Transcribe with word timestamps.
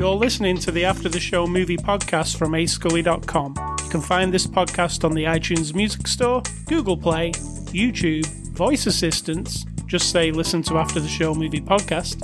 You're 0.00 0.14
listening 0.14 0.56
to 0.60 0.70
the 0.70 0.86
After 0.86 1.10
the 1.10 1.20
Show 1.20 1.46
movie 1.46 1.76
podcast 1.76 2.38
from 2.38 2.52
ascully.com. 2.52 3.54
You 3.84 3.90
can 3.90 4.00
find 4.00 4.32
this 4.32 4.46
podcast 4.46 5.04
on 5.04 5.12
the 5.12 5.24
iTunes 5.24 5.74
Music 5.74 6.06
Store, 6.06 6.42
Google 6.66 6.96
Play, 6.96 7.32
YouTube, 7.32 8.26
voice 8.54 8.86
assistants, 8.86 9.66
just 9.84 10.10
say 10.10 10.30
listen 10.30 10.62
to 10.62 10.78
After 10.78 11.00
the 11.00 11.08
Show 11.08 11.34
movie 11.34 11.60
podcast. 11.60 12.22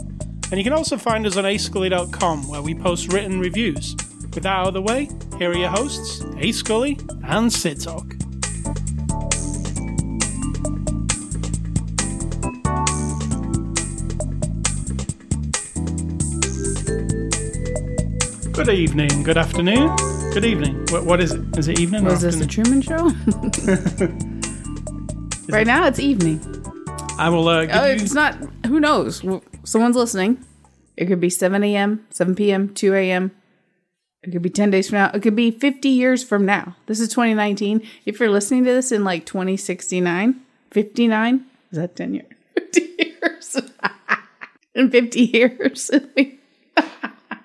And 0.51 0.59
you 0.59 0.65
can 0.65 0.73
also 0.73 0.97
find 0.97 1.27
us 1.27 1.37
on 1.37 1.45
ascully.com 1.45 2.49
where 2.49 2.63
we 2.63 2.75
post 2.75 3.13
written 3.13 3.41
reviews. 3.41 3.95
With 4.37 4.43
that 4.43 4.53
out 4.55 4.67
of 4.69 4.75
the 4.75 4.83
way, 4.83 5.09
here 5.39 5.51
are 5.51 5.57
your 5.57 5.71
hosts, 5.71 6.23
A 6.37 6.53
Scully 6.53 6.99
and 7.25 7.51
Sid 7.51 7.81
Talk. 7.81 8.07
Good 18.53 18.69
evening, 18.69 19.23
good 19.23 19.39
afternoon, 19.39 19.97
good 20.35 20.45
evening. 20.45 20.85
What, 20.91 21.07
what 21.07 21.21
is 21.23 21.33
it? 21.33 21.59
Is 21.59 21.69
it 21.69 21.81
evening 21.81 22.07
or 22.07 22.11
Was 22.11 22.21
this 22.21 22.37
the 22.37 22.45
afternoon? 22.45 22.83
Truman 22.83 23.09
Show? 25.49 25.49
right 25.55 25.67
now 25.67 25.87
it's 25.87 25.99
evening. 25.99 26.41
I 27.19 27.31
will 27.31 27.49
uh, 27.49 27.65
give 27.65 27.75
Oh, 27.75 27.87
you... 27.87 27.93
it's 27.93 28.13
not. 28.13 28.35
Who 28.67 28.81
knows? 28.81 29.25
Well, 29.25 29.43
Someone's 29.65 29.97
listening. 29.97 30.45
It 30.99 31.07
could 31.07 31.21
be 31.21 31.31
7 31.31 31.65
a.m., 31.65 32.07
7 32.11 32.35
p.m., 32.35 32.75
2 32.75 32.95
a.m. 32.95 33.31
It 34.27 34.33
could 34.33 34.43
be 34.43 34.51
10 34.51 34.71
days 34.71 34.89
from 34.91 34.99
now. 34.99 35.11
It 35.15 35.23
could 35.23 35.37
be 35.37 35.51
50 35.53 35.89
years 35.89 36.25
from 36.25 36.45
now. 36.45 36.75
This 36.87 36.99
is 37.01 37.09
2019. 37.11 37.87
If 38.07 38.19
you're 38.19 38.29
listening 38.31 38.65
to 38.65 38.73
this 38.73 38.91
in 38.91 39.05
like 39.05 39.25
2069, 39.25 40.41
59, 40.73 41.45
is 41.71 41.79
that 41.79 41.95
10 41.97 42.15
years? 42.15 42.27
50 42.57 42.81
years. 42.99 43.57
in 44.75 44.91
50 44.91 45.21
years. 45.21 45.91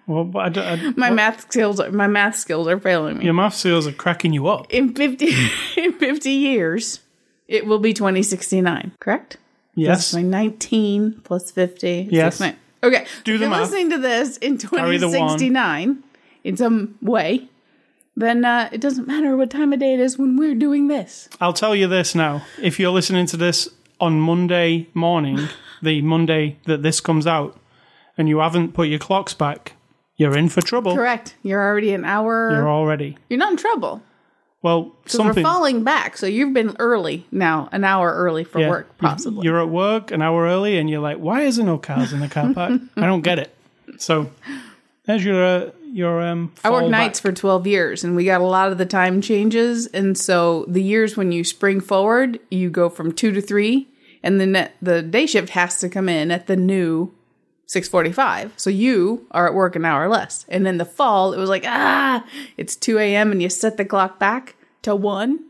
Well, 0.08 0.30
I 0.36 0.50
don't- 0.50 0.66
I- 0.67 0.94
my 0.97 1.09
math 1.09 1.42
skills 1.50 1.80
are, 1.80 1.89
my 1.89 2.08
math 2.08 2.36
skills 2.36 2.67
are 2.67 2.78
failing 2.80 3.20
me. 3.20 3.25
your 3.25 3.33
math 3.33 3.53
skills 3.53 3.88
are 3.88 3.94
cracking 3.94 4.33
you 4.33 4.48
up. 4.48 4.66
In 4.70 4.94
50 4.94 5.30
in 5.77 5.94
50 5.94 6.30
years, 6.31 7.00
it 7.48 7.66
will 7.66 7.80
be 7.80 7.94
2069, 7.94 8.92
correct? 9.00 9.38
Yes. 9.75 10.14
My 10.14 10.22
19 10.22 11.22
plus 11.23 11.52
50. 11.52 12.09
Yes. 12.11 12.42
Okay. 12.42 13.05
Do 13.23 13.36
if 13.36 13.39
the 13.39 13.45
you're 13.45 13.50
math. 13.50 13.61
listening 13.61 13.89
to 13.92 14.00
this 14.00 14.36
in 14.38 14.58
Carry 14.58 14.98
the 14.98 15.08
one. 15.08 15.38
2069 15.39 16.03
in 16.44 16.58
some 16.58 16.95
way, 17.02 17.47
then 18.16 18.44
uh, 18.45 18.70
it 18.72 18.81
doesn't 18.81 19.08
matter 19.08 19.38
what 19.38 19.50
time 19.50 19.73
of 19.73 19.80
day 19.80 19.94
it 19.94 20.00
is 20.00 20.17
when 20.17 20.38
we're 20.38 20.56
doing 20.56 20.88
this. 20.88 21.30
I'll 21.39 21.53
tell 21.53 21.75
you 21.75 21.88
this 21.88 22.14
now. 22.16 22.44
If 22.61 22.80
you're 22.80 22.92
listening 22.92 23.25
to 23.28 23.38
this 23.38 23.70
on 24.00 24.20
Monday 24.20 24.88
morning, 24.94 25.48
the 25.81 26.02
Monday 26.02 26.58
that 26.66 26.83
this 26.83 27.00
comes 27.02 27.25
out, 27.25 27.58
and 28.17 28.28
you 28.28 28.39
haven't 28.39 28.73
put 28.73 28.88
your 28.89 29.00
clocks 29.00 29.33
back, 29.33 29.73
you're 30.17 30.38
in 30.38 30.50
for 30.50 30.61
trouble. 30.61 30.94
Correct. 30.95 31.36
You're 31.42 31.64
already 31.64 31.94
an 31.94 32.06
hour. 32.06 32.52
You're 32.52 32.70
already. 32.70 33.17
You're, 33.30 33.39
not 33.39 33.52
in 33.52 33.58
trouble. 33.58 34.03
Well, 34.61 34.92
Because 35.03 35.17
we're 35.20 35.26
something. 35.26 35.44
falling 35.44 35.83
back. 35.83 36.17
So 36.17 36.28
you've 36.28 36.53
been 36.53 36.76
early 36.78 37.26
now, 37.31 37.70
an 37.72 37.83
hour 37.83 38.14
early 38.14 38.44
for 38.44 38.59
yeah, 38.59 38.70
work, 38.70 38.95
possibly. 39.00 39.44
You're 39.45 39.59
at 39.61 39.70
work 39.70 40.11
an 40.11 40.22
hour 40.22 40.44
early, 40.45 40.78
and 40.78 40.88
you're 40.89 41.00
like, 41.00 41.17
"Why 41.17 41.42
is 41.44 41.55
there 41.55 41.66
no 41.66 41.80
cars 41.80 42.14
in 42.14 42.20
the 42.20 42.28
car 42.28 42.53
park?" 42.53 42.80
I 42.95 43.08
don't 43.08 43.22
get 43.22 43.39
it. 43.39 43.55
So, 43.98 44.30
there's 45.05 45.26
your 45.26 45.44
uh, 45.44 45.72
your 45.92 46.22
um. 46.22 46.52
I 46.64 46.70
worked 46.70 46.89
nights 46.89 47.20
for 47.20 47.31
12 47.31 47.67
years 47.67 48.03
and 48.03 48.16
we 48.16 48.25
got 48.25 48.42
a 48.42 48.45
lot 48.45 48.72
of 48.72 48.78
the 48.78 48.86
time 48.86 49.22
changes. 49.22 49.88
And 49.88 50.17
so 50.17 50.66
the 50.67 50.81
years 50.83 51.17
when 51.17 51.31
you 51.31 51.44
spring 51.44 51.81
forward, 51.81 52.39
you 52.50 52.70
go 52.70 52.89
from 52.89 53.11
two 53.11 53.31
to 53.31 53.42
three 53.42 53.88
and 54.23 54.39
then 54.39 54.52
the, 54.53 54.71
the 54.82 55.02
day 55.02 55.26
shift 55.26 55.49
has 55.49 55.80
to 55.80 55.89
come 55.89 56.08
in 56.10 56.32
at 56.32 56.48
the 56.48 56.55
new 56.55 57.14
645. 57.67 58.54
So 58.58 58.70
you 58.70 59.26
are 59.32 59.48
at 59.48 59.54
work 59.54 59.76
an 59.76 59.86
hour 59.86 60.08
less. 60.08 60.45
And 60.49 60.65
then 60.65 60.77
the 60.77 60.86
fall, 60.86 61.33
it 61.33 61.38
was 61.38 61.49
like, 61.49 61.64
ah, 61.65 62.26
it's 62.58 62.76
2 62.76 62.98
a.m. 62.99 63.32
and 63.32 63.42
you 63.42 63.49
set 63.49 63.77
the 63.77 63.86
clock 63.86 64.20
back 64.20 64.55
to 64.82 64.95
one. 64.95 65.45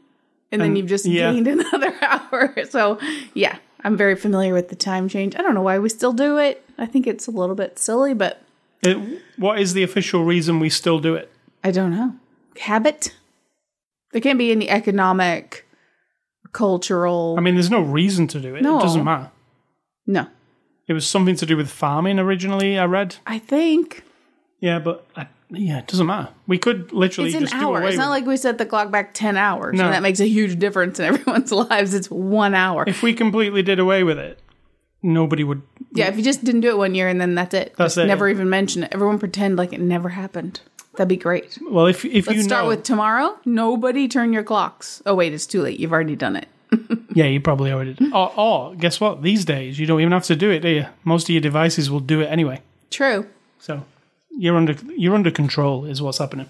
And, 0.51 0.61
then 0.61 0.69
And- 0.69 0.77
you've 0.77 0.87
just 0.87 1.05
yeah. 1.05 1.31
gained 1.31 1.47
another 1.47 1.93
hour. 2.01 2.55
So 2.69 2.99
yeah, 3.33 3.57
I'm 3.83 3.97
very 3.97 4.15
familiar 4.15 4.53
with 4.53 4.69
the 4.69 4.75
time 4.75 5.09
change. 5.09 5.35
I 5.35 5.41
don't 5.41 5.53
know 5.55 5.61
why 5.61 5.79
we 5.79 5.89
still 5.89 6.13
do 6.13 6.37
it. 6.37 6.63
I 6.77 6.85
think 6.85 7.07
it's 7.07 7.27
a 7.27 7.31
little 7.31 7.55
bit 7.55 7.79
silly, 7.79 8.13
but 8.13 8.41
It, 8.83 9.21
what 9.37 9.59
is 9.59 9.73
the 9.73 9.83
official 9.83 10.23
reason 10.25 10.59
we 10.59 10.69
still 10.69 10.99
do 10.99 11.15
it? 11.15 11.31
I 11.63 11.71
don't 11.71 11.91
know. 11.91 12.15
Habit? 12.59 13.15
There 14.11 14.21
can't 14.21 14.39
be 14.39 14.51
any 14.51 14.69
economic, 14.69 15.65
cultural. 16.51 17.35
I 17.37 17.41
mean, 17.41 17.55
there's 17.55 17.69
no 17.71 17.81
reason 17.81 18.27
to 18.27 18.39
do 18.39 18.55
it. 18.55 18.61
No. 18.63 18.79
It 18.79 18.81
doesn't 18.81 19.03
matter. 19.03 19.31
no. 20.07 20.27
It 20.87 20.93
was 20.93 21.07
something 21.07 21.35
to 21.37 21.45
do 21.45 21.55
with 21.55 21.69
farming 21.69 22.19
originally. 22.19 22.77
I 22.77 22.83
read. 22.83 23.15
I 23.25 23.39
think 23.39 24.03
Yeah, 24.59 24.79
but 24.79 25.07
I, 25.15 25.27
yeah, 25.49 25.77
it 25.79 25.87
doesn't 25.87 26.05
matter. 26.07 26.29
We 26.47 26.57
could 26.57 26.91
literally 26.91 27.29
it's 27.29 27.35
an 27.37 27.43
just 27.43 27.53
do 27.53 27.59
hour. 27.59 27.77
away 27.79 27.89
It's 27.89 27.97
not 27.97 28.09
with 28.09 28.19
like 28.23 28.25
we 28.25 28.35
set 28.35 28.57
the 28.57 28.65
clock 28.65 28.91
back 28.91 29.13
10 29.13 29.37
hours 29.37 29.77
No. 29.77 29.85
and 29.85 29.93
that 29.93 30.01
makes 30.01 30.19
a 30.19 30.27
huge 30.27 30.59
difference 30.59 30.99
in 30.99 31.05
everyone's 31.13 31.51
lives. 31.51 31.93
It's 31.93 32.11
one 32.11 32.53
hour. 32.53 32.83
If 32.87 33.03
we 33.03 33.13
completely 33.13 33.61
did 33.63 33.79
away 33.79 34.03
with 34.03 34.17
it, 34.17 34.39
nobody 35.03 35.43
would. 35.43 35.61
yeah, 35.93 36.07
if 36.07 36.17
you 36.17 36.23
just 36.23 36.43
didn't 36.43 36.61
do 36.61 36.69
it 36.69 36.77
one 36.77 36.95
year 36.95 37.07
and 37.07 37.19
then 37.19 37.35
that's 37.35 37.53
it. 37.53 37.73
That's 37.77 37.95
just 37.95 38.05
it, 38.05 38.07
Never 38.07 38.29
even 38.29 38.49
mention 38.49 38.83
it. 38.83 38.91
Everyone 38.93 39.19
pretend 39.19 39.57
like 39.57 39.73
it 39.73 39.81
never 39.81 40.09
happened. 40.09 40.61
That'd 40.93 41.07
be 41.07 41.15
great. 41.17 41.57
Well, 41.69 41.85
if 41.87 42.03
if 42.03 42.27
Let's 42.27 42.37
you 42.37 42.43
start 42.43 42.65
know, 42.65 42.69
with 42.69 42.83
tomorrow. 42.83 43.37
Nobody 43.45 44.07
turn 44.07 44.33
your 44.33 44.43
clocks. 44.43 45.01
Oh, 45.05 45.15
wait, 45.15 45.33
it's 45.33 45.45
too 45.45 45.61
late. 45.61 45.79
You've 45.79 45.93
already 45.93 46.15
done 46.17 46.35
it. 46.35 46.47
yeah, 47.13 47.25
you 47.25 47.39
probably 47.39 47.71
already. 47.71 47.93
Did. 47.93 48.13
Or, 48.13 48.31
or 48.37 48.75
guess 48.75 48.99
what? 48.99 49.21
These 49.21 49.45
days, 49.45 49.79
you 49.79 49.85
don't 49.85 50.01
even 50.01 50.11
have 50.11 50.25
to 50.25 50.35
do 50.35 50.49
it, 50.51 50.59
do 50.59 50.69
you? 50.69 50.85
Most 51.03 51.25
of 51.25 51.29
your 51.29 51.41
devices 51.41 51.89
will 51.89 51.99
do 52.01 52.21
it 52.21 52.25
anyway. 52.27 52.61
True. 52.89 53.25
So 53.59 53.85
you're 54.37 54.55
under 54.57 54.75
you're 54.97 55.15
under 55.15 55.31
control, 55.31 55.85
is 55.85 56.01
what's 56.01 56.17
happening. 56.17 56.49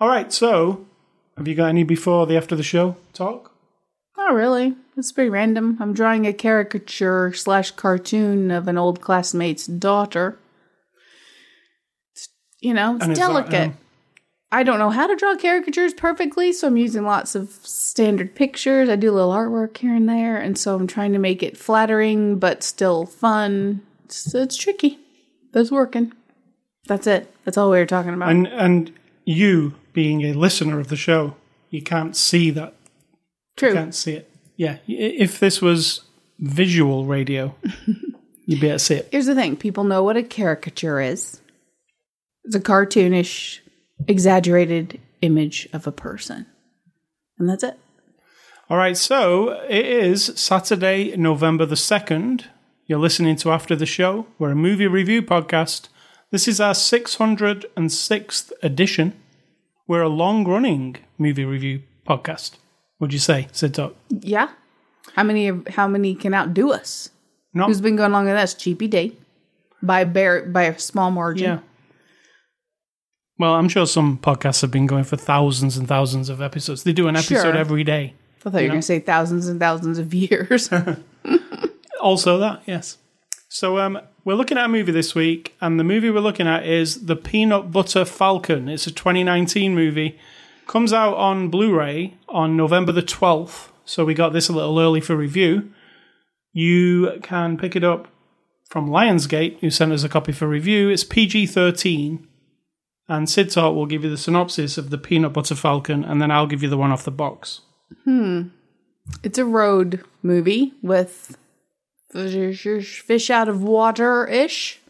All 0.00 0.08
right. 0.08 0.32
So, 0.32 0.86
have 1.36 1.46
you 1.46 1.54
got 1.54 1.66
any 1.68 1.84
before 1.84 2.26
the 2.26 2.36
after 2.36 2.56
the 2.56 2.62
show 2.62 2.96
talk? 3.12 3.52
Not 4.16 4.34
really. 4.34 4.74
It's 4.98 5.12
pretty 5.12 5.30
random. 5.30 5.76
I'm 5.78 5.94
drawing 5.94 6.26
a 6.26 6.32
caricature 6.32 7.32
slash 7.32 7.70
cartoon 7.70 8.50
of 8.50 8.66
an 8.66 8.76
old 8.76 9.00
classmate's 9.00 9.64
daughter. 9.64 10.36
It's, 12.12 12.28
you 12.60 12.74
know, 12.74 12.96
it's 12.96 13.04
And 13.04 13.12
is 13.12 13.18
that, 13.18 13.26
delicate. 13.28 13.68
um, 13.68 13.78
I 14.50 14.64
don't 14.64 14.80
know 14.80 14.90
how 14.90 15.06
to 15.06 15.14
draw 15.14 15.36
caricatures 15.36 15.94
perfectly, 15.94 16.52
so 16.52 16.66
I'm 16.66 16.76
using 16.76 17.04
lots 17.04 17.36
of 17.36 17.50
standard 17.62 18.34
pictures. 18.34 18.88
I 18.88 18.96
do 18.96 19.12
a 19.12 19.14
little 19.14 19.30
artwork 19.30 19.76
here 19.76 19.94
and 19.94 20.08
there, 20.08 20.36
and 20.36 20.58
so 20.58 20.74
I'm 20.74 20.88
trying 20.88 21.12
to 21.12 21.18
make 21.20 21.44
it 21.44 21.56
flattering 21.56 22.40
but 22.40 22.64
still 22.64 23.06
fun. 23.06 23.82
It's, 24.06 24.34
it's 24.34 24.56
tricky, 24.56 24.98
but 25.52 25.60
it's 25.60 25.70
working. 25.70 26.12
That's 26.86 27.06
it. 27.06 27.32
That's 27.44 27.56
all 27.56 27.70
we 27.70 27.78
were 27.78 27.86
talking 27.86 28.14
about. 28.14 28.30
And 28.30 28.48
and 28.48 28.90
you 29.26 29.74
being 29.92 30.22
a 30.22 30.32
listener 30.32 30.80
of 30.80 30.88
the 30.88 30.96
show, 30.96 31.36
you 31.70 31.82
can't 31.82 32.16
see 32.16 32.50
that. 32.50 32.74
True. 33.56 33.74
Can't 33.74 33.94
see 33.94 34.14
it. 34.14 34.30
Yeah. 34.58 34.78
If 34.86 35.38
this 35.38 35.62
was 35.62 36.02
visual 36.40 37.06
radio, 37.06 37.54
you'd 38.44 38.60
be 38.60 38.66
able 38.66 38.78
to 38.78 38.84
see 38.84 38.96
it. 38.96 39.08
Here's 39.10 39.26
the 39.26 39.34
thing 39.34 39.56
people 39.56 39.84
know 39.84 40.02
what 40.02 40.18
a 40.18 40.22
caricature 40.22 41.00
is 41.00 41.40
it's 42.44 42.56
a 42.56 42.60
cartoonish, 42.60 43.60
exaggerated 44.06 45.00
image 45.22 45.68
of 45.72 45.86
a 45.86 45.92
person. 45.92 46.46
And 47.38 47.48
that's 47.48 47.62
it. 47.62 47.78
All 48.68 48.76
right, 48.76 48.96
so 48.96 49.50
it 49.68 49.86
is 49.86 50.32
Saturday, 50.34 51.16
November 51.16 51.64
the 51.64 51.74
2nd. 51.74 52.44
You're 52.86 52.98
listening 52.98 53.36
to 53.36 53.52
After 53.52 53.76
the 53.76 53.86
Show. 53.86 54.26
We're 54.38 54.50
a 54.50 54.56
movie 54.56 54.88
review 54.88 55.22
podcast. 55.22 55.88
This 56.30 56.48
is 56.48 56.60
our 56.60 56.74
606th 56.74 58.52
edition. 58.62 59.14
We're 59.86 60.02
a 60.02 60.08
long 60.08 60.44
running 60.44 60.96
movie 61.16 61.44
review 61.44 61.82
podcast. 62.06 62.56
Would 63.00 63.12
you 63.12 63.18
say, 63.18 63.48
Sid 63.52 63.74
Talk? 63.74 63.94
Yeah. 64.10 64.48
How 65.14 65.22
many 65.22 65.50
how 65.70 65.88
many 65.88 66.14
can 66.14 66.34
outdo 66.34 66.72
us? 66.72 67.10
Not, 67.54 67.68
Who's 67.68 67.80
been 67.80 67.96
going 67.96 68.12
longer 68.12 68.30
than 68.30 68.38
us? 68.40 68.54
Cheapy 68.54 68.88
D. 68.88 69.16
By 69.82 70.00
a 70.00 70.06
bare 70.06 70.44
by 70.46 70.64
a 70.64 70.78
small 70.78 71.10
margin. 71.10 71.44
yeah. 71.44 71.58
Well, 73.38 73.54
I'm 73.54 73.68
sure 73.68 73.86
some 73.86 74.18
podcasts 74.18 74.60
have 74.62 74.72
been 74.72 74.86
going 74.86 75.04
for 75.04 75.16
thousands 75.16 75.76
and 75.76 75.86
thousands 75.86 76.28
of 76.28 76.42
episodes. 76.42 76.82
They 76.82 76.92
do 76.92 77.06
an 77.06 77.14
episode 77.16 77.42
Sure. 77.42 77.56
every 77.56 77.84
day. 77.84 78.14
I 78.44 78.50
thought 78.50 78.58
you 78.58 78.64
were 78.68 78.72
gonna 78.72 78.82
say 78.82 78.98
thousands 78.98 79.46
and 79.48 79.60
thousands 79.60 79.98
of 79.98 80.12
years. 80.14 80.68
Also, 82.00 82.38
that 82.38 82.62
yes. 82.64 82.96
So 83.48 83.78
um, 83.78 83.98
we're 84.24 84.34
looking 84.36 84.56
at 84.56 84.66
a 84.66 84.68
movie 84.68 84.92
this 84.92 85.16
week, 85.16 85.56
and 85.60 85.80
the 85.80 85.84
movie 85.84 86.10
we're 86.10 86.20
looking 86.20 86.46
at 86.46 86.64
is 86.64 87.06
the 87.06 87.16
Peanut 87.16 87.72
Butter 87.72 88.04
Falcon. 88.04 88.68
It's 88.68 88.86
a 88.86 88.92
2019 88.92 89.74
movie. 89.74 90.16
Comes 90.68 90.92
out 90.92 91.16
on 91.16 91.48
Blu-ray 91.48 92.14
on 92.28 92.56
November 92.56 92.92
the 92.92 93.02
12th. 93.02 93.70
So 93.84 94.04
we 94.04 94.14
got 94.14 94.32
this 94.32 94.48
a 94.48 94.52
little 94.52 94.78
early 94.78 95.00
for 95.00 95.16
review. 95.16 95.70
You 96.52 97.18
can 97.22 97.56
pick 97.56 97.74
it 97.74 97.82
up 97.82 98.06
from 98.68 98.88
Lionsgate, 98.88 99.58
who 99.60 99.70
sent 99.70 99.92
us 99.92 100.04
a 100.04 100.08
copy 100.10 100.30
for 100.30 100.46
review. 100.46 100.90
It's 100.90 101.04
PG-13. 101.04 102.22
and 103.08 103.30
Sid 103.30 103.50
Talk 103.50 103.74
will 103.74 103.86
give 103.86 104.04
you 104.04 104.10
the 104.10 104.18
synopsis 104.18 104.76
of 104.76 104.90
the 104.90 104.98
Peanut 104.98 105.32
Butter 105.32 105.54
Falcon, 105.54 106.04
and 106.04 106.20
then 106.20 106.30
I'll 106.30 106.46
give 106.46 106.62
you 106.62 106.68
the 106.68 106.76
one 106.76 106.92
off 106.92 107.04
the 107.04 107.10
box. 107.10 107.62
Hmm. 108.04 108.48
It's 109.22 109.38
a 109.38 109.46
road 109.46 110.04
movie 110.22 110.74
with 110.82 111.38
fish 112.12 113.00
fish 113.00 113.30
out 113.30 113.48
of 113.48 113.62
water 113.62 114.26
ish. 114.26 114.80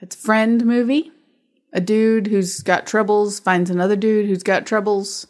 It's 0.00 0.16
a 0.16 0.18
friend 0.18 0.64
movie. 0.64 1.12
A 1.72 1.80
dude 1.80 2.26
who's 2.26 2.60
got 2.62 2.86
troubles 2.86 3.38
finds 3.40 3.70
another 3.70 3.96
dude 3.96 4.26
who's 4.26 4.42
got 4.42 4.66
troubles, 4.66 5.26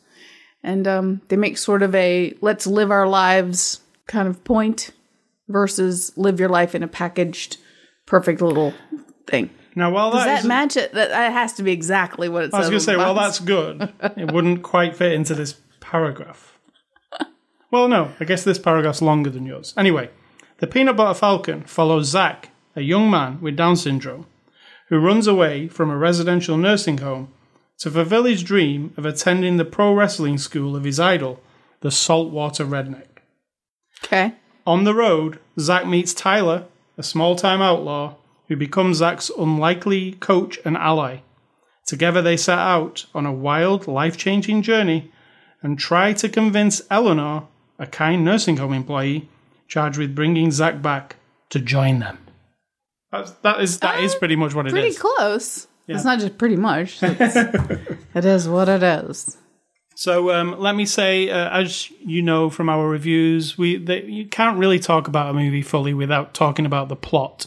and 0.62 0.88
um, 0.88 1.20
they 1.28 1.36
make 1.36 1.58
sort 1.58 1.82
of 1.82 1.94
a 1.94 2.34
let's 2.40 2.66
live 2.66 2.90
our 2.90 3.06
lives 3.06 3.80
kind 4.06 4.26
of 4.26 4.42
point 4.44 4.90
versus 5.48 6.12
live 6.16 6.40
your 6.40 6.48
life 6.48 6.74
in 6.74 6.82
a 6.82 6.88
packaged, 6.88 7.58
perfect 8.06 8.40
little 8.40 8.72
thing. 9.26 9.50
Now, 9.76 9.90
while 9.90 10.10
Does 10.12 10.24
that 10.24 10.38
isn't- 10.38 10.48
match 10.48 10.76
it? 10.76 10.92
That, 10.94 11.10
that 11.10 11.32
has 11.32 11.52
to 11.54 11.62
be 11.62 11.72
exactly 11.72 12.28
what 12.28 12.44
it 12.44 12.54
I 12.54 12.58
was 12.58 12.68
going 12.68 12.78
to 12.80 12.84
say, 12.84 12.96
well, 12.96 13.14
that's 13.14 13.38
good. 13.38 13.92
it 14.16 14.32
wouldn't 14.32 14.62
quite 14.62 14.96
fit 14.96 15.12
into 15.12 15.34
this 15.34 15.54
paragraph. 15.80 16.58
Well, 17.70 17.86
no, 17.86 18.10
I 18.18 18.24
guess 18.24 18.42
this 18.42 18.58
paragraph's 18.58 19.00
longer 19.00 19.30
than 19.30 19.46
yours. 19.46 19.74
Anyway, 19.76 20.10
the 20.58 20.66
Peanut 20.66 20.96
Butter 20.96 21.16
Falcon 21.16 21.62
follows 21.62 22.08
Zach, 22.08 22.50
a 22.74 22.80
young 22.80 23.08
man 23.10 23.40
with 23.40 23.54
Down 23.56 23.76
syndrome, 23.76 24.26
who 24.90 24.98
runs 24.98 25.26
away 25.26 25.68
from 25.68 25.88
a 25.88 25.96
residential 25.96 26.56
nursing 26.56 26.98
home 26.98 27.32
to 27.78 27.90
fulfill 27.90 28.24
his 28.24 28.42
dream 28.42 28.92
of 28.96 29.06
attending 29.06 29.56
the 29.56 29.64
pro 29.64 29.94
wrestling 29.94 30.36
school 30.36 30.76
of 30.76 30.84
his 30.84 31.00
idol, 31.00 31.40
the 31.80 31.90
Saltwater 31.90 32.66
Redneck. 32.66 33.22
okay. 34.04 34.34
On 34.66 34.84
the 34.84 34.94
road, 34.94 35.38
Zack 35.58 35.86
meets 35.86 36.12
Tyler, 36.12 36.66
a 36.98 37.02
small 37.02 37.34
time 37.34 37.62
outlaw, 37.62 38.16
who 38.48 38.56
becomes 38.56 38.98
Zack's 38.98 39.30
unlikely 39.38 40.12
coach 40.12 40.58
and 40.64 40.76
ally. 40.76 41.20
Together, 41.86 42.20
they 42.20 42.36
set 42.36 42.58
out 42.58 43.06
on 43.14 43.24
a 43.24 43.32
wild, 43.32 43.86
life 43.86 44.16
changing 44.16 44.60
journey 44.60 45.10
and 45.62 45.78
try 45.78 46.12
to 46.12 46.28
convince 46.28 46.82
Eleanor, 46.90 47.48
a 47.78 47.86
kind 47.86 48.24
nursing 48.24 48.58
home 48.58 48.72
employee, 48.72 49.28
charged 49.68 49.98
with 49.98 50.14
bringing 50.14 50.50
Zack 50.50 50.82
back, 50.82 51.16
to 51.48 51.58
join 51.58 52.00
them. 52.00 52.18
That's, 53.12 53.30
that 53.42 53.60
is 53.60 53.78
that 53.80 54.00
is 54.00 54.14
pretty 54.14 54.36
much 54.36 54.54
what 54.54 54.66
it 54.66 54.68
is. 54.68 54.72
Pretty 54.72 54.94
close. 54.94 55.66
It's 55.88 56.04
not 56.04 56.20
just 56.20 56.38
pretty 56.38 56.56
much. 56.56 57.00
It's, 58.12 58.46
what 58.46 58.68
it 58.68 58.82
is. 58.82 59.36
So 59.94 60.32
um, 60.32 60.58
let 60.58 60.74
me 60.74 60.84
say, 60.84 61.30
uh, 61.30 61.50
as 61.50 61.90
you 62.00 62.22
know 62.22 62.50
from 62.50 62.68
our 62.68 62.88
reviews, 62.88 63.58
we 63.58 63.76
that 63.84 64.04
you 64.04 64.26
can't 64.26 64.58
really 64.58 64.78
talk 64.78 65.08
about 65.08 65.30
a 65.30 65.34
movie 65.34 65.62
fully 65.62 65.94
without 65.94 66.34
talking 66.34 66.66
about 66.66 66.88
the 66.88 66.96
plot. 66.96 67.46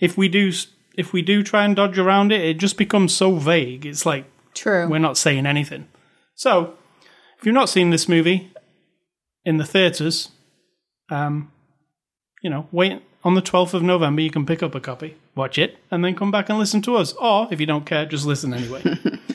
If 0.00 0.16
we 0.18 0.28
do, 0.28 0.52
if 0.96 1.12
we 1.12 1.22
do 1.22 1.42
try 1.42 1.64
and 1.64 1.76
dodge 1.76 1.98
around 1.98 2.32
it, 2.32 2.42
it 2.42 2.58
just 2.58 2.76
becomes 2.76 3.14
so 3.14 3.36
vague. 3.36 3.86
It's 3.86 4.04
like 4.04 4.26
True. 4.54 4.88
we're 4.88 4.98
not 4.98 5.16
saying 5.16 5.46
anything. 5.46 5.88
So, 6.34 6.74
if 7.38 7.46
you've 7.46 7.54
not 7.54 7.68
seen 7.68 7.90
this 7.90 8.08
movie 8.08 8.52
in 9.44 9.58
the 9.58 9.64
theaters, 9.64 10.30
um, 11.10 11.52
you 12.42 12.50
know, 12.50 12.68
wait 12.72 13.02
on 13.24 13.34
the 13.34 13.42
12th 13.42 13.74
of 13.74 13.82
November, 13.82 14.22
you 14.22 14.30
can 14.30 14.46
pick 14.46 14.62
up 14.62 14.74
a 14.74 14.80
copy, 14.80 15.16
watch 15.34 15.58
it, 15.58 15.78
and 15.90 16.04
then 16.04 16.14
come 16.14 16.30
back 16.30 16.48
and 16.48 16.58
listen 16.58 16.82
to 16.82 16.96
us. 16.96 17.12
Or, 17.14 17.48
if 17.50 17.60
you 17.60 17.66
don't 17.66 17.86
care, 17.86 18.06
just 18.06 18.26
listen 18.26 18.52
anyway. 18.52 18.82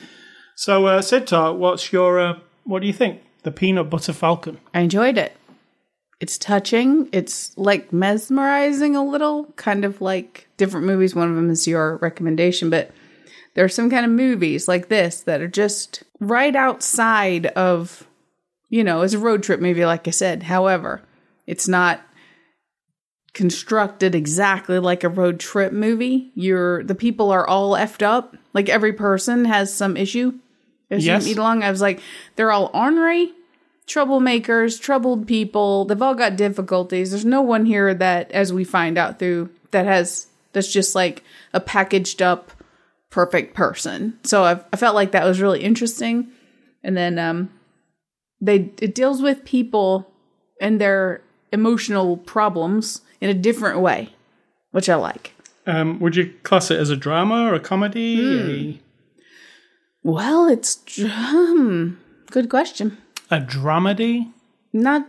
so, 0.54 0.86
uh, 0.86 1.02
Sid 1.02 1.30
what's 1.30 1.92
your, 1.92 2.20
uh, 2.20 2.38
what 2.64 2.80
do 2.80 2.86
you 2.86 2.92
think? 2.92 3.22
The 3.44 3.50
Peanut 3.50 3.88
Butter 3.88 4.12
Falcon. 4.12 4.58
I 4.74 4.80
enjoyed 4.80 5.16
it. 5.16 5.34
It's 6.20 6.36
touching. 6.36 7.08
It's 7.12 7.56
like 7.56 7.92
mesmerizing 7.92 8.96
a 8.96 9.04
little, 9.04 9.46
kind 9.56 9.84
of 9.84 10.00
like 10.00 10.48
different 10.56 10.86
movies. 10.86 11.14
One 11.14 11.30
of 11.30 11.36
them 11.36 11.48
is 11.48 11.66
your 11.66 11.96
recommendation, 11.98 12.70
but 12.70 12.90
there 13.54 13.64
are 13.64 13.68
some 13.68 13.88
kind 13.88 14.04
of 14.04 14.12
movies 14.12 14.68
like 14.68 14.88
this 14.88 15.20
that 15.22 15.40
are 15.40 15.48
just 15.48 16.02
right 16.20 16.54
outside 16.54 17.46
of, 17.46 18.06
you 18.68 18.84
know, 18.84 19.02
it's 19.02 19.14
a 19.14 19.18
road 19.18 19.42
trip 19.42 19.60
movie, 19.60 19.86
like 19.86 20.06
I 20.06 20.10
said. 20.10 20.44
However, 20.44 21.02
it's 21.46 21.68
not 21.68 22.00
constructed 23.38 24.16
exactly 24.16 24.80
like 24.80 25.04
a 25.04 25.08
road 25.08 25.38
trip 25.38 25.72
movie. 25.72 26.30
You're 26.34 26.82
the 26.82 26.94
people 26.96 27.30
are 27.30 27.46
all 27.46 27.70
effed 27.72 28.02
up. 28.02 28.36
Like 28.52 28.68
every 28.68 28.92
person 28.92 29.44
has 29.44 29.72
some 29.72 29.96
issue. 29.96 30.32
As 30.90 31.06
Yes. 31.06 31.24
you 31.24 31.32
eat 31.32 31.38
along, 31.38 31.62
I 31.62 31.70
was 31.70 31.80
like, 31.80 32.00
they're 32.34 32.50
all 32.50 32.68
ornery, 32.74 33.30
troublemakers, 33.86 34.80
troubled 34.80 35.28
people. 35.28 35.84
They've 35.84 36.02
all 36.02 36.16
got 36.16 36.34
difficulties. 36.36 37.10
There's 37.10 37.24
no 37.24 37.40
one 37.42 37.64
here 37.64 37.94
that, 37.94 38.30
as 38.32 38.52
we 38.52 38.64
find 38.64 38.98
out 38.98 39.18
through, 39.20 39.50
that 39.70 39.86
has 39.86 40.26
that's 40.52 40.72
just 40.72 40.94
like 40.96 41.22
a 41.52 41.60
packaged 41.60 42.20
up 42.20 42.50
perfect 43.10 43.54
person. 43.54 44.18
So 44.24 44.42
I, 44.44 44.60
I 44.72 44.76
felt 44.76 44.96
like 44.96 45.12
that 45.12 45.24
was 45.24 45.40
really 45.40 45.62
interesting. 45.62 46.28
And 46.82 46.96
then 46.96 47.18
um, 47.20 47.50
they 48.40 48.72
it 48.82 48.96
deals 48.96 49.22
with 49.22 49.44
people 49.44 50.10
and 50.60 50.80
their 50.80 51.20
emotional 51.52 52.16
problems 52.16 53.02
in 53.20 53.30
a 53.30 53.34
different 53.34 53.80
way, 53.80 54.10
which 54.70 54.88
I 54.88 54.94
like. 54.94 55.32
Um, 55.66 56.00
would 56.00 56.16
you 56.16 56.32
class 56.44 56.70
it 56.70 56.80
as 56.80 56.90
a 56.90 56.96
drama 56.96 57.50
or 57.50 57.54
a 57.54 57.60
comedy? 57.60 58.80
Well, 60.02 60.48
it's 60.48 60.80
hmm, 60.98 61.94
good 62.30 62.48
question. 62.48 62.96
A, 63.30 63.36
a 63.36 63.40
dramedy? 63.40 64.32
Not 64.72 65.06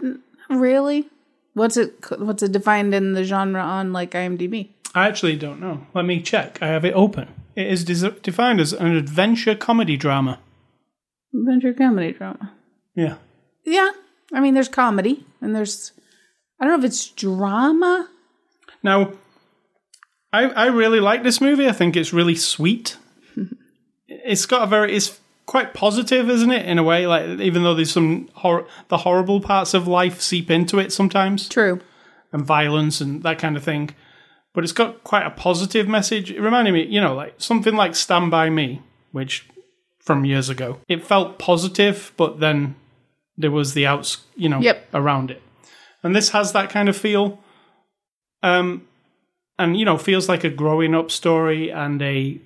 really. 0.50 1.10
What's 1.54 1.78
it? 1.78 1.96
What's 2.18 2.44
it 2.44 2.52
defined 2.52 2.94
in 2.94 3.14
the 3.14 3.24
genre 3.24 3.62
on 3.62 3.94
like 3.94 4.12
IMDb? 4.12 4.70
I 4.96 5.08
actually 5.08 5.36
don't 5.36 5.60
know. 5.60 5.86
Let 5.94 6.06
me 6.06 6.22
check. 6.22 6.62
I 6.62 6.68
have 6.68 6.84
it 6.84 6.94
open. 6.94 7.30
It 7.56 7.68
is 7.68 7.84
des- 7.84 8.20
defined 8.22 8.60
as 8.60 8.74
an 8.74 8.96
adventure 8.96 9.56
comedy 9.56 9.98
drama. 9.98 10.40
Adventure 11.34 11.74
comedy 11.74 12.14
drama. 12.14 12.54
Yeah. 12.96 13.16
Yeah, 13.66 13.92
I 14.34 14.40
mean, 14.40 14.54
there's 14.54 14.70
comedy 14.70 15.26
and 15.42 15.56
there's 15.56 15.92
I 16.60 16.66
don't 16.66 16.74
know 16.80 16.86
if 16.86 16.90
it's 16.92 17.08
drama. 17.10 18.10
Now, 18.84 19.14
I 20.34 20.44
I 20.50 20.66
really 20.68 21.00
like 21.00 21.24
this 21.24 21.42
movie. 21.42 21.68
I 21.68 21.72
think 21.72 21.96
it's 21.96 22.14
really 22.14 22.36
sweet. 22.36 22.98
it's 24.08 24.46
got 24.46 24.64
a 24.64 24.68
very 24.68 24.96
it's 24.96 25.20
quite 25.46 25.74
positive, 25.74 26.30
isn't 26.30 26.52
it? 26.52 26.66
In 26.66 26.78
a 26.78 26.84
way, 26.84 27.08
like 27.08 27.40
even 27.40 27.64
though 27.64 27.74
there's 27.76 27.92
some 27.92 28.30
hor- 28.34 28.68
the 28.90 28.98
horrible 28.98 29.42
parts 29.42 29.74
of 29.74 29.88
life 29.88 30.22
seep 30.22 30.52
into 30.52 30.80
it 30.80 30.92
sometimes, 30.94 31.48
True. 31.50 31.80
and 32.32 32.46
violence 32.46 33.02
and 33.02 33.24
that 33.24 33.40
kind 33.40 33.58
of 33.58 33.64
thing. 33.64 33.90
But 34.54 34.64
it's 34.64 34.74
got 34.74 35.04
quite 35.04 35.26
a 35.26 35.30
positive 35.32 35.88
message. 35.88 36.32
It 36.32 36.42
reminded 36.42 36.74
me, 36.74 36.86
you 36.86 37.00
know, 37.00 37.14
like 37.16 37.36
something 37.38 37.76
like 37.76 37.96
Stand 37.96 38.32
By 38.32 38.50
Me, 38.50 38.82
which 39.12 39.48
from 40.00 40.26
years 40.26 40.50
ago. 40.50 40.80
It 40.88 41.06
felt 41.06 41.38
positive, 41.40 42.12
but 42.18 42.40
then 42.40 42.76
there 43.38 43.52
was 43.52 43.74
the 43.74 43.86
outs, 43.86 44.18
you 44.36 44.50
know, 44.50 44.60
Yep. 44.60 44.88
around 44.94 45.30
it. 45.32 45.42
And 46.04 46.16
this 46.16 46.30
has 46.30 46.54
that 46.54 46.70
kind 46.70 46.90
of 46.90 46.96
feel. 46.98 47.40
Um, 48.44 48.88
and 49.58 49.78
you 49.78 49.86
know, 49.86 49.98
feels 49.98 50.30
like 50.30 50.44
a 50.44 50.50
growing 50.50 50.96
up 50.96 51.12
story 51.12 51.72
and 51.72 52.02
a 52.02 52.40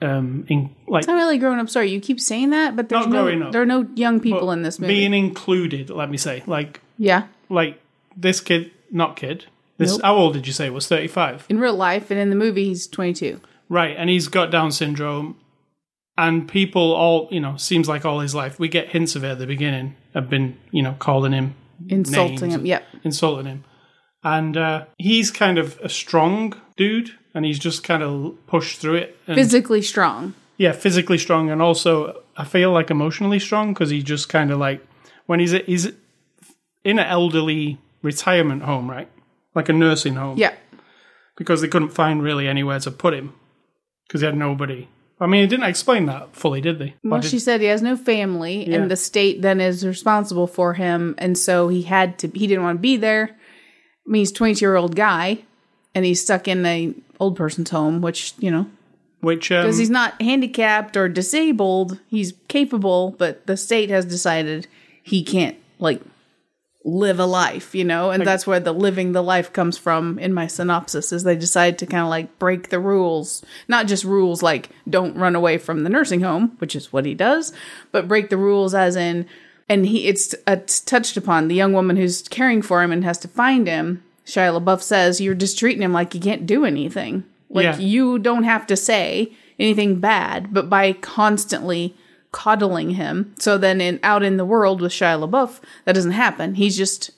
um, 0.00 0.44
in 0.48 0.74
like 0.88 1.00
It's 1.00 1.08
not 1.08 1.16
really 1.16 1.36
a 1.36 1.38
grown 1.38 1.58
up 1.58 1.68
story. 1.68 1.90
You 1.90 2.00
keep 2.00 2.20
saying 2.20 2.50
that, 2.50 2.76
but 2.76 2.88
there's 2.88 3.06
Not 3.06 3.10
no 3.10 3.22
growing 3.22 3.42
up. 3.42 3.52
there 3.52 3.62
are 3.62 3.66
no 3.66 3.86
young 3.94 4.20
people 4.20 4.50
in 4.50 4.62
this 4.62 4.78
movie. 4.78 4.94
being 4.94 5.14
included. 5.14 5.90
Let 5.90 6.10
me 6.10 6.16
say, 6.16 6.42
like, 6.46 6.80
yeah, 6.98 7.26
like 7.48 7.80
this 8.16 8.40
kid, 8.40 8.70
not 8.90 9.16
kid. 9.16 9.46
This 9.76 9.92
Nope. 9.92 10.02
how 10.02 10.16
old 10.16 10.32
did 10.34 10.46
you 10.46 10.52
say 10.52 10.70
was 10.70 10.86
thirty 10.86 11.08
five? 11.08 11.46
in 11.48 11.58
real 11.58 11.74
life 11.74 12.10
and 12.10 12.18
in 12.20 12.30
the 12.30 12.36
movie, 12.36 12.64
he's 12.66 12.86
22. 12.86 13.40
Right, 13.68 13.96
and 13.96 14.08
he's 14.10 14.28
got 14.28 14.50
Down 14.50 14.72
syndrome, 14.72 15.36
and 16.16 16.46
people 16.48 16.92
all 16.92 17.28
you 17.30 17.40
know 17.40 17.56
seems 17.56 17.88
like 17.88 18.04
all 18.04 18.20
his 18.20 18.34
life 18.34 18.58
we 18.58 18.68
get 18.68 18.90
hints 18.90 19.16
of 19.16 19.24
it 19.24 19.30
at 19.32 19.38
the 19.38 19.46
beginning. 19.46 19.96
Have 20.14 20.30
been 20.30 20.56
you 20.70 20.82
know 20.82 20.96
calling 20.98 21.32
him 21.32 21.54
Insulting 21.88 22.40
names, 22.50 22.54
him. 22.54 22.66
Yep. 22.66 22.84
insulting 23.04 23.46
him, 23.46 23.64
and 24.22 24.56
uh, 24.56 24.84
he's 24.98 25.30
kind 25.30 25.58
of 25.58 25.78
a 25.82 25.88
strong 25.88 26.54
dude, 26.76 27.10
and 27.34 27.44
he's 27.44 27.58
just 27.58 27.84
kind 27.84 28.02
of 28.02 28.36
pushed 28.46 28.80
through 28.80 28.94
it. 28.96 29.16
And, 29.26 29.36
Physically 29.36 29.82
strong. 29.82 30.34
yeah, 30.56 30.72
physically 30.72 31.18
strong, 31.18 31.50
and 31.50 31.60
also 31.62 32.22
I 32.36 32.44
feel 32.44 32.72
like 32.72 32.90
emotionally 32.90 33.38
strong 33.38 33.72
because 33.74 33.90
he 33.90 34.02
just 34.02 34.28
kind 34.28 34.50
of 34.50 34.58
like 34.58 34.84
when 35.26 35.40
he's 35.40 35.52
he's 35.52 35.86
in 36.84 36.98
an 36.98 37.06
elderly 37.06 37.78
retirement 38.02 38.62
home, 38.62 38.90
right, 38.90 39.08
like 39.54 39.68
a 39.68 39.72
nursing 39.72 40.14
home 40.16 40.36
Yeah. 40.38 40.52
because 41.36 41.60
they 41.62 41.68
couldn't 41.68 41.90
find 41.90 42.22
really 42.22 42.46
anywhere 42.48 42.78
to 42.80 42.90
put 42.90 43.14
him 43.14 43.32
because 44.06 44.20
he 44.20 44.26
had 44.26 44.36
nobody. 44.36 44.88
I 45.20 45.26
mean, 45.26 45.44
it 45.44 45.46
didn't 45.48 45.66
explain 45.66 46.06
that 46.06 46.34
fully, 46.34 46.60
did 46.60 46.78
they? 46.78 46.94
Well, 47.04 47.20
did- 47.20 47.30
she 47.30 47.38
said 47.38 47.60
he 47.60 47.68
has 47.68 47.82
no 47.82 47.96
family, 47.96 48.68
Yeah. 48.68 48.78
and 48.78 48.90
the 48.90 48.96
state 48.96 49.42
then 49.42 49.60
is 49.60 49.86
responsible 49.86 50.46
for 50.46 50.74
him, 50.74 51.14
and 51.18 51.38
so 51.38 51.68
he 51.68 51.82
had 51.82 52.18
to. 52.18 52.28
He 52.34 52.46
didn't 52.46 52.64
want 52.64 52.78
to 52.78 52.82
be 52.82 52.96
there. 52.96 53.30
I 54.06 54.10
mean, 54.10 54.20
he's 54.20 54.30
a 54.32 54.34
twenty-year 54.34 54.76
old 54.76 54.96
guy, 54.96 55.38
and 55.94 56.04
he's 56.04 56.20
stuck 56.20 56.48
in 56.48 56.66
a 56.66 56.92
old 57.20 57.36
person's 57.36 57.70
home, 57.70 58.00
which 58.02 58.34
you 58.38 58.50
know, 58.50 58.66
which 59.20 59.50
um, 59.52 59.62
because 59.62 59.78
he's 59.78 59.88
not 59.90 60.20
handicapped 60.20 60.96
or 60.96 61.08
disabled, 61.08 62.00
he's 62.08 62.34
capable, 62.48 63.14
but 63.16 63.46
the 63.46 63.56
state 63.56 63.90
has 63.90 64.04
decided 64.04 64.66
he 65.02 65.22
can't 65.22 65.56
like 65.78 66.00
live 66.86 67.18
a 67.18 67.24
life, 67.24 67.74
you 67.74 67.82
know? 67.84 68.10
And 68.10 68.26
that's 68.26 68.46
where 68.46 68.60
the 68.60 68.72
living 68.72 69.12
the 69.12 69.22
life 69.22 69.52
comes 69.52 69.78
from 69.78 70.18
in 70.18 70.34
my 70.34 70.46
synopsis 70.46 71.12
is 71.12 71.24
they 71.24 71.34
decide 71.34 71.78
to 71.78 71.86
kind 71.86 72.02
of 72.02 72.10
like 72.10 72.38
break 72.38 72.68
the 72.68 72.78
rules. 72.78 73.42
Not 73.68 73.86
just 73.86 74.04
rules 74.04 74.42
like 74.42 74.68
don't 74.88 75.16
run 75.16 75.34
away 75.34 75.56
from 75.56 75.82
the 75.82 75.88
nursing 75.90 76.20
home, 76.20 76.56
which 76.58 76.76
is 76.76 76.92
what 76.92 77.06
he 77.06 77.14
does, 77.14 77.54
but 77.90 78.06
break 78.06 78.28
the 78.28 78.36
rules 78.36 78.74
as 78.74 78.96
in 78.96 79.26
and 79.66 79.86
he 79.86 80.06
it's, 80.08 80.34
it's 80.46 80.78
touched 80.80 81.16
upon 81.16 81.48
the 81.48 81.54
young 81.54 81.72
woman 81.72 81.96
who's 81.96 82.28
caring 82.28 82.60
for 82.60 82.82
him 82.82 82.92
and 82.92 83.02
has 83.02 83.16
to 83.18 83.28
find 83.28 83.66
him. 83.66 84.04
Shia 84.26 84.62
LaBeouf 84.62 84.82
says 84.82 85.22
you're 85.22 85.34
just 85.34 85.58
treating 85.58 85.82
him 85.82 85.94
like 85.94 86.12
he 86.12 86.20
can't 86.20 86.46
do 86.46 86.66
anything. 86.66 87.24
Like 87.48 87.64
Yeah. 87.64 87.78
you 87.78 88.18
don't 88.18 88.44
have 88.44 88.66
to 88.66 88.76
say 88.76 89.32
anything 89.58 90.00
bad, 90.00 90.52
but 90.52 90.68
by 90.68 90.92
constantly 90.92 91.96
coddling 92.34 92.90
him. 92.90 93.32
So 93.38 93.56
then 93.56 93.80
in 93.80 94.00
out 94.02 94.24
in 94.24 94.36
the 94.36 94.44
world 94.44 94.80
with 94.80 94.90
Shia 94.90 95.24
LaBeouf, 95.24 95.60
that 95.84 95.94
doesn't 95.94 96.10
happen. 96.10 96.56
He's 96.56 96.76
just 96.76 97.12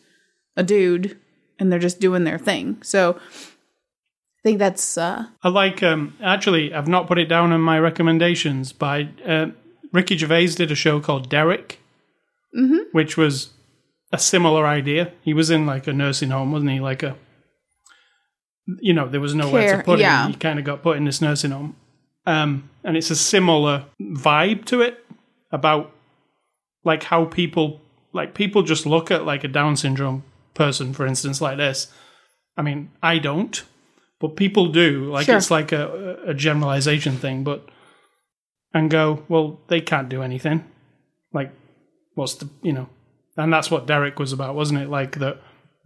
a 0.56 0.62
dude 0.62 1.18
and 1.58 1.72
they're 1.72 1.78
just 1.78 2.00
doing 2.00 2.24
their 2.24 2.38
thing. 2.38 2.76
So 2.82 3.16
I 3.16 4.40
think 4.44 4.58
that's 4.58 4.98
uh 4.98 5.24
I 5.42 5.48
like. 5.48 5.82
Um, 5.82 6.14
actually, 6.22 6.72
I've 6.72 6.86
not 6.86 7.06
put 7.08 7.18
it 7.18 7.30
down 7.30 7.52
in 7.52 7.62
my 7.62 7.78
recommendations. 7.78 8.72
but 8.72 9.06
uh, 9.26 9.46
Ricky 9.90 10.18
Gervais 10.18 10.48
did 10.48 10.70
a 10.70 10.74
show 10.74 11.00
called 11.00 11.30
Derek, 11.30 11.80
which 12.92 13.16
was 13.16 13.50
a 14.12 14.18
similar 14.18 14.66
idea. 14.66 15.12
He 15.22 15.32
was 15.32 15.48
in 15.48 15.64
like 15.64 15.86
a 15.86 15.94
nursing 15.94 16.28
home, 16.28 16.52
wasn't 16.52 16.72
he? 16.72 16.80
Like 16.80 17.02
a, 17.02 17.16
you 18.80 18.92
know, 18.92 19.08
there 19.08 19.20
was 19.20 19.34
nowhere 19.34 19.62
Care, 19.62 19.76
to 19.78 19.82
put 19.82 19.98
yeah. 19.98 20.26
him. 20.26 20.32
He 20.32 20.38
kind 20.38 20.58
of 20.58 20.66
got 20.66 20.82
put 20.82 20.98
in 20.98 21.04
this 21.04 21.22
nursing 21.22 21.52
home, 21.52 21.74
um, 22.26 22.68
and 22.84 22.98
it's 22.98 23.10
a 23.10 23.16
similar 23.16 23.86
vibe 23.98 24.66
to 24.66 24.82
it 24.82 25.05
about 25.50 25.92
like 26.84 27.04
how 27.04 27.24
people 27.24 27.80
like 28.12 28.34
people 28.34 28.62
just 28.62 28.86
look 28.86 29.10
at 29.10 29.24
like 29.24 29.44
a 29.44 29.48
Down 29.48 29.76
syndrome 29.76 30.24
person, 30.54 30.92
for 30.94 31.06
instance, 31.06 31.40
like 31.40 31.56
this. 31.58 31.92
I 32.56 32.62
mean, 32.62 32.90
I 33.02 33.18
don't, 33.18 33.62
but 34.20 34.36
people 34.36 34.68
do. 34.68 35.10
Like 35.12 35.26
Sure. 35.26 35.36
it's 35.36 35.50
like 35.50 35.72
a, 35.72 36.18
a 36.26 36.34
generalization 36.34 37.16
thing, 37.16 37.44
but 37.44 37.68
and 38.72 38.90
go, 38.90 39.24
well, 39.28 39.60
they 39.68 39.80
can't 39.80 40.08
do 40.08 40.22
anything. 40.22 40.64
Like, 41.32 41.50
what's 42.14 42.34
the 42.34 42.48
you 42.62 42.72
know? 42.72 42.88
And 43.36 43.52
that's 43.52 43.70
what 43.70 43.86
Derek 43.86 44.18
was 44.18 44.32
about, 44.32 44.54
wasn't 44.54 44.80
it? 44.80 44.88
Like 44.88 45.18
that 45.18 45.38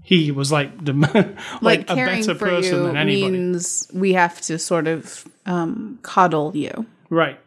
he 0.03 0.31
was 0.31 0.53
like 0.53 0.85
the 0.85 0.93
like, 0.93 1.37
like 1.63 1.91
a 1.91 1.95
better 1.97 2.35
person 2.35 2.85
than 2.85 2.97
anybody, 2.97 3.33
means 3.33 3.91
we 3.93 4.13
have 4.13 4.41
to 4.43 4.59
sort 4.59 4.87
of 4.87 5.27
um 5.47 5.99
coddle 6.03 6.53
you. 6.57 6.87
right? 7.11 7.39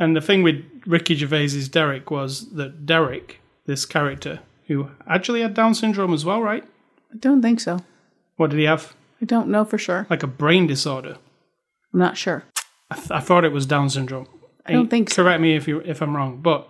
And 0.00 0.16
the 0.16 0.20
thing 0.20 0.42
with 0.42 0.64
Ricky 0.86 1.14
Gervais's 1.16 1.68
Derek 1.68 2.10
was 2.10 2.50
that 2.52 2.86
Derek, 2.86 3.40
this 3.66 3.84
character, 3.86 4.40
who 4.66 4.90
actually 5.06 5.42
had 5.42 5.54
Down 5.54 5.74
syndrome 5.74 6.12
as 6.14 6.24
well, 6.24 6.40
right? 6.42 6.64
I 7.12 7.16
don't 7.18 7.42
think 7.42 7.60
so. 7.60 7.80
What 8.36 8.50
did 8.50 8.58
he 8.58 8.64
have? 8.66 8.94
I 9.20 9.24
don't 9.24 9.48
know 9.48 9.64
for 9.64 9.78
sure. 9.78 10.06
Like 10.10 10.22
a 10.22 10.26
brain 10.28 10.66
disorder. 10.66 11.16
I'm 11.92 12.00
not 12.00 12.16
sure. 12.16 12.44
I, 12.90 12.96
th- 12.96 13.10
I 13.10 13.20
thought 13.20 13.44
it 13.44 13.52
was 13.52 13.66
Down 13.66 13.90
syndrome. 13.90 14.26
I 14.66 14.72
don't 14.72 14.88
think 14.88 15.10
so. 15.10 15.22
Correct 15.22 15.40
me 15.40 15.56
if 15.56 15.66
you 15.68 15.80
if 15.80 16.00
I'm 16.00 16.16
wrong, 16.16 16.38
but 16.40 16.68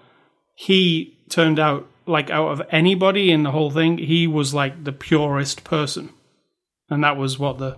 he 0.54 1.16
turned 1.28 1.58
out 1.58 1.86
like 2.06 2.30
out 2.30 2.48
of 2.48 2.62
anybody 2.70 3.30
in 3.30 3.42
the 3.42 3.50
whole 3.52 3.70
thing, 3.70 3.98
he 3.98 4.26
was 4.26 4.52
like 4.54 4.84
the 4.84 4.92
purest 4.92 5.62
person, 5.64 6.10
and 6.90 7.04
that 7.04 7.16
was 7.16 7.38
what 7.38 7.58
the 7.58 7.76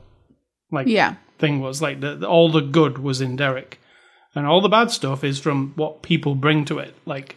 like 0.70 0.86
Yeah. 0.86 1.16
thing 1.38 1.60
was. 1.60 1.82
Like 1.82 2.00
the, 2.00 2.14
the- 2.16 2.28
all 2.28 2.50
the 2.50 2.60
good 2.60 2.98
was 2.98 3.20
in 3.20 3.36
Derek, 3.36 3.80
and 4.34 4.46
all 4.46 4.60
the 4.60 4.68
bad 4.68 4.90
stuff 4.90 5.22
is 5.24 5.38
from 5.38 5.72
what 5.76 6.02
people 6.02 6.34
bring 6.34 6.64
to 6.66 6.78
it. 6.78 6.94
Like 7.06 7.36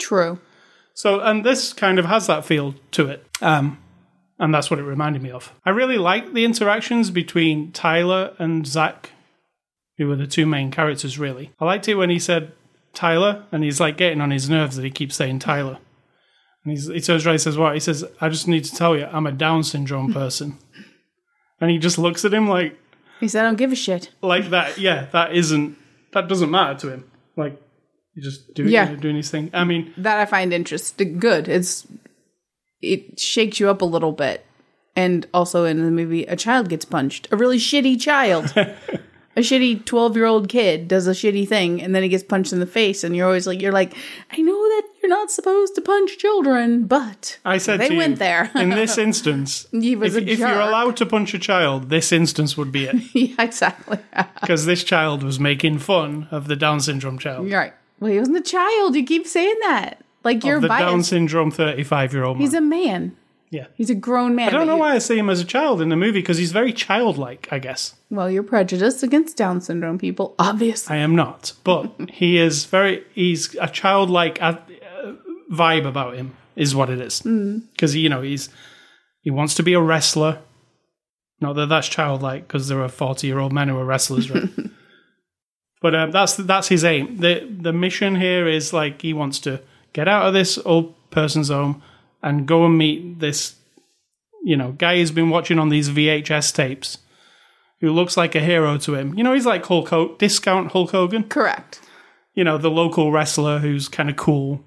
True. 0.00 0.40
so, 0.94 1.20
and 1.20 1.44
this 1.44 1.72
kind 1.72 1.98
of 1.98 2.04
has 2.06 2.26
that 2.26 2.44
feel 2.44 2.74
to 2.92 3.08
it. 3.08 3.26
Um, 3.40 3.78
and 4.38 4.54
that's 4.54 4.70
what 4.70 4.78
it 4.78 4.84
reminded 4.84 5.22
me 5.22 5.30
of. 5.30 5.52
I 5.66 5.70
really 5.70 5.98
like 5.98 6.32
the 6.32 6.44
interactions 6.44 7.10
between 7.10 7.72
Tyler 7.72 8.34
and 8.38 8.66
Zach, 8.66 9.10
who 9.96 10.06
were 10.06 10.16
the 10.16 10.28
two 10.28 10.46
main 10.46 10.70
characters, 10.70 11.18
really. 11.18 11.50
I 11.60 11.64
liked 11.64 11.88
it 11.88 11.96
when 11.96 12.08
he 12.10 12.20
said 12.20 12.52
Tyler, 12.94 13.44
and 13.50 13.64
he's 13.64 13.80
like 13.80 13.96
getting 13.96 14.20
on 14.20 14.30
his 14.30 14.48
nerves 14.48 14.76
that 14.76 14.84
he 14.84 14.90
keeps 14.90 15.16
saying 15.16 15.40
Tyler. 15.40 15.78
And 16.64 16.70
he's, 16.72 16.86
he 16.86 17.00
turns 17.00 17.26
around 17.26 17.34
and 17.34 17.40
says, 17.42 17.58
What? 17.58 17.74
He 17.74 17.80
says, 17.80 18.04
I 18.20 18.28
just 18.28 18.46
need 18.46 18.64
to 18.64 18.74
tell 18.74 18.96
you, 18.96 19.06
I'm 19.06 19.26
a 19.26 19.32
Down 19.32 19.64
syndrome 19.64 20.12
person. 20.14 20.56
and 21.60 21.70
he 21.70 21.78
just 21.78 21.98
looks 21.98 22.24
at 22.24 22.32
him 22.32 22.48
like, 22.48 22.78
He 23.18 23.26
said 23.26 23.42
I 23.44 23.48
don't 23.48 23.56
give 23.56 23.72
a 23.72 23.76
shit. 23.76 24.10
like 24.22 24.50
that, 24.50 24.78
yeah, 24.78 25.06
that 25.12 25.34
isn't, 25.34 25.76
that 26.12 26.28
doesn't 26.28 26.50
matter 26.50 26.78
to 26.80 26.90
him. 26.90 27.04
Like, 27.36 27.60
you 28.14 28.22
just 28.22 28.54
do 28.54 28.64
Yeah. 28.64 28.94
doing 28.94 29.16
his 29.16 29.30
thing. 29.30 29.50
I 29.52 29.64
mean, 29.64 29.92
That 29.96 30.18
I 30.18 30.26
find 30.26 30.52
interesting. 30.52 31.18
Good. 31.18 31.48
It's 31.48 31.86
it 32.82 33.18
shakes 33.18 33.58
you 33.60 33.68
up 33.70 33.82
a 33.82 33.84
little 33.84 34.12
bit. 34.12 34.44
And 34.96 35.26
also 35.32 35.64
in 35.64 35.84
the 35.84 35.90
movie, 35.90 36.24
a 36.24 36.34
child 36.36 36.68
gets 36.68 36.84
punched. 36.84 37.28
A 37.30 37.36
really 37.36 37.58
shitty 37.58 38.00
child. 38.00 38.52
a 39.38 39.40
shitty 39.40 39.84
twelve 39.84 40.16
year 40.16 40.26
old 40.26 40.48
kid 40.48 40.88
does 40.88 41.06
a 41.06 41.12
shitty 41.12 41.46
thing, 41.46 41.80
and 41.80 41.94
then 41.94 42.02
he 42.02 42.08
gets 42.08 42.24
punched 42.24 42.52
in 42.52 42.58
the 42.60 42.66
face, 42.66 43.04
and 43.04 43.14
you're 43.14 43.26
always 43.26 43.46
like, 43.46 43.62
you're 43.62 43.72
like, 43.72 43.94
I 44.32 44.38
know 44.38 44.60
that 44.60 44.82
you're 45.00 45.08
not 45.08 45.30
supposed 45.30 45.74
to 45.76 45.80
punch 45.80 46.18
children, 46.18 46.86
but 46.86 47.38
I 47.44 47.58
said 47.58 47.80
they 47.80 47.88
to 47.88 47.94
you, 47.94 47.98
went 47.98 48.18
there. 48.18 48.50
in 48.54 48.70
this 48.70 48.98
instance, 49.08 49.66
if, 49.72 50.16
if 50.16 50.38
you're 50.38 50.48
allowed 50.48 50.96
to 50.98 51.06
punch 51.06 51.32
a 51.34 51.38
child, 51.38 51.88
this 51.88 52.10
instance 52.12 52.56
would 52.56 52.72
be 52.72 52.86
it. 52.86 52.96
yeah, 53.14 53.42
exactly. 53.42 53.98
Because 54.40 54.66
this 54.66 54.82
child 54.82 55.22
was 55.22 55.38
making 55.38 55.78
fun 55.78 56.26
of 56.30 56.48
the 56.48 56.56
Down 56.56 56.80
syndrome 56.80 57.18
child. 57.18 57.48
You're 57.48 57.58
right. 57.58 57.74
Well, 58.00 58.10
he 58.10 58.18
wasn't 58.18 58.38
a 58.38 58.42
child. 58.42 58.96
You 58.96 59.04
keep 59.04 59.26
saying 59.26 59.56
that. 59.60 60.02
Like 60.24 60.44
you're 60.44 60.60
the 60.60 60.68
Down 60.68 61.02
syndrome 61.02 61.50
35 61.50 62.12
year 62.12 62.24
old. 62.24 62.38
He's 62.38 62.54
a 62.54 62.60
man. 62.60 63.16
Yeah. 63.50 63.66
He's 63.74 63.90
a 63.90 63.94
grown 63.94 64.34
man. 64.34 64.48
I 64.48 64.50
don't 64.50 64.66
know 64.66 64.74
you- 64.74 64.80
why 64.80 64.94
I 64.94 64.98
see 64.98 65.18
him 65.18 65.30
as 65.30 65.40
a 65.40 65.44
child 65.44 65.80
in 65.80 65.88
the 65.88 65.96
movie 65.96 66.20
because 66.20 66.38
he's 66.38 66.52
very 66.52 66.72
childlike, 66.72 67.48
I 67.50 67.58
guess. 67.58 67.94
Well, 68.10 68.30
you're 68.30 68.42
prejudiced 68.42 69.02
against 69.02 69.36
Down 69.36 69.60
syndrome 69.60 69.98
people, 69.98 70.34
obviously. 70.38 70.96
I 70.96 70.98
am 71.00 71.14
not. 71.16 71.52
But 71.64 71.92
he 72.10 72.38
is 72.38 72.64
very, 72.64 73.04
he's 73.14 73.54
a 73.60 73.68
childlike 73.68 74.40
uh, 74.42 74.58
vibe 75.52 75.86
about 75.86 76.16
him, 76.16 76.34
is 76.56 76.74
what 76.74 76.90
it 76.90 77.00
is. 77.00 77.20
Because, 77.20 77.94
you 77.96 78.08
know, 78.08 78.22
he's, 78.22 78.48
he 79.20 79.30
wants 79.30 79.54
to 79.54 79.62
be 79.62 79.74
a 79.74 79.80
wrestler. 79.80 80.40
Not 81.40 81.54
that 81.54 81.68
that's 81.68 81.88
childlike 81.88 82.48
because 82.48 82.68
there 82.68 82.82
are 82.82 82.88
40 82.88 83.26
year 83.26 83.38
old 83.38 83.52
men 83.52 83.68
who 83.68 83.78
are 83.78 83.84
wrestlers, 83.84 84.30
right? 84.30 84.48
but 85.80 85.94
um, 85.94 86.10
that's 86.10 86.34
that's 86.34 86.66
his 86.66 86.84
aim. 86.84 87.18
The 87.18 87.48
the 87.48 87.72
mission 87.72 88.16
here 88.16 88.48
is 88.48 88.72
like 88.72 89.02
he 89.02 89.12
wants 89.12 89.38
to 89.40 89.60
get 89.92 90.08
out 90.08 90.26
of 90.26 90.34
this 90.34 90.58
old 90.64 90.94
person's 91.10 91.48
home 91.48 91.80
and 92.22 92.46
go 92.46 92.64
and 92.66 92.76
meet 92.78 93.20
this, 93.20 93.54
you 94.44 94.56
know, 94.56 94.72
guy 94.72 94.96
who's 94.96 95.10
been 95.10 95.30
watching 95.30 95.58
on 95.58 95.68
these 95.68 95.88
VHS 95.90 96.54
tapes, 96.54 96.98
who 97.80 97.92
looks 97.92 98.16
like 98.16 98.34
a 98.34 98.40
hero 98.40 98.76
to 98.78 98.94
him. 98.94 99.14
You 99.16 99.24
know, 99.24 99.32
he's 99.32 99.46
like 99.46 99.64
Hulk 99.66 99.88
Hogan, 99.88 100.16
discount 100.18 100.72
Hulk 100.72 100.90
Hogan. 100.90 101.24
Correct. 101.24 101.80
You 102.34 102.44
know, 102.44 102.58
the 102.58 102.70
local 102.70 103.10
wrestler 103.12 103.58
who's 103.58 103.88
kind 103.88 104.08
of 104.10 104.16
cool. 104.16 104.64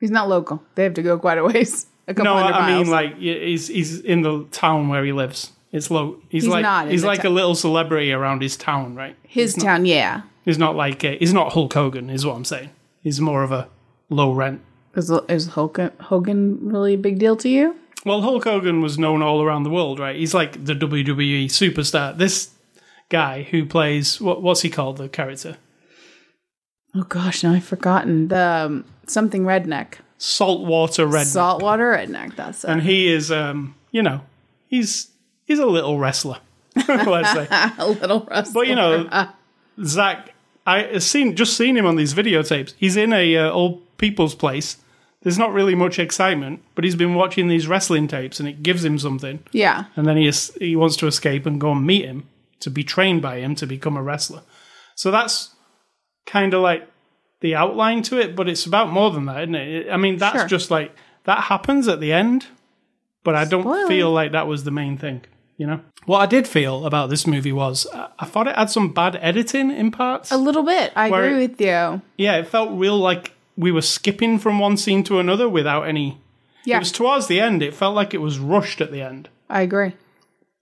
He's 0.00 0.10
not 0.10 0.28
local. 0.28 0.62
They 0.74 0.84
have 0.84 0.94
to 0.94 1.02
go 1.02 1.18
quite 1.18 1.38
a 1.38 1.44
ways. 1.44 1.86
A 2.08 2.14
couple 2.14 2.24
No, 2.32 2.38
I 2.40 2.50
miles. 2.50 2.84
mean 2.86 2.90
like 2.90 3.18
he's 3.18 3.68
he's 3.68 4.00
in 4.00 4.22
the 4.22 4.44
town 4.50 4.88
where 4.88 5.04
he 5.04 5.12
lives. 5.12 5.52
It's 5.70 5.90
low. 5.92 6.16
He's, 6.28 6.42
He's 6.44 6.50
like 6.50 6.62
not 6.62 6.88
he's 6.88 7.04
like 7.04 7.22
ta- 7.22 7.28
a 7.28 7.30
little 7.30 7.54
celebrity 7.54 8.10
around 8.12 8.42
his 8.42 8.56
town, 8.56 8.96
right? 8.96 9.14
his 9.22 9.54
town, 9.54 9.84
yeah. 9.86 10.22
He's 10.44 10.58
not 10.58 10.74
like 10.74 11.04
a, 11.04 11.16
he's 11.18 11.32
not 11.32 11.52
Hulk 11.52 11.72
Hogan, 11.72 12.10
is 12.10 12.26
what 12.26 12.34
I'm 12.34 12.44
saying. 12.44 12.70
He's 13.02 13.20
more 13.20 13.44
of 13.44 13.52
a 13.52 13.68
low 14.08 14.32
rent. 14.32 14.62
Is, 14.94 15.10
is 15.28 15.48
Hogan, 15.48 15.92
Hogan 16.00 16.58
really 16.68 16.94
a 16.94 16.98
big 16.98 17.18
deal 17.18 17.36
to 17.36 17.48
you? 17.48 17.76
Well, 18.04 18.22
Hulk 18.22 18.44
Hogan 18.44 18.80
was 18.80 18.98
known 18.98 19.22
all 19.22 19.42
around 19.42 19.62
the 19.62 19.70
world, 19.70 19.98
right? 19.98 20.16
He's 20.16 20.34
like 20.34 20.64
the 20.64 20.74
WWE 20.74 21.44
superstar. 21.46 22.16
This 22.16 22.50
guy 23.08 23.42
who 23.42 23.66
plays 23.66 24.20
what 24.20 24.40
what's 24.42 24.62
he 24.62 24.70
called 24.70 24.96
the 24.96 25.08
character? 25.08 25.58
Oh 26.94 27.02
gosh, 27.02 27.42
now 27.42 27.52
I've 27.52 27.64
forgotten 27.64 28.28
the 28.28 28.40
um, 28.66 28.84
something 29.06 29.44
redneck, 29.44 29.94
Saltwater 30.18 31.06
redneck. 31.06 31.26
saltwater 31.26 31.92
redneck. 31.92 32.36
That's 32.36 32.64
it. 32.64 32.70
and 32.70 32.82
he 32.82 33.12
is 33.12 33.30
um, 33.30 33.74
you 33.90 34.02
know, 34.02 34.22
he's 34.66 35.10
he's 35.44 35.58
a 35.58 35.66
little 35.66 35.98
wrestler. 35.98 36.38
let's 36.88 37.32
say. 37.32 37.46
a 37.78 37.86
little 37.86 38.26
wrestler. 38.30 38.52
But 38.54 38.66
you 38.68 38.74
know, 38.76 39.28
Zach, 39.84 40.29
I 40.66 40.98
seen 40.98 41.36
just 41.36 41.56
seen 41.56 41.76
him 41.76 41.86
on 41.86 41.96
these 41.96 42.14
videotapes. 42.14 42.74
He's 42.76 42.96
in 42.96 43.12
a 43.12 43.36
uh, 43.36 43.50
old 43.50 43.82
people's 43.98 44.34
place. 44.34 44.76
There's 45.22 45.38
not 45.38 45.52
really 45.52 45.74
much 45.74 45.98
excitement, 45.98 46.62
but 46.74 46.84
he's 46.84 46.94
been 46.96 47.14
watching 47.14 47.48
these 47.48 47.66
wrestling 47.68 48.08
tapes, 48.08 48.40
and 48.40 48.48
it 48.48 48.62
gives 48.62 48.84
him 48.84 48.98
something. 48.98 49.40
yeah, 49.52 49.84
And 49.96 50.06
then 50.06 50.16
he 50.16 50.26
is, 50.26 50.50
he 50.58 50.76
wants 50.76 50.96
to 50.96 51.06
escape 51.06 51.44
and 51.44 51.60
go 51.60 51.72
and 51.72 51.86
meet 51.86 52.06
him 52.06 52.26
to 52.60 52.70
be 52.70 52.82
trained 52.84 53.20
by 53.20 53.38
him 53.40 53.54
to 53.56 53.66
become 53.66 53.96
a 53.98 54.02
wrestler. 54.02 54.42
So 54.94 55.10
that's 55.10 55.54
kind 56.26 56.54
of 56.54 56.62
like 56.62 56.88
the 57.40 57.54
outline 57.54 58.02
to 58.04 58.18
it, 58.18 58.34
but 58.34 58.48
it's 58.48 58.64
about 58.64 58.90
more 58.90 59.10
than 59.10 59.26
that, 59.26 59.42
isn't 59.42 59.54
it? 59.54 59.90
I 59.90 59.96
mean, 59.98 60.16
that's 60.16 60.38
Sure. 60.40 60.48
just 60.48 60.70
like 60.70 60.94
that 61.24 61.44
happens 61.44 61.86
at 61.88 62.00
the 62.00 62.12
end, 62.14 62.46
but 63.24 63.34
I 63.34 63.44
don't 63.44 63.62
Spoiler. 63.62 63.88
feel 63.88 64.10
like 64.10 64.32
that 64.32 64.46
was 64.46 64.64
the 64.64 64.70
main 64.70 64.96
thing. 64.96 65.22
You 65.60 65.66
know, 65.66 65.80
what 66.06 66.20
I 66.20 66.24
did 66.26 66.48
feel 66.48 66.86
about 66.86 67.10
this 67.10 67.26
movie 67.26 67.52
was 67.52 67.84
uh, 67.92 68.08
I 68.18 68.24
thought 68.24 68.46
it 68.48 68.56
had 68.56 68.70
some 68.70 68.94
bad 68.94 69.16
editing 69.20 69.70
in 69.70 69.90
parts. 69.90 70.32
a 70.32 70.38
little 70.38 70.62
bit. 70.62 70.90
I 70.96 71.10
Where- 71.10 71.24
agree 71.26 71.46
with 71.46 71.60
you. 71.60 72.00
yeah, 72.16 72.36
it 72.38 72.46
felt 72.48 72.70
real 72.72 72.96
like 72.98 73.32
we 73.58 73.70
were 73.70 73.82
skipping 73.82 74.38
from 74.38 74.58
one 74.58 74.78
scene 74.78 75.04
to 75.04 75.18
another 75.18 75.50
without 75.50 75.82
any. 75.82 76.18
Yeah. 76.64 76.76
It 76.76 76.78
was 76.78 76.92
towards 76.92 77.26
the 77.26 77.40
end. 77.40 77.62
It 77.62 77.74
felt 77.74 77.94
like 77.94 78.14
it 78.14 78.22
was 78.22 78.38
rushed 78.38 78.80
at 78.80 78.90
the 78.90 79.02
end. 79.02 79.28
I 79.50 79.60
agree. 79.60 79.92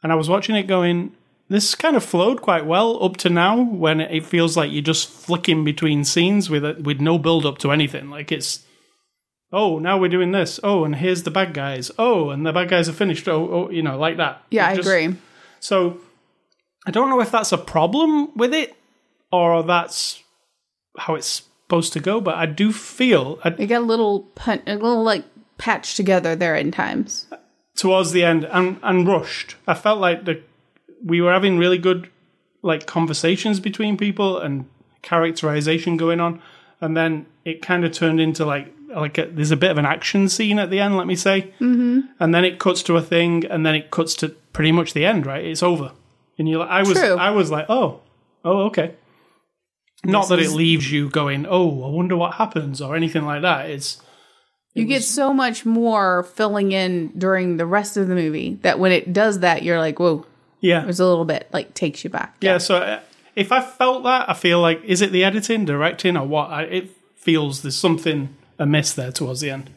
And 0.02 0.10
I 0.10 0.16
was 0.16 0.28
watching 0.28 0.56
it 0.56 0.64
going, 0.64 1.12
this 1.48 1.76
kind 1.76 1.94
of 1.94 2.02
flowed 2.04 2.42
quite 2.42 2.66
well 2.66 3.00
up 3.04 3.16
to 3.18 3.30
now 3.30 3.60
when 3.60 4.00
it 4.00 4.26
feels 4.26 4.56
like 4.56 4.72
you're 4.72 4.82
just 4.82 5.08
flicking 5.08 5.64
between 5.64 6.02
scenes 6.02 6.50
with 6.50 6.64
it, 6.64 6.82
with 6.82 7.00
no 7.00 7.18
build 7.18 7.46
up 7.46 7.58
to 7.58 7.70
anything. 7.70 8.10
Like 8.10 8.32
it's, 8.32 8.64
oh, 9.52 9.78
now 9.78 9.98
we're 9.98 10.08
doing 10.08 10.32
this. 10.32 10.60
Oh, 10.62 10.84
and 10.84 10.96
here's 10.96 11.22
the 11.22 11.30
bad 11.30 11.54
guys. 11.54 11.90
Oh, 11.98 12.30
and 12.30 12.46
the 12.46 12.52
bad 12.52 12.68
guys 12.68 12.88
are 12.88 12.92
finished. 12.92 13.28
Oh, 13.28 13.48
oh 13.50 13.70
you 13.70 13.82
know, 13.82 13.98
like 13.98 14.16
that. 14.18 14.42
Yeah, 14.50 14.70
It 14.70 14.78
I 14.78 14.80
agree. 14.80 15.16
So 15.60 16.00
I 16.86 16.90
don't 16.90 17.10
know 17.10 17.20
if 17.20 17.30
that's 17.30 17.52
a 17.52 17.58
problem 17.58 18.34
with 18.36 18.54
it 18.54 18.76
or 19.32 19.62
that's 19.62 20.22
how 20.98 21.14
it's 21.14 21.42
supposed 21.64 21.92
to 21.92 22.00
go, 22.00 22.20
but 22.20 22.34
I 22.36 22.46
do 22.46 22.72
feel 22.72 23.38
I, 23.44 23.48
It 23.50 23.66
got 23.66 23.82
a 23.82 23.84
little 23.84 24.20
pun- 24.34 24.62
a 24.66 24.74
little 24.74 25.02
like 25.02 25.24
patched 25.58 25.96
together 25.96 26.34
there 26.36 26.56
in 26.56 26.70
times. 26.70 27.26
towards 27.76 28.12
the 28.12 28.24
end 28.24 28.44
and, 28.44 28.78
and 28.82 29.06
rushed. 29.06 29.56
I 29.66 29.74
felt 29.74 30.00
like 30.00 30.24
the 30.24 30.42
we 31.04 31.20
were 31.20 31.32
having 31.32 31.58
really 31.58 31.78
good 31.78 32.10
like 32.62 32.86
conversations 32.86 33.60
between 33.60 33.96
people 33.96 34.38
and 34.38 34.66
characterization 35.02 35.96
going 35.96 36.20
on, 36.20 36.40
and 36.80 36.96
then 36.96 37.26
it 37.44 37.62
kind 37.62 37.84
of 37.84 37.92
turned 37.92 38.20
into 38.20 38.44
like 38.44 38.72
like 38.88 39.18
a, 39.18 39.26
there's 39.26 39.50
a 39.50 39.56
bit 39.56 39.70
of 39.70 39.78
an 39.78 39.86
action 39.86 40.28
scene 40.28 40.58
at 40.58 40.70
the 40.70 40.80
end, 40.80 40.96
let 40.96 41.06
me 41.06 41.16
say, 41.16 41.52
mm-hmm. 41.60 42.00
and 42.18 42.34
then 42.34 42.44
it 42.44 42.58
cuts 42.58 42.82
to 42.84 42.96
a 42.96 43.02
thing, 43.02 43.44
and 43.46 43.64
then 43.64 43.74
it 43.74 43.90
cuts 43.90 44.14
to 44.16 44.30
pretty 44.52 44.72
much 44.72 44.94
the 44.94 45.04
end. 45.04 45.26
Right, 45.26 45.44
it's 45.44 45.62
over, 45.62 45.92
and 46.38 46.48
you. 46.48 46.58
Like, 46.58 46.70
I 46.70 46.82
was 46.82 46.98
True. 46.98 47.16
I 47.16 47.30
was 47.30 47.50
like, 47.50 47.66
oh, 47.68 48.00
oh, 48.44 48.66
okay. 48.66 48.94
Not 50.04 50.28
that 50.28 50.38
it 50.38 50.50
leaves 50.50 50.92
you 50.92 51.10
going, 51.10 51.44
oh, 51.48 51.82
I 51.82 51.88
wonder 51.88 52.16
what 52.16 52.34
happens 52.34 52.80
or 52.80 52.94
anything 52.94 53.24
like 53.24 53.42
that. 53.42 53.68
It's 53.68 54.00
You 54.72 54.84
get 54.84 55.02
so 55.02 55.34
much 55.34 55.66
more 55.66 56.22
filling 56.22 56.70
in 56.70 57.08
during 57.18 57.56
the 57.56 57.66
rest 57.66 57.96
of 57.96 58.06
the 58.06 58.14
movie 58.14 58.60
that 58.62 58.78
when 58.78 58.92
it 58.92 59.12
does 59.12 59.40
that, 59.40 59.64
you're 59.64 59.78
like, 59.78 59.98
whoa, 59.98 60.24
yeah, 60.60 60.82
there's 60.82 61.00
a 61.00 61.06
little 61.06 61.24
bit 61.24 61.48
like 61.52 61.74
takes 61.74 62.04
you 62.04 62.10
back. 62.10 62.36
Yeah, 62.40 62.58
so 62.58 62.76
uh, 62.76 63.00
if 63.34 63.50
I 63.50 63.60
felt 63.60 64.04
that, 64.04 64.30
I 64.30 64.34
feel 64.34 64.60
like 64.60 64.84
is 64.84 65.02
it 65.02 65.10
the 65.10 65.24
editing, 65.24 65.64
directing, 65.64 66.16
or 66.16 66.26
what? 66.26 66.50
I, 66.50 66.62
it 66.62 66.90
feels 67.16 67.62
there's 67.62 67.76
something 67.76 68.36
amiss 68.58 68.92
there 68.92 69.12
towards 69.12 69.40
the 69.40 69.50
end. 69.50 69.70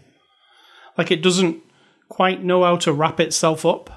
Like 0.97 1.11
it 1.11 1.21
doesn't 1.23 1.57
quite 2.09 2.43
know 2.43 2.63
how 2.63 2.75
to 2.77 2.93
wrap 2.93 3.19
itself 3.19 3.65
up. 3.65 3.89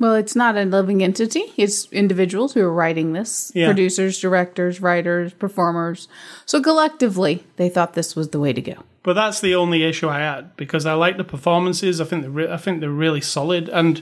Well, 0.00 0.14
it's 0.14 0.36
not 0.36 0.56
a 0.56 0.64
living 0.64 1.02
entity. 1.02 1.42
It's 1.56 1.92
individuals 1.92 2.54
who 2.54 2.62
are 2.62 2.72
writing 2.72 3.12
this 3.14 3.50
Yeah. 3.54 3.66
producers, 3.66 4.20
directors, 4.20 4.80
writers, 4.80 5.32
performers. 5.32 6.06
So 6.46 6.62
collectively, 6.62 7.44
they 7.56 7.68
thought 7.68 7.94
this 7.94 8.14
was 8.14 8.28
the 8.28 8.38
way 8.38 8.52
to 8.52 8.60
go. 8.62 8.74
But 9.02 9.14
that's 9.14 9.40
the 9.40 9.54
only 9.56 9.82
issue 9.82 10.08
I 10.08 10.20
had 10.20 10.56
because 10.56 10.86
I 10.86 10.92
like 10.92 11.16
the 11.16 11.24
performances. 11.24 12.00
I 12.00 12.04
think 12.04 12.22
they're 12.22 12.30
re- 12.30 12.50
I 12.52 12.56
think 12.58 12.80
they're 12.80 12.90
really 12.90 13.20
solid, 13.20 13.68
and 13.68 14.00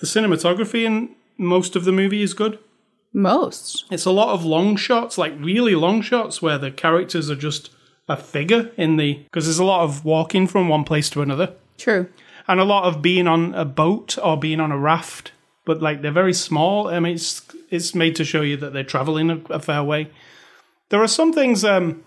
the 0.00 0.06
cinematography 0.06 0.84
in 0.84 1.14
most 1.38 1.74
of 1.74 1.84
the 1.84 1.92
movie 1.92 2.22
is 2.22 2.34
good. 2.34 2.58
Most. 3.12 3.84
It's 3.90 4.04
a 4.04 4.10
lot 4.10 4.34
of 4.34 4.44
long 4.44 4.76
shots, 4.76 5.16
like 5.18 5.32
really 5.40 5.74
long 5.74 6.02
shots, 6.02 6.40
where 6.42 6.58
the 6.58 6.70
characters 6.70 7.30
are 7.30 7.34
just 7.36 7.70
a 8.10 8.16
figure 8.16 8.70
in 8.76 8.96
the 8.96 9.14
because 9.14 9.44
there's 9.46 9.58
a 9.58 9.64
lot 9.64 9.82
of 9.84 10.04
walking 10.04 10.46
from 10.46 10.68
one 10.68 10.84
place 10.84 11.08
to 11.10 11.22
another. 11.22 11.54
True. 11.78 12.08
and 12.48 12.60
a 12.60 12.64
lot 12.64 12.84
of 12.84 13.00
being 13.00 13.26
on 13.26 13.54
a 13.54 13.64
boat 13.64 14.18
or 14.22 14.36
being 14.38 14.60
on 14.60 14.70
a 14.72 14.76
raft, 14.78 15.32
but 15.64 15.80
like 15.80 16.02
they're 16.02 16.10
very 16.22 16.34
small. 16.34 16.88
I 16.88 16.98
mean, 17.00 17.14
it's 17.14 17.42
it's 17.70 17.94
made 17.94 18.16
to 18.16 18.24
show 18.24 18.42
you 18.42 18.56
that 18.58 18.72
they're 18.72 18.84
traveling 18.94 19.30
a, 19.30 19.36
a 19.54 19.60
fair 19.60 19.82
way. 19.82 20.10
There 20.90 21.00
are 21.02 21.08
some 21.08 21.32
things 21.32 21.64
um, 21.64 22.02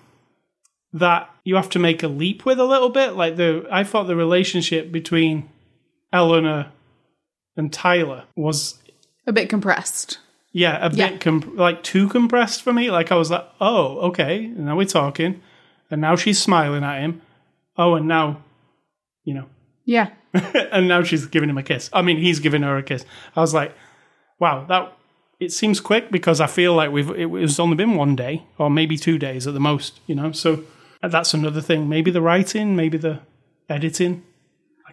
that 0.92 1.30
you 1.44 1.56
have 1.56 1.70
to 1.72 1.80
make 1.80 2.04
a 2.04 2.08
leap 2.08 2.46
with 2.46 2.60
a 2.60 2.66
little 2.66 2.90
bit. 2.90 3.14
Like 3.14 3.36
the, 3.38 3.66
I 3.72 3.84
thought 3.84 4.04
the 4.08 4.16
relationship 4.16 4.92
between 4.92 5.50
Eleanor 6.12 6.68
and 7.58 7.72
Tyler 7.72 8.26
was 8.36 8.80
A 9.26 9.32
bit 9.34 9.50
compressed. 9.50 10.20
yeah 10.52 10.86
a 10.86 10.92
Yeah. 10.94 11.10
bit 11.10 11.22
comp- 11.22 11.58
like 11.58 11.82
too 11.84 12.08
compressed 12.10 12.62
for 12.62 12.74
me. 12.74 12.92
Like 12.92 13.12
I 13.12 13.16
was 13.16 13.32
like, 13.32 13.48
oh 13.62 14.00
okay, 14.10 14.48
now 14.48 14.76
we're 14.76 14.86
talking, 14.86 15.42
and 15.92 16.02
now 16.02 16.16
she's 16.16 16.42
smiling 16.42 16.84
at 16.84 17.02
him. 17.02 17.22
Oh, 17.78 17.96
and 17.96 18.08
now, 18.08 18.44
you 19.24 19.34
know, 19.34 19.46
Yeah. 19.86 20.10
and 20.72 20.88
now 20.88 21.04
she's 21.04 21.26
giving 21.28 21.50
him 21.50 21.58
a 21.58 21.64
kiss. 21.64 21.90
I 21.94 22.02
mean, 22.02 22.18
he's 22.18 22.40
giving 22.40 22.64
her 22.64 22.78
a 22.78 22.84
kiss. 22.84 23.06
I 23.36 23.42
was 23.42 23.54
like, 23.54 23.74
wow, 24.40 24.66
that 24.66 24.94
it 25.40 25.52
seems 25.52 25.80
quick 25.80 26.12
because 26.12 26.40
I 26.42 26.48
feel 26.48 26.74
like 26.74 26.92
we've 26.92 27.10
it 27.12 27.28
was 27.28 27.60
only 27.60 27.76
been 27.76 27.96
one 27.96 28.16
day 28.16 28.44
or 28.58 28.70
maybe 28.70 28.98
two 28.98 29.18
days 29.20 29.46
at 29.48 29.54
the 29.54 29.60
most, 29.60 30.00
you 30.08 30.16
know. 30.16 30.32
So 30.32 30.64
that's 31.02 31.34
another 31.34 31.62
thing. 31.62 31.90
Maybe 31.90 32.12
the 32.12 32.22
writing, 32.22 32.76
maybe 32.76 32.98
the 32.98 33.20
editing. 33.70 34.24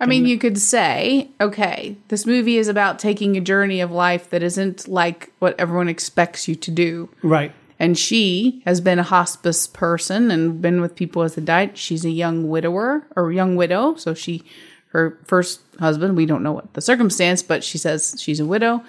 I 0.02 0.06
mean, 0.06 0.24
you 0.24 0.38
could 0.38 0.56
say, 0.56 1.28
okay, 1.42 1.94
this 2.08 2.24
movie 2.24 2.56
is 2.56 2.68
about 2.68 2.98
taking 2.98 3.36
a 3.36 3.40
journey 3.40 3.82
of 3.82 3.90
life 3.90 4.30
that 4.30 4.42
isn't 4.42 4.88
like 4.88 5.30
what 5.40 5.54
everyone 5.60 5.88
expects 5.88 6.48
you 6.48 6.54
to 6.54 6.70
do. 6.70 7.10
Right. 7.22 7.52
And 7.80 7.98
she 7.98 8.62
has 8.66 8.80
been 8.80 8.98
a 9.00 9.02
hospice 9.02 9.66
person 9.66 10.30
and 10.30 10.60
been 10.62 10.80
with 10.82 10.94
people 10.94 11.22
as 11.22 11.34
they 11.34 11.42
died. 11.42 11.76
She's 11.78 12.04
a 12.04 12.10
young 12.10 12.48
widower 12.48 13.06
or 13.16 13.32
young 13.32 13.56
widow. 13.56 13.94
So 13.96 14.12
she, 14.14 14.44
her 14.92 15.18
first 15.24 15.60
husband, 15.80 16.14
we 16.16 16.26
don't 16.26 16.42
know 16.42 16.52
what 16.52 16.74
the 16.74 16.82
circumstance, 16.82 17.42
but 17.42 17.64
she 17.64 17.78
says 17.78 18.16
she's 18.20 18.38
a 18.38 18.44
widow. 18.44 18.84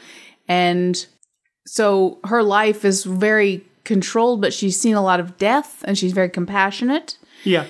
And 0.48 1.04
so 1.66 2.20
her 2.26 2.44
life 2.44 2.84
is 2.84 3.06
very 3.06 3.64
controlled, 3.86 4.42
but 4.42 4.54
she's 4.54 4.80
seen 4.80 4.96
a 4.96 5.02
lot 5.02 5.20
of 5.22 5.38
death 5.38 5.84
and 5.88 5.98
she's 5.98 6.12
very 6.14 6.30
compassionate 6.30 7.18
Yeah. 7.44 7.66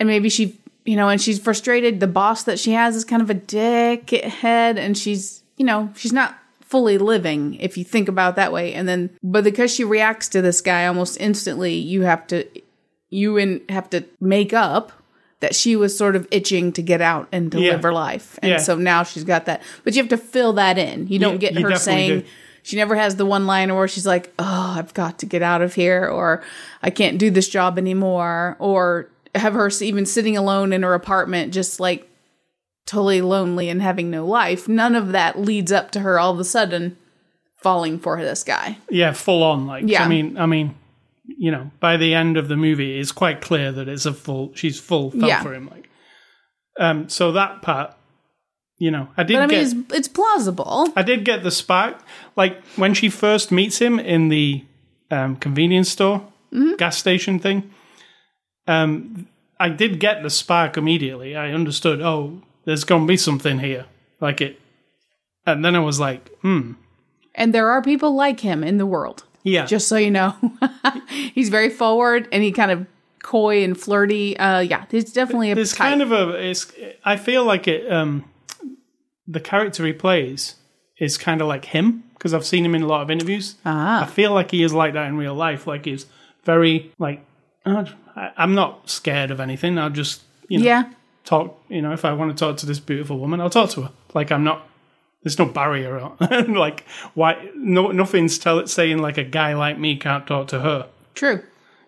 and 0.00 0.06
maybe 0.08 0.28
she 0.28 0.60
you 0.84 0.94
know 0.96 1.08
and 1.08 1.20
she's 1.20 1.38
frustrated 1.40 1.98
the 2.00 2.06
boss 2.06 2.44
that 2.44 2.58
she 2.58 2.72
has 2.72 2.94
is 2.94 3.04
kind 3.04 3.22
of 3.22 3.30
a 3.30 3.34
dickhead 3.34 4.76
and 4.76 4.96
she's 4.98 5.42
you 5.56 5.64
know 5.64 5.90
she's 5.96 6.12
not 6.12 6.36
fully 6.68 6.98
living 6.98 7.54
if 7.54 7.76
you 7.78 7.84
think 7.84 8.08
about 8.08 8.30
it 8.34 8.36
that 8.36 8.52
way 8.52 8.74
and 8.74 8.88
then 8.88 9.08
but 9.22 9.44
because 9.44 9.72
she 9.72 9.84
reacts 9.84 10.28
to 10.28 10.42
this 10.42 10.60
guy 10.60 10.86
almost 10.86 11.16
instantly 11.20 11.74
you 11.74 12.02
have 12.02 12.26
to 12.26 12.44
you 13.08 13.38
and 13.38 13.60
have 13.70 13.88
to 13.88 14.04
make 14.20 14.52
up 14.52 14.90
that 15.40 15.54
she 15.54 15.76
was 15.76 15.96
sort 15.96 16.16
of 16.16 16.26
itching 16.30 16.72
to 16.72 16.82
get 16.82 17.00
out 17.00 17.28
and 17.30 17.52
to 17.52 17.60
Yeah. 17.60 17.72
live 17.72 17.82
her 17.84 17.92
life 17.92 18.38
and 18.42 18.50
Yeah. 18.50 18.56
so 18.58 18.74
now 18.76 19.04
she's 19.04 19.22
got 19.24 19.44
that 19.46 19.62
but 19.84 19.94
you 19.94 20.02
have 20.02 20.08
to 20.10 20.16
fill 20.16 20.54
that 20.54 20.76
in 20.76 21.06
you 21.08 21.18
don't 21.20 21.34
Yeah, 21.34 21.50
get 21.50 21.54
you 21.54 21.68
her 21.68 21.76
saying 21.76 22.20
do. 22.20 22.26
she 22.64 22.74
never 22.76 22.96
has 22.96 23.14
the 23.14 23.26
one 23.26 23.46
liner 23.46 23.76
where 23.76 23.86
she's 23.86 24.06
like, 24.08 24.32
"Oh, 24.40 24.74
I've 24.76 24.92
got 24.92 25.20
to 25.20 25.26
get 25.26 25.40
out 25.40 25.62
of 25.62 25.74
here," 25.74 26.04
or 26.08 26.42
"I 26.82 26.90
can't 26.90 27.16
do 27.16 27.30
this 27.30 27.48
job 27.48 27.78
anymore," 27.78 28.56
or 28.58 29.06
have 29.36 29.52
her 29.54 29.70
even 29.80 30.04
sitting 30.04 30.36
alone 30.36 30.72
in 30.72 30.82
her 30.82 30.92
apartment, 30.94 31.54
just 31.54 31.78
like 31.78 32.10
totally 32.86 33.20
lonely 33.20 33.68
and 33.68 33.82
having 33.82 34.10
no 34.10 34.24
life. 34.26 34.68
None 34.68 34.94
of 34.94 35.12
that 35.12 35.38
leads 35.38 35.72
up 35.72 35.90
to 35.92 36.00
her 36.00 36.18
all 36.18 36.32
of 36.32 36.38
a 36.38 36.44
sudden 36.44 36.96
falling 37.60 37.98
for 37.98 38.20
this 38.22 38.44
guy. 38.44 38.78
Yeah, 38.88 39.12
full 39.12 39.42
on. 39.42 39.66
Like, 39.66 39.84
Yeah. 39.86 40.04
I 40.04 40.08
mean, 40.08 40.38
I 40.38 40.46
mean, 40.46 40.74
you 41.26 41.50
know, 41.50 41.70
by 41.80 41.96
the 41.96 42.14
end 42.14 42.36
of 42.36 42.46
the 42.48 42.56
movie, 42.56 42.98
it's 42.98 43.10
quite 43.12 43.40
clear 43.40 43.72
that 43.72 43.88
it's 43.88 44.06
a 44.06 44.12
full. 44.14 44.52
She's 44.54 44.78
full 44.78 45.10
fell 45.10 45.28
Yeah. 45.28 45.42
for 45.42 45.52
him. 45.52 45.68
Like, 45.68 45.88
um, 46.78 47.08
so 47.08 47.32
that 47.32 47.62
part, 47.62 47.92
you 48.78 48.90
know, 48.92 49.08
I 49.16 49.22
did 49.24 49.34
But 49.34 49.42
I 49.42 49.46
get. 49.46 49.66
mean, 49.72 49.84
it's, 49.88 49.94
it's 49.98 50.08
plausible. 50.08 50.88
I 50.94 51.02
did 51.02 51.24
get 51.24 51.42
the 51.42 51.50
spark. 51.50 51.98
Like 52.36 52.62
when 52.76 52.94
she 52.94 53.08
first 53.08 53.50
meets 53.50 53.78
him 53.80 53.98
in 53.98 54.28
the 54.28 54.64
um, 55.10 55.36
convenience 55.36 55.88
store, 55.90 56.22
Mm-hmm. 56.52 56.76
gas 56.76 56.96
station 56.96 57.40
thing. 57.40 57.70
Um, 58.68 59.26
I 59.58 59.68
did 59.68 59.98
get 60.00 60.22
the 60.22 60.30
spark 60.30 60.76
immediately. 60.76 61.34
I 61.36 61.50
understood. 61.52 62.00
Oh, 62.00 62.40
there's 62.66 62.84
going 62.84 63.02
to 63.02 63.06
be 63.08 63.16
something 63.16 63.58
here, 63.60 63.86
like 64.20 64.42
it. 64.42 64.60
And 65.46 65.64
then 65.64 65.74
I 65.74 65.78
was 65.78 65.98
like, 65.98 66.28
hmm, 66.40 66.72
And 67.34 67.54
there 67.54 67.70
are 67.70 67.80
people 67.80 68.14
like 68.14 68.40
him 68.40 68.62
in 68.62 68.76
the 68.76 68.86
world. 68.86 69.24
yeah, 69.44 69.64
Just 69.64 69.88
so 69.88 69.96
you 69.96 70.10
know, 70.10 70.34
he's 71.34 71.48
very 71.48 71.70
forward 71.70 72.28
and 72.32 72.42
he 72.42 72.52
kind 72.52 72.70
of 72.70 72.86
coy 73.22 73.64
and 73.64 73.80
flirty. 73.80 74.36
Uh, 74.36 74.60
yeah, 74.60 74.84
he's 74.90 75.12
definitely 75.12 75.50
a 75.52 75.54
There's 75.54 75.72
type. 75.72 75.88
kind 75.88 76.02
of 76.02 76.12
a. 76.12 76.30
It's. 76.50 76.70
I 77.04 77.16
feel 77.16 77.44
like 77.44 77.66
it. 77.68 77.90
Um, 77.90 78.24
the 79.26 79.40
character 79.40 79.84
he 79.86 79.92
plays 79.92 80.56
is 80.98 81.16
kind 81.18 81.40
of 81.40 81.46
like 81.48 81.66
him 81.66 82.04
because 82.14 82.32
I've 82.34 82.46
seen 82.46 82.64
him 82.64 82.74
in 82.74 82.82
a 82.82 82.86
lot 82.86 83.02
of 83.02 83.10
interviews. 83.10 83.56
Ah. 83.64 84.02
I 84.02 84.06
feel 84.06 84.32
like 84.32 84.50
he 84.50 84.62
is 84.62 84.72
like 84.72 84.94
that 84.94 85.06
in 85.08 85.16
real 85.16 85.34
life. 85.34 85.66
Like 85.66 85.84
he's 85.84 86.06
very 86.44 86.92
like. 86.98 87.24
I, 87.64 87.92
I'm 88.36 88.54
not 88.54 88.88
scared 88.88 89.30
of 89.32 89.40
anything. 89.40 89.78
I'll 89.78 89.90
just 89.90 90.22
you 90.48 90.58
know 90.60 90.64
yeah. 90.64 90.84
Talk. 91.26 91.60
You 91.68 91.82
know, 91.82 91.92
if 91.92 92.04
I 92.06 92.14
want 92.14 92.30
to 92.36 92.42
talk 92.42 92.56
to 92.58 92.66
this 92.66 92.80
beautiful 92.80 93.18
woman, 93.18 93.40
I'll 93.42 93.50
talk 93.50 93.68
to 93.70 93.82
her. 93.82 93.90
Like 94.14 94.32
I'm 94.32 94.44
not. 94.44 94.66
There's 95.22 95.38
no 95.38 95.44
barrier. 95.46 95.98
on- 95.98 96.54
like 96.54 96.84
why? 97.14 97.50
No, 97.54 97.90
nothing's 97.90 98.38
tell, 98.38 98.66
saying 98.66 98.98
like 98.98 99.18
a 99.18 99.24
guy 99.24 99.54
like 99.54 99.78
me 99.78 99.96
can't 99.96 100.26
talk 100.26 100.48
to 100.48 100.60
her. 100.60 100.88
True. 101.14 101.42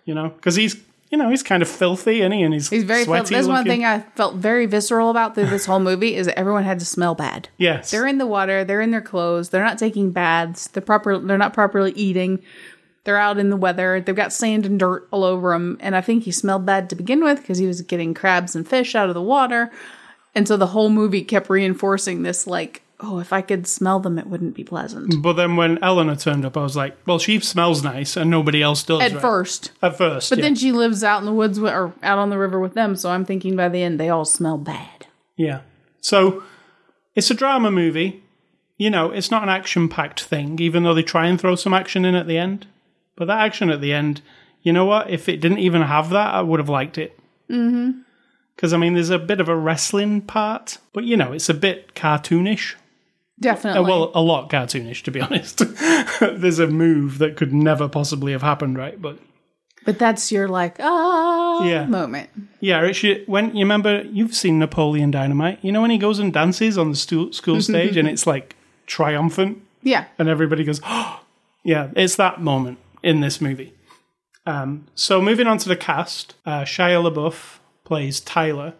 You 0.04 0.14
know, 0.14 0.28
because 0.30 0.56
he's 0.56 0.76
you 1.10 1.16
know 1.16 1.30
he's 1.30 1.42
kind 1.42 1.62
of 1.62 1.68
filthy, 1.68 2.20
and 2.20 2.34
he 2.34 2.42
and 2.42 2.52
he's 2.52 2.68
He's 2.68 2.84
very. 2.84 3.04
Sweaty. 3.04 3.34
that's 3.34 3.46
one 3.46 3.64
thing 3.64 3.84
I 3.84 4.00
felt 4.16 4.34
very 4.36 4.66
visceral 4.66 5.08
about 5.10 5.34
through 5.34 5.46
this 5.46 5.64
whole 5.66 5.80
movie 5.80 6.16
is 6.16 6.26
that 6.26 6.38
everyone 6.38 6.64
had 6.64 6.78
to 6.80 6.84
smell 6.84 7.14
bad. 7.14 7.48
Yes, 7.56 7.90
They're 7.90 8.06
in 8.06 8.18
the 8.18 8.26
water. 8.26 8.64
They're 8.64 8.80
in 8.82 8.90
their 8.90 9.00
clothes. 9.00 9.48
They're 9.50 9.64
not 9.64 9.78
taking 9.78 10.10
baths. 10.10 10.66
They're 10.68 10.82
proper. 10.82 11.18
They're 11.18 11.38
not 11.38 11.54
properly 11.54 11.92
eating. 11.92 12.42
They're 13.08 13.16
out 13.16 13.38
in 13.38 13.48
the 13.48 13.56
weather. 13.56 14.02
They've 14.02 14.14
got 14.14 14.34
sand 14.34 14.66
and 14.66 14.78
dirt 14.78 15.08
all 15.10 15.24
over 15.24 15.54
them. 15.54 15.78
And 15.80 15.96
I 15.96 16.02
think 16.02 16.24
he 16.24 16.30
smelled 16.30 16.66
bad 16.66 16.90
to 16.90 16.94
begin 16.94 17.24
with 17.24 17.40
because 17.40 17.56
he 17.56 17.66
was 17.66 17.80
getting 17.80 18.12
crabs 18.12 18.54
and 18.54 18.68
fish 18.68 18.94
out 18.94 19.08
of 19.08 19.14
the 19.14 19.22
water. 19.22 19.72
And 20.34 20.46
so 20.46 20.58
the 20.58 20.66
whole 20.66 20.90
movie 20.90 21.24
kept 21.24 21.48
reinforcing 21.48 22.22
this, 22.22 22.46
like, 22.46 22.82
oh, 23.00 23.18
if 23.18 23.32
I 23.32 23.40
could 23.40 23.66
smell 23.66 23.98
them, 23.98 24.18
it 24.18 24.26
wouldn't 24.26 24.54
be 24.54 24.62
pleasant. 24.62 25.22
But 25.22 25.32
then 25.32 25.56
when 25.56 25.82
Eleanor 25.82 26.16
turned 26.16 26.44
up, 26.44 26.58
I 26.58 26.62
was 26.62 26.76
like, 26.76 26.98
well, 27.06 27.18
she 27.18 27.40
smells 27.40 27.82
nice 27.82 28.14
and 28.14 28.28
nobody 28.28 28.62
else 28.62 28.82
does. 28.82 29.00
At 29.00 29.12
right? 29.12 29.22
first. 29.22 29.72
At 29.80 29.96
first. 29.96 30.28
But 30.28 30.40
yeah. 30.40 30.42
then 30.42 30.54
she 30.54 30.72
lives 30.72 31.02
out 31.02 31.20
in 31.20 31.24
the 31.24 31.32
woods 31.32 31.58
with, 31.58 31.72
or 31.72 31.94
out 32.02 32.18
on 32.18 32.28
the 32.28 32.36
river 32.36 32.60
with 32.60 32.74
them, 32.74 32.94
so 32.94 33.08
I'm 33.08 33.24
thinking 33.24 33.56
by 33.56 33.70
the 33.70 33.82
end 33.82 33.98
they 33.98 34.10
all 34.10 34.26
smell 34.26 34.58
bad. 34.58 35.06
Yeah. 35.34 35.60
So 36.02 36.42
it's 37.14 37.30
a 37.30 37.34
drama 37.34 37.70
movie. 37.70 38.22
You 38.76 38.90
know, 38.90 39.12
it's 39.12 39.30
not 39.30 39.44
an 39.44 39.48
action 39.48 39.88
packed 39.88 40.24
thing, 40.24 40.58
even 40.60 40.82
though 40.82 40.92
they 40.92 41.02
try 41.02 41.26
and 41.26 41.40
throw 41.40 41.56
some 41.56 41.72
action 41.72 42.04
in 42.04 42.14
at 42.14 42.26
the 42.26 42.36
end. 42.36 42.66
But 43.18 43.26
that 43.26 43.40
action 43.40 43.68
at 43.68 43.80
the 43.80 43.92
end, 43.92 44.22
you 44.62 44.72
know 44.72 44.84
what? 44.84 45.10
If 45.10 45.28
it 45.28 45.40
didn't 45.40 45.58
even 45.58 45.82
have 45.82 46.10
that, 46.10 46.32
I 46.34 46.40
would 46.40 46.60
have 46.60 46.68
liked 46.68 46.96
it. 46.98 47.18
Mm-hmm. 47.50 48.00
Because, 48.54 48.72
I 48.72 48.76
mean, 48.76 48.94
there's 48.94 49.10
a 49.10 49.18
bit 49.18 49.40
of 49.40 49.48
a 49.48 49.56
wrestling 49.56 50.20
part, 50.22 50.78
but, 50.92 51.02
you 51.04 51.16
know, 51.16 51.32
it's 51.32 51.48
a 51.48 51.54
bit 51.54 51.94
cartoonish. 51.94 52.74
Definitely. 53.40 53.88
Well, 53.88 54.10
a 54.14 54.20
lot 54.20 54.50
cartoonish, 54.50 55.02
to 55.02 55.10
be 55.10 55.20
honest. 55.26 55.62
there's 56.20 56.58
a 56.60 56.66
move 56.68 57.18
that 57.18 57.36
could 57.36 57.52
never 57.52 57.88
possibly 57.88 58.32
have 58.32 58.42
happened, 58.42 58.78
right? 58.78 59.00
But 59.00 59.18
but 59.84 59.98
that's 59.98 60.30
your, 60.30 60.48
like, 60.48 60.76
ah 60.80 61.64
Yeah. 61.64 61.86
moment. 61.86 62.28
Yeah, 62.60 62.84
it 62.84 62.94
should, 62.94 63.26
when 63.26 63.54
you 63.56 63.60
remember, 63.64 64.02
you've 64.02 64.34
seen 64.34 64.58
Napoleon 64.58 65.10
Dynamite. 65.10 65.60
You 65.62 65.72
know 65.72 65.80
when 65.80 65.90
he 65.90 65.98
goes 65.98 66.18
and 66.18 66.32
dances 66.32 66.76
on 66.76 66.90
the 66.90 66.96
stu- 66.96 67.32
school 67.32 67.60
stage 67.62 67.96
and 67.96 68.06
it's 68.12 68.26
like 68.26 68.54
triumphant, 68.86 69.62
Yeah. 69.82 70.04
and 70.18 70.28
everybody 70.28 70.64
goes, 70.64 70.80
oh, 70.84 71.20
yeah, 71.64 71.90
it's 71.96 72.16
that 72.16 72.40
moment 72.40 72.78
in 73.02 73.20
this 73.20 73.40
movie. 73.40 73.74
Um, 74.46 74.86
so 74.94 75.20
moving 75.20 75.46
on 75.46 75.58
to 75.58 75.68
the 75.68 75.76
cast, 75.76 76.34
uh, 76.46 76.62
Shia 76.62 77.02
LaBeouf 77.02 77.58
plays 77.84 78.20
Tyler, 78.20 78.74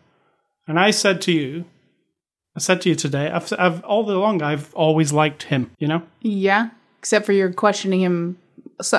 and 0.67 0.79
I 0.79 0.91
said 0.91 1.21
to 1.23 1.33
you, 1.33 1.65
I 2.57 2.61
said 2.61 2.81
to 2.83 2.89
you 2.89 2.95
today, 2.95 3.31
I've, 3.31 3.53
I've 3.59 3.85
all 3.85 4.11
along 4.11 4.43
I've 4.43 4.75
always 4.75 5.13
liked 5.13 5.45
him. 5.45 5.71
You 5.79 5.89
know, 5.89 6.03
Yeah. 6.21 6.71
Except 6.99 7.25
for 7.25 7.33
you're 7.33 7.53
questioning 7.53 8.01
him 8.01 8.39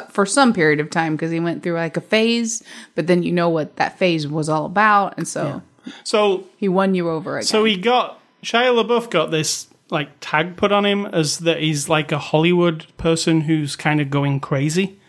for 0.09 0.25
some 0.25 0.53
period 0.53 0.79
of 0.79 0.89
time 0.89 1.15
because 1.15 1.31
he 1.31 1.39
went 1.39 1.63
through 1.63 1.73
like 1.73 1.97
a 1.97 2.01
phase, 2.01 2.63
but 2.95 3.07
then 3.07 3.23
you 3.23 3.31
know 3.31 3.49
what 3.49 3.75
that 3.75 3.99
phase 3.99 4.27
was 4.27 4.47
all 4.47 4.65
about. 4.65 5.17
And 5.17 5.27
so 5.27 5.61
so 6.03 6.45
he 6.57 6.67
won 6.67 6.95
you 6.95 7.09
over 7.09 7.37
again. 7.37 7.47
So 7.47 7.63
he 7.65 7.77
got 7.77 8.19
Shia 8.43 8.83
LaBeouf 8.83 9.09
got 9.09 9.31
this 9.31 9.67
like 9.89 10.09
tag 10.21 10.55
put 10.55 10.71
on 10.71 10.85
him 10.85 11.05
as 11.07 11.39
that 11.39 11.59
he's 11.59 11.89
like 11.89 12.11
a 12.11 12.19
Hollywood 12.19 12.85
person 12.97 13.41
who's 13.41 13.75
kind 13.75 13.99
of 13.99 14.09
going 14.09 14.39
crazy, 14.39 14.99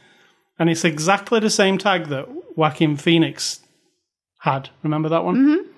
and 0.61 0.71
it's 0.71 0.85
exactly 0.85 1.41
the 1.41 1.51
same 1.51 1.77
tag 1.79 2.07
that 2.07 2.29
Joaquin 2.57 2.97
Phoenix 2.97 3.61
had. 4.43 4.69
Remember 4.85 5.09
that 5.09 5.25
one? 5.25 5.37
Mm-hmm. 5.37 5.71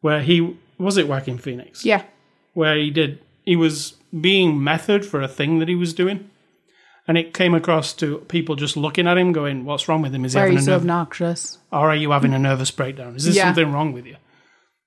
Where 0.00 0.22
he 0.22 0.56
was 0.78 0.96
it 0.96 1.08
Joaquin 1.08 1.36
Phoenix? 1.38 1.84
yeah. 1.84 2.04
Where 2.54 2.76
he 2.76 2.90
did 2.90 3.18
he 3.44 3.56
was 3.56 3.94
being 4.20 4.62
method 4.62 5.04
for 5.04 5.20
a 5.20 5.28
thing 5.28 5.58
that 5.58 5.68
he 5.68 5.74
was 5.74 5.92
doing. 5.92 6.28
And 7.08 7.18
it 7.18 7.34
came 7.34 7.52
across 7.54 7.92
to 7.94 8.18
people 8.28 8.54
just 8.54 8.76
looking 8.76 9.08
at 9.08 9.18
him, 9.18 9.32
going, 9.32 9.64
"What's 9.64 9.88
wrong 9.88 10.02
with 10.02 10.14
him? 10.14 10.24
Is 10.24 10.34
he 10.34 10.36
Why 10.38 10.42
are 10.42 10.46
having 10.46 10.58
you 10.58 10.62
a 10.62 10.64
so 10.64 10.70
nerve- 10.72 10.80
obnoxious? 10.82 11.58
or 11.72 11.90
are 11.90 11.96
you 11.96 12.12
having 12.12 12.32
a 12.32 12.38
nervous 12.38 12.70
breakdown? 12.70 13.16
Is 13.16 13.24
there 13.24 13.34
Yeah. 13.34 13.44
something 13.46 13.72
wrong 13.72 13.92
with 13.92 14.06
you? 14.06 14.16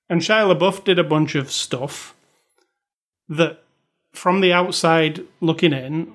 And 0.10 0.22
Shia 0.22 0.46
LaBeouf 0.56 0.84
did 0.86 0.98
a 1.00 1.04
bunch 1.04 1.36
of 1.36 1.52
stuff 1.52 2.16
that, 3.28 3.64
from 4.14 4.40
the 4.42 4.54
outside 4.54 5.26
looking 5.42 5.74
in, 5.74 6.14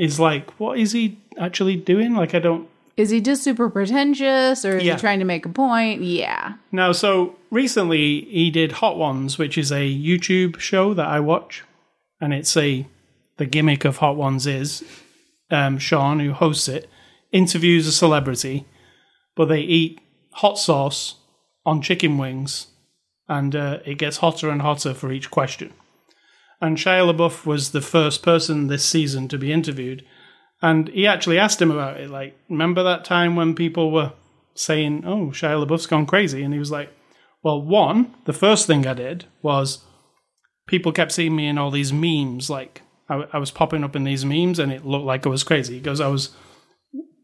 is 0.00 0.18
like, 0.18 0.50
what 0.58 0.78
is 0.78 0.92
he 0.92 1.18
actually 1.38 1.76
doing? 1.76 2.14
Like, 2.14 2.34
I 2.34 2.38
don't. 2.38 2.68
Is 2.96 3.10
he 3.10 3.20
just 3.20 3.42
super 3.42 3.70
pretentious 3.70 4.64
or 4.64 4.76
is 4.78 4.84
Yeah. 4.84 4.94
he 4.94 5.00
trying 5.00 5.20
to 5.20 5.24
make 5.24 5.46
a 5.46 5.48
point? 5.48 6.02
Yeah. 6.02 6.54
Now, 6.72 6.92
so 6.92 7.36
recently 7.50 8.22
he 8.22 8.50
did 8.50 8.72
Hot 8.72 8.96
Ones, 8.98 9.38
which 9.38 9.56
is 9.56 9.70
a 9.70 9.88
YouTube 9.90 10.58
show 10.58 10.92
that 10.94 11.06
I 11.06 11.20
watch, 11.20 11.62
and 12.20 12.32
it's 12.34 12.56
a 12.56 12.86
the 13.36 13.46
gimmick 13.46 13.84
of 13.86 13.98
Hot 13.98 14.16
Ones 14.16 14.46
is 14.46 14.84
um, 15.50 15.78
Sean, 15.78 16.20
who 16.20 16.32
hosts 16.32 16.68
it, 16.68 16.88
interviews 17.32 17.86
a 17.86 17.92
celebrity, 17.92 18.66
but 19.34 19.46
they 19.46 19.60
eat 19.60 19.98
hot 20.32 20.58
sauce 20.58 21.14
on 21.64 21.80
chicken 21.80 22.18
wings, 22.18 22.66
and 23.28 23.56
uh, 23.56 23.78
it 23.86 23.96
gets 23.96 24.18
hotter 24.18 24.50
and 24.50 24.60
hotter 24.62 24.92
for 24.94 25.10
each 25.10 25.30
question. 25.30 25.72
And 26.60 26.76
Shia 26.76 27.10
LaBeouf 27.10 27.46
was 27.46 27.70
the 27.70 27.80
first 27.80 28.22
person 28.22 28.66
this 28.66 28.84
season 28.84 29.28
to 29.28 29.38
be 29.38 29.52
interviewed, 29.52 30.04
and 30.60 30.88
he 30.88 31.06
actually 31.06 31.38
asked 31.38 31.62
him 31.62 31.70
about 31.70 31.98
it. 31.98 32.10
Like, 32.10 32.36
remember 32.50 32.82
that 32.82 33.04
time 33.04 33.34
when 33.34 33.54
people 33.54 33.90
were 33.90 34.12
saying, 34.54 35.04
"Oh, 35.06 35.28
Shia 35.28 35.64
LaBeouf's 35.64 35.86
gone 35.86 36.04
crazy," 36.04 36.42
and 36.42 36.52
he 36.52 36.58
was 36.58 36.70
like, 36.70 36.92
"Well, 37.42 37.62
one, 37.62 38.14
the 38.26 38.34
first 38.34 38.66
thing 38.66 38.86
I 38.86 38.92
did 38.92 39.24
was 39.40 39.84
people 40.66 40.92
kept 40.92 41.12
seeing 41.12 41.34
me 41.34 41.48
in 41.48 41.56
all 41.56 41.70
these 41.70 41.94
memes. 41.94 42.50
Like, 42.50 42.82
I, 43.08 43.24
I 43.32 43.38
was 43.38 43.50
popping 43.50 43.82
up 43.82 43.96
in 43.96 44.04
these 44.04 44.26
memes, 44.26 44.58
and 44.58 44.70
it 44.70 44.84
looked 44.84 45.06
like 45.06 45.26
I 45.26 45.30
was 45.30 45.44
crazy." 45.44 45.74
He 45.76 45.80
goes, 45.80 46.00
"I 46.00 46.08
was 46.08 46.28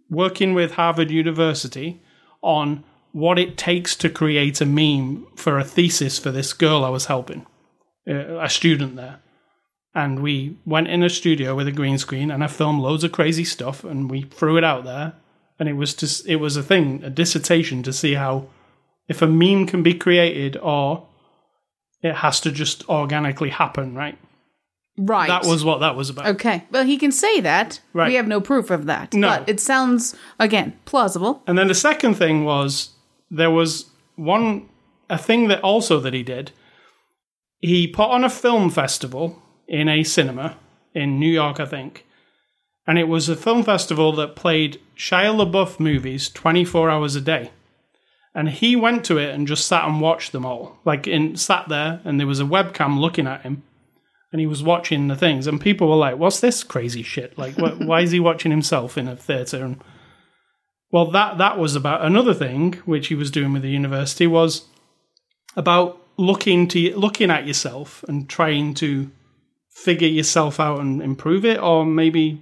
working 0.08 0.54
with 0.54 0.72
Harvard 0.72 1.10
University 1.10 2.00
on 2.40 2.84
what 3.12 3.38
it 3.38 3.58
takes 3.58 3.94
to 3.96 4.08
create 4.08 4.62
a 4.62 4.66
meme 4.66 5.26
for 5.36 5.58
a 5.58 5.64
thesis 5.64 6.18
for 6.18 6.30
this 6.30 6.54
girl 6.54 6.84
I 6.84 6.88
was 6.90 7.06
helping, 7.06 7.44
uh, 8.08 8.38
a 8.40 8.48
student 8.48 8.96
there." 8.96 9.20
And 9.96 10.20
we 10.20 10.56
went 10.66 10.88
in 10.88 11.02
a 11.02 11.08
studio 11.08 11.54
with 11.56 11.66
a 11.66 11.72
green 11.72 11.96
screen 11.98 12.30
and 12.30 12.44
I 12.44 12.48
filmed 12.48 12.80
loads 12.82 13.02
of 13.02 13.10
crazy 13.12 13.44
stuff 13.44 13.82
and 13.82 14.10
we 14.10 14.22
threw 14.22 14.56
it 14.58 14.62
out 14.64 14.84
there 14.84 15.14
and 15.58 15.68
it 15.68 15.72
was 15.72 15.94
just 15.94 16.28
it 16.28 16.36
was 16.36 16.56
a 16.56 16.62
thing 16.62 17.02
a 17.02 17.10
dissertation 17.10 17.82
to 17.82 17.92
see 17.92 18.14
how 18.14 18.46
if 19.08 19.22
a 19.22 19.26
meme 19.26 19.66
can 19.66 19.82
be 19.82 19.94
created 19.94 20.56
or 20.58 21.06
it 22.02 22.16
has 22.16 22.40
to 22.42 22.52
just 22.52 22.88
organically 22.88 23.50
happen 23.50 23.94
right 23.94 24.18
Right. 24.98 25.28
that 25.28 25.44
was 25.44 25.62
what 25.64 25.80
that 25.80 25.94
was 25.96 26.08
about 26.10 26.26
Okay. 26.26 26.64
Well, 26.70 26.84
he 26.84 26.96
can 26.96 27.12
say 27.12 27.40
that. 27.42 27.80
Right. 27.92 28.08
We 28.08 28.14
have 28.14 28.26
no 28.26 28.40
proof 28.40 28.70
of 28.70 28.86
that. 28.86 29.12
No. 29.12 29.28
But 29.28 29.46
it 29.46 29.60
sounds, 29.60 30.16
again, 30.38 30.72
plausible. 30.86 31.42
and 31.46 31.58
then 31.58 31.68
the 31.68 31.74
second 31.74 32.14
thing 32.14 32.44
was 32.46 32.90
there 33.30 33.50
was 33.50 33.90
one 34.14 34.68
a 35.10 35.18
thing 35.18 35.48
that 35.48 35.60
also 35.62 36.00
that 36.00 36.14
he 36.14 36.22
did 36.22 36.50
he 37.60 37.86
put 37.86 38.08
on 38.10 38.24
a 38.24 38.30
film 38.30 38.70
festival 38.70 39.42
in 39.68 39.88
a 39.88 40.02
cinema 40.02 40.56
in 40.94 41.18
New 41.18 41.30
York, 41.30 41.60
I 41.60 41.66
think. 41.66 42.06
And 42.86 42.98
it 42.98 43.08
was 43.08 43.28
a 43.28 43.36
film 43.36 43.64
festival 43.64 44.12
that 44.12 44.36
played 44.36 44.80
Shia 44.96 45.34
LaBeouf 45.34 45.80
movies 45.80 46.28
24 46.30 46.88
hours 46.88 47.16
a 47.16 47.20
day. 47.20 47.50
And 48.34 48.50
he 48.50 48.76
went 48.76 49.04
to 49.06 49.18
it 49.18 49.34
and 49.34 49.46
just 49.46 49.66
sat 49.66 49.84
and 49.84 50.00
watched 50.00 50.32
them 50.32 50.44
all. 50.44 50.78
Like, 50.84 51.06
in, 51.06 51.36
sat 51.36 51.68
there, 51.68 52.00
and 52.04 52.20
there 52.20 52.26
was 52.26 52.38
a 52.38 52.44
webcam 52.44 52.98
looking 53.00 53.26
at 53.26 53.42
him. 53.42 53.62
And 54.30 54.40
he 54.40 54.46
was 54.46 54.62
watching 54.62 55.08
the 55.08 55.16
things. 55.16 55.46
And 55.46 55.60
people 55.60 55.88
were 55.88 55.96
like, 55.96 56.18
what's 56.18 56.40
this 56.40 56.62
crazy 56.62 57.02
shit? 57.02 57.36
Like, 57.38 57.54
wh- 57.54 57.80
why 57.86 58.02
is 58.02 58.10
he 58.10 58.20
watching 58.20 58.50
himself 58.50 58.98
in 58.98 59.08
a 59.08 59.16
theatre? 59.16 59.64
And 59.64 59.82
well, 60.92 61.10
that, 61.10 61.38
that 61.38 61.58
was 61.58 61.74
about 61.74 62.04
another 62.04 62.34
thing, 62.34 62.74
which 62.84 63.08
he 63.08 63.14
was 63.14 63.30
doing 63.30 63.52
with 63.52 63.62
the 63.62 63.70
university, 63.70 64.26
was 64.26 64.66
about 65.56 66.00
looking 66.18 66.68
to 66.68 66.96
looking 66.96 67.30
at 67.30 67.46
yourself 67.46 68.04
and 68.08 68.28
trying 68.28 68.74
to 68.74 69.10
figure 69.84 70.08
yourself 70.08 70.58
out 70.58 70.80
and 70.80 71.02
improve 71.02 71.44
it 71.44 71.58
or 71.60 71.84
maybe 71.84 72.40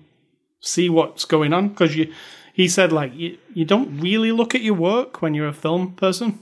see 0.61 0.88
what's 0.88 1.25
going 1.25 1.53
on? 1.53 1.68
Because 1.68 1.97
you 1.97 2.12
he 2.53 2.68
said 2.68 2.92
like 2.92 3.14
you, 3.14 3.37
you 3.53 3.64
don't 3.64 4.01
really 4.01 4.33
look 4.33 4.55
at 4.55 4.62
your 4.62 4.75
work 4.75 5.20
when 5.20 5.35
you're 5.35 5.49
a 5.49 5.53
film 5.53 5.92
person. 5.92 6.38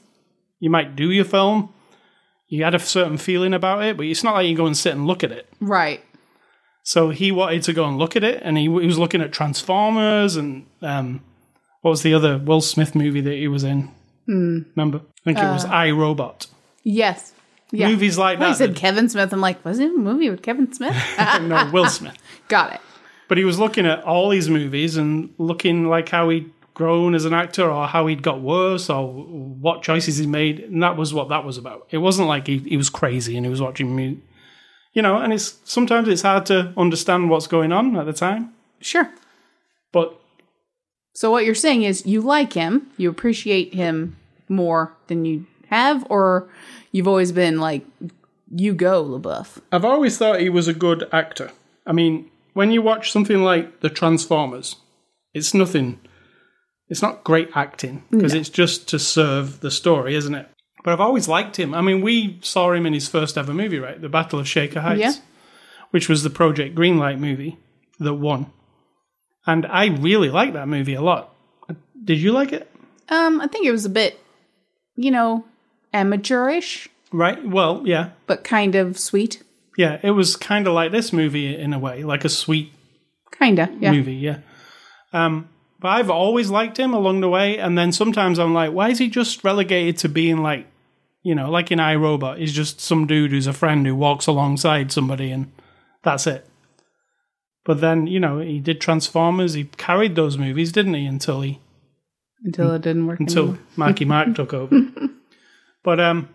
You 0.61 0.71
might 0.71 0.95
do 0.95 1.11
your 1.11 1.25
film 1.25 1.73
you 2.53 2.63
had 2.65 2.75
a 2.75 2.79
certain 2.79 3.17
feeling 3.17 3.55
about 3.55 3.83
it 3.83 3.97
but 3.97 4.05
it's 4.05 4.23
not 4.23 4.35
like 4.35 4.47
you 4.47 4.55
go 4.55 4.67
and 4.67 4.77
sit 4.77 4.93
and 4.93 5.07
look 5.07 5.25
at 5.25 5.33
it. 5.33 5.49
Right. 5.59 6.05
so 6.83 7.09
he 7.09 7.33
wanted 7.33 7.63
to 7.63 7.73
go 7.73 7.87
and 7.87 7.97
look 7.97 8.15
at 8.15 8.23
it 8.23 8.43
and 8.43 8.59
he, 8.59 8.65
he 8.65 8.69
was 8.69 8.99
looking 8.99 9.23
at 9.23 9.33
transformers 9.33 10.37
and 10.37 10.67
um 10.83 11.23
what 11.81 11.93
was 11.93 12.03
the 12.03 12.13
other 12.13 12.37
will 12.37 12.61
smith 12.61 12.95
movie 12.95 13.23
that 13.23 13.35
he 13.35 13.49
was 13.49 13.65
in? 13.65 13.91
Remember? 14.29 14.99
I 14.99 15.25
think 15.25 15.39
it 15.39 15.51
was 15.51 15.65
i 15.65 15.91
robot 15.91 16.47
Yes. 16.85 17.33
Yeah. 17.73 17.89
movies 17.89 18.19
like 18.19 18.39
I 18.39 18.51
that 18.51 18.57
said 18.57 18.77
Kevin 18.77 19.09
Smith. 19.09 19.33
I'm 19.33 19.41
like, 19.41 19.65
was 19.65 19.79
it 19.79 19.91
a 19.91 19.97
movie 19.97 20.31
with 20.31 20.43
Kevin 20.43 20.73
Smith? 20.73 20.95
no 21.43 21.71
will 21.73 21.89
smith 21.89 22.17
Got 22.49 22.75
it. 22.75 22.81
But 23.29 23.39
he 23.39 23.45
was 23.45 23.59
looking 23.59 23.87
at 23.87 24.05
all 24.05 24.29
these 24.29 24.49
movies 24.51 24.97
and 24.99 25.33
looking 25.39 25.89
like 25.89 26.11
how 26.11 26.29
he'd 26.29 26.53
grown 26.75 27.15
as 27.15 27.25
an 27.25 27.33
actor 27.33 27.71
or 27.71 27.87
how 27.87 28.07
he'd 28.07 28.23
got 28.23 28.41
worse 28.43 28.91
or 28.91 29.11
what 29.13 29.83
choices 29.83 30.19
he 30.19 30.27
made. 30.27 30.61
And 30.61 30.83
that 30.83 30.97
was 30.97 31.15
what 31.15 31.31
that 31.31 31.45
was 31.45 31.57
about. 31.57 31.87
It 31.91 31.99
wasn't 31.99 32.29
like 32.29 32.47
he, 32.47 32.59
he 32.59 32.77
was 32.77 32.91
crazy 32.91 33.37
and 33.37 33.47
he 33.47 33.51
was 33.51 33.61
watching 33.63 33.95
me. 33.97 34.19
You 34.93 35.01
know, 35.01 35.17
and 35.17 35.33
it's 35.33 35.59
sometimes 35.65 36.09
it's 36.09 36.23
hard 36.23 36.45
to 36.47 36.75
understand 36.77 37.31
what's 37.31 37.47
going 37.47 37.73
on 37.73 37.97
at 37.97 38.05
the 38.05 38.13
time. 38.13 38.53
Sure. 38.81 39.11
But 39.93 40.19
So 41.15 41.31
what 41.31 41.47
you're 41.47 41.55
saying 41.55 41.85
is 41.85 42.05
you 42.05 42.21
like 42.21 42.53
him, 42.53 42.91
you 42.99 43.09
appreciate 43.09 43.73
him 43.73 44.17
more 44.49 44.93
than 45.07 45.25
you 45.25 45.47
have, 45.69 46.05
or 46.11 46.49
you've 46.93 47.09
always 47.09 47.33
been 47.33 47.59
like, 47.59 47.85
you 48.55 48.75
go, 48.75 49.05
LaBeouf. 49.05 49.59
I've 49.73 49.85
always 49.85 50.17
thought 50.19 50.41
he 50.41 50.49
was 50.51 50.69
a 50.69 50.75
good 50.75 51.09
actor. 51.13 51.51
I 51.87 51.93
mean, 51.93 52.31
when 52.53 52.71
you 52.71 52.83
watch 52.83 53.11
something 53.11 53.43
like 53.43 53.81
The 53.81 53.91
Transformers, 53.91 54.77
it's 55.35 55.53
nothing. 55.55 55.99
It's 56.89 57.03
not 57.03 57.25
great 57.25 57.49
acting 57.55 58.05
because 58.11 58.35
it's 58.35 58.51
just 58.51 58.87
to 58.89 58.99
serve 58.99 59.61
the 59.61 59.71
story, 59.71 60.15
isn't 60.15 60.35
it? 60.35 60.49
But 60.85 60.93
I've 60.93 61.01
always 61.01 61.27
liked 61.29 61.59
him. 61.59 61.75
I 61.75 61.81
mean, 61.81 62.03
we 62.03 62.39
saw 62.43 62.73
him 62.73 62.85
in 62.87 62.93
his 62.93 63.09
first 63.09 63.39
ever 63.39 63.55
movie, 63.55 63.79
right? 63.79 63.99
The 64.01 64.09
Battle 64.11 64.39
of 64.41 64.47
Shaker 64.49 64.81
Heights, 64.83 65.01
Yeah. 65.01 65.13
which 65.91 66.09
was 66.11 66.23
the 66.23 66.29
Project 66.31 66.75
Greenlight 66.75 67.19
movie 67.19 67.57
that 67.99 68.15
won. 68.15 68.53
And 69.47 69.65
I 69.67 69.87
really 69.87 70.29
liked 70.29 70.53
that 70.53 70.69
movie 70.69 70.95
a 70.95 71.01
lot. 71.01 71.35
Did 72.05 72.19
you 72.19 72.33
like 72.33 72.53
it? 72.53 72.71
Um, 73.09 73.41
I 73.41 73.47
think 73.47 73.65
it 73.67 73.71
was 73.73 73.85
a 73.87 73.91
bit, 73.91 74.19
you 74.97 75.11
know, 75.11 75.45
amateurish, 75.93 76.89
Right. 77.13 77.47
Well, 77.47 77.83
yeah. 77.85 78.11
but 78.27 78.43
kind 78.45 78.75
of 78.75 78.99
sweet. 78.99 79.43
Yeah. 79.77 79.99
It 80.03 80.13
was 80.13 80.35
kind 80.37 80.67
of 80.67 80.73
like 80.73 80.93
this 80.93 81.13
movie 81.13 81.55
in 81.55 81.73
a 81.75 81.79
way, 81.79 82.05
like 82.05 82.25
a 82.25 82.29
sweet 82.31 82.73
Kinda, 83.39 83.71
yeah. 83.81 83.93
movie, 83.93 84.15
yeah. 84.15 84.39
Um, 85.13 85.49
but 85.81 85.89
I've 85.89 86.11
always 86.11 86.49
liked 86.49 86.79
him 86.79 86.95
along 86.95 87.21
the 87.21 87.29
way, 87.29 87.59
and 87.59 87.77
then 87.77 87.93
sometimes 87.93 88.39
I'm 88.39 88.55
like, 88.55 88.73
why 88.73 88.91
is 88.91 88.99
he 88.99 89.09
just 89.09 89.43
relegated 89.45 89.99
to 89.99 90.09
being 90.09 90.39
like, 90.39 90.67
you 91.23 91.35
know, 91.35 91.51
like 91.51 91.71
in 91.73 91.79
iRobot, 91.81 92.39
he's 92.39 92.53
just 92.53 92.81
some 92.81 93.07
dude 93.07 93.31
who's 93.33 93.47
a 93.47 93.53
friend 93.53 93.87
who 93.87 93.95
walks 93.97 94.27
alongside 94.27 94.91
somebody, 94.93 95.31
and 95.33 95.51
that's 96.03 96.27
it. 96.27 96.47
But 97.65 97.81
then, 97.81 98.07
you 98.07 98.21
know, 98.21 98.39
he 98.39 98.59
did 98.61 98.81
Transformers. 98.81 99.55
He 99.55 99.65
carried 99.65 100.15
those 100.17 100.39
movies, 100.39 100.73
didn't 100.73 100.95
he? 100.95 101.05
Until 101.07 101.41
he 101.43 101.61
Until 102.45 102.73
it 102.75 102.83
didn't 102.83 103.07
work. 103.07 103.21
until 103.21 103.43
anymore. 103.45 103.61
Marky 103.77 104.05
Mark 104.05 104.35
took 104.35 104.53
over. 104.55 104.81
But 105.83 106.01
um, 106.01 106.29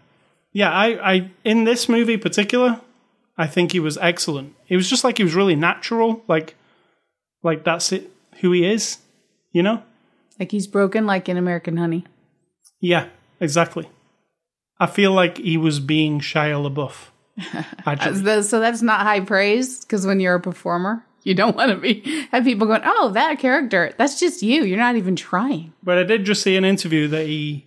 yeah, 0.52 0.72
I, 0.72 1.14
I 1.14 1.32
in 1.44 1.64
this 1.64 1.88
movie 1.88 2.14
in 2.14 2.20
particular, 2.20 2.82
I 3.38 3.48
think 3.48 3.72
he 3.72 3.80
was 3.80 3.98
excellent. 3.98 4.56
It 4.68 4.76
was 4.76 4.90
just 4.90 5.04
like 5.04 5.18
he 5.18 5.24
was 5.24 5.36
really 5.36 5.56
natural, 5.56 6.24
like 6.28 6.56
like 7.44 7.64
that's 7.64 7.92
it, 7.92 8.12
who 8.42 8.52
he 8.52 8.66
is, 8.66 8.98
you 9.52 9.64
know? 9.64 9.84
like 10.40 10.52
he's 10.52 10.68
broken, 10.68 11.06
like 11.06 11.30
in 11.30 11.38
American 11.38 11.78
Honey. 11.78 12.06
Yeah, 12.80 13.08
exactly. 13.40 13.90
I 14.80 14.86
feel 14.86 15.12
like 15.12 15.38
he 15.38 15.58
was 15.58 15.80
being 15.80 16.20
Shia 16.20 16.62
LaBeouf. 16.70 17.10
So 18.44 18.60
that's 18.60 18.82
not 18.82 19.02
high 19.02 19.20
praise 19.20 19.84
because 19.84 20.06
when 20.06 20.20
you're 20.20 20.36
a 20.36 20.40
performer, 20.40 21.06
you 21.24 21.36
don't 21.36 21.56
want 21.56 21.72
to 21.72 21.78
be 21.78 22.28
have 22.32 22.44
people 22.44 22.68
going, 22.68 22.82
"Oh, 22.84 23.10
that 23.10 23.40
character, 23.40 23.94
that's 23.98 24.20
just 24.20 24.42
you. 24.42 24.64
You're 24.64 24.80
not 24.80 24.96
even 24.96 25.16
trying." 25.16 25.74
but 25.84 25.98
I 25.98 26.04
did 26.04 26.26
just 26.26 26.42
see 26.42 26.56
an 26.56 26.66
interview 26.66 27.08
that 27.10 27.28
he 27.28 27.67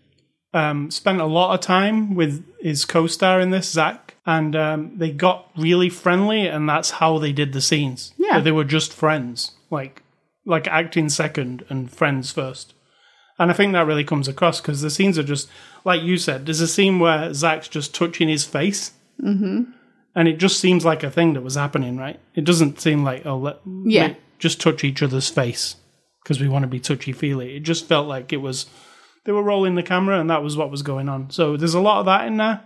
um, 0.53 0.91
spent 0.91 1.21
a 1.21 1.27
lot 1.27 1.55
of 1.55 1.61
time 1.61 2.15
with 2.15 2.45
his 2.61 2.85
co-star 2.85 3.41
in 3.41 3.51
this, 3.51 3.71
Zach, 3.71 4.15
and 4.27 4.57
um, 4.57 4.93
they 4.97 5.11
got 5.11 5.49
really 5.57 5.89
friendly, 5.89 6.47
and 6.47 6.69
that's 6.69 6.91
how 6.93 7.19
they 7.19 7.33
did 7.33 7.53
the 7.53 7.61
scenes. 7.61 8.13
Yeah. 8.19 8.39
That 8.39 8.45
they 8.45 8.53
were 8.53 8.65
just 8.65 8.93
friends, 8.93 9.53
like 9.71 10.03
like 10.47 10.67
acting 10.67 11.09
second 11.09 11.65
and 11.69 11.91
friends 11.93 12.33
first. 12.33 12.75
And 13.39 13.51
I 13.51 13.55
think 13.55 13.73
that 13.73 13.87
really 13.87 14.05
comes 14.05 14.27
across 14.29 14.61
because 14.61 14.81
the 14.83 14.91
scenes 14.91 15.19
are 15.19 15.23
just 15.23 15.49
like 15.85 16.03
you 16.03 16.17
said. 16.17 16.47
There's 16.47 16.61
a 16.61 16.69
scene 16.69 16.99
where 16.99 17.33
Zach's 17.33 17.69
just 17.69 17.95
touching 17.95 18.29
his 18.29 18.45
face, 18.45 18.93
mm-hmm. 19.23 19.71
and 20.15 20.29
it 20.29 20.39
just 20.39 20.59
seems 20.61 20.85
like 20.85 21.03
a 21.03 21.11
thing 21.11 21.35
that 21.35 21.43
was 21.43 21.55
happening, 21.55 21.97
right? 21.97 22.19
It 22.35 22.45
doesn't 22.45 22.81
seem 22.81 23.05
like 23.05 23.25
oh, 23.25 23.39
let 23.39 23.59
Yeah. 23.85 24.15
just 24.39 24.61
touch 24.61 24.85
each 24.85 25.03
other's 25.03 25.29
face 25.29 25.77
because 26.23 26.41
we 26.41 26.49
want 26.49 26.65
to 26.65 26.69
be 26.69 26.81
touchy 26.81 27.13
feely. 27.13 27.57
It 27.57 27.61
just 27.61 27.87
felt 27.87 28.07
like 28.09 28.33
it 28.33 28.39
was 28.39 28.67
they 29.25 29.33
were 29.33 29.43
rolling 29.43 29.75
the 29.75 29.83
camera 29.83 30.19
and 30.21 30.31
that 30.31 30.43
was 30.43 30.57
what 30.57 30.71
was 30.71 30.83
going 30.83 31.09
on. 31.09 31.31
So 31.31 31.57
there's 31.57 31.75
a 31.75 31.81
lot 31.81 32.01
of 32.01 32.07
that 32.07 32.27
in 32.27 32.37
there. 32.39 32.63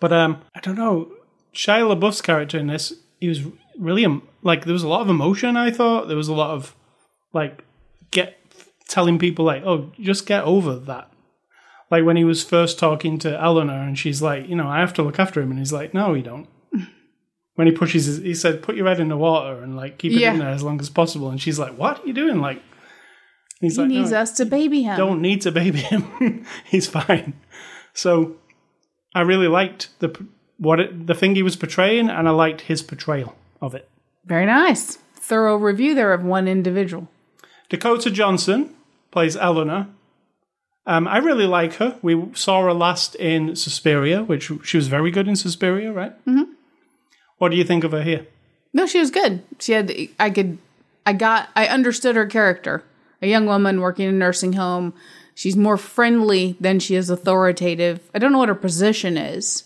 But 0.00 0.12
um, 0.12 0.40
I 0.54 0.60
don't 0.60 0.76
know. 0.76 1.12
Shia 1.54 1.94
LaBeouf's 1.94 2.22
character 2.22 2.58
in 2.58 2.68
this, 2.68 2.92
he 3.18 3.28
was 3.28 3.42
really 3.78 4.06
like 4.42 4.64
there 4.64 4.72
was 4.72 4.82
a 4.82 4.88
lot 4.88 5.00
of 5.02 5.08
emotion. 5.10 5.56
I 5.56 5.70
thought 5.70 6.08
there 6.08 6.16
was 6.16 6.28
a 6.28 6.34
lot 6.34 6.50
of 6.50 6.74
like 7.32 7.64
get 8.10 8.36
telling 8.88 9.18
people 9.18 9.44
like, 9.44 9.62
oh, 9.64 9.90
just 10.00 10.26
get 10.26 10.44
over 10.44 10.76
that. 10.76 11.10
Like 11.90 12.04
when 12.04 12.16
he 12.16 12.24
was 12.24 12.44
first 12.44 12.78
talking 12.78 13.18
to 13.18 13.40
Eleanor 13.40 13.82
and 13.82 13.98
she's 13.98 14.22
like, 14.22 14.48
you 14.48 14.54
know, 14.54 14.68
I 14.68 14.78
have 14.80 14.94
to 14.94 15.02
look 15.02 15.18
after 15.18 15.40
him, 15.42 15.50
and 15.50 15.58
he's 15.58 15.72
like, 15.72 15.92
no, 15.92 16.14
you 16.14 16.22
don't. 16.22 16.46
When 17.56 17.66
he 17.66 17.74
pushes 17.74 18.06
his, 18.06 18.18
he 18.18 18.32
said, 18.34 18.62
put 18.62 18.74
your 18.76 18.86
head 18.86 19.00
in 19.00 19.08
the 19.08 19.18
water 19.18 19.60
and 19.62 19.76
like 19.76 19.98
keep 19.98 20.12
it 20.12 20.20
Yeah. 20.20 20.32
in 20.32 20.38
there 20.38 20.48
as 20.48 20.62
long 20.62 20.80
as 20.80 20.88
possible. 20.88 21.28
And 21.28 21.38
she's 21.42 21.58
like, 21.58 21.76
what 21.76 22.02
are 22.02 22.06
you 22.06 22.14
doing? 22.14 22.40
Like, 22.40 22.62
he's 23.60 23.76
He 23.76 23.82
like, 23.82 23.90
needs 23.90 24.10
"No, 24.10 24.18
us 24.18 24.32
to 24.32 24.44
baby 24.44 24.82
him. 24.82 24.96
don't 24.96 25.20
need 25.20 25.40
to 25.42 25.52
baby 25.52 25.78
him. 25.78 26.44
He's 26.64 26.86
fine. 26.86 27.34
So 27.92 28.36
I 29.14 29.20
really 29.22 29.48
liked 29.48 29.88
the 30.00 30.26
what 30.58 30.80
it, 30.80 31.06
the 31.06 31.14
thing 31.14 31.34
he 31.34 31.42
was 31.42 31.56
portraying, 31.56 32.08
and 32.10 32.28
I 32.28 32.30
liked 32.32 32.62
his 32.62 32.82
portrayal 32.82 33.34
of 33.60 33.74
it. 33.74 33.88
Very 34.24 34.46
nice. 34.46 34.96
Thorough 35.14 35.56
review 35.56 35.94
there 35.94 36.12
of 36.12 36.22
one 36.24 36.46
individual. 36.48 37.08
Dakota 37.68 38.10
Johnson 38.10 38.74
plays 39.10 39.36
Eleanor. 39.36 39.86
Um, 40.86 41.06
I 41.06 41.18
really 41.18 41.46
like 41.46 41.74
her. 41.74 41.98
We 42.02 42.30
saw 42.34 42.62
her 42.62 42.72
last 42.72 43.14
in 43.16 43.54
Suspiria, 43.54 44.22
which 44.24 44.50
she 44.64 44.76
was 44.76 44.88
very 44.88 45.10
good 45.10 45.28
in 45.28 45.36
Suspiria, 45.36 45.92
right? 45.92 46.12
Mm-hmm. 46.26 46.52
What 47.38 47.50
do 47.50 47.56
you 47.56 47.64
think 47.64 47.84
of 47.84 47.92
her 47.92 48.02
here? 48.02 48.26
No, 48.72 48.86
she 48.86 48.98
was 48.98 49.10
good. 49.10 49.42
She 49.60 49.72
had 49.72 49.92
I 50.18 50.30
could 50.30 50.58
I 51.06 51.12
got 51.12 51.48
I 51.56 51.66
understood 51.68 52.16
her 52.16 52.26
character. 52.26 52.82
A 53.22 53.26
young 53.26 53.46
woman 53.46 53.80
working 53.80 54.08
in 54.08 54.14
a 54.14 54.18
nursing 54.18 54.54
home. 54.54 54.94
She's 55.34 55.56
more 55.56 55.76
friendly 55.76 56.56
than 56.60 56.80
she 56.80 56.94
is 56.94 57.10
authoritative. 57.10 58.00
I 58.14 58.18
don't 58.18 58.32
know 58.32 58.38
what 58.38 58.48
her 58.48 58.54
position 58.54 59.16
is. 59.16 59.64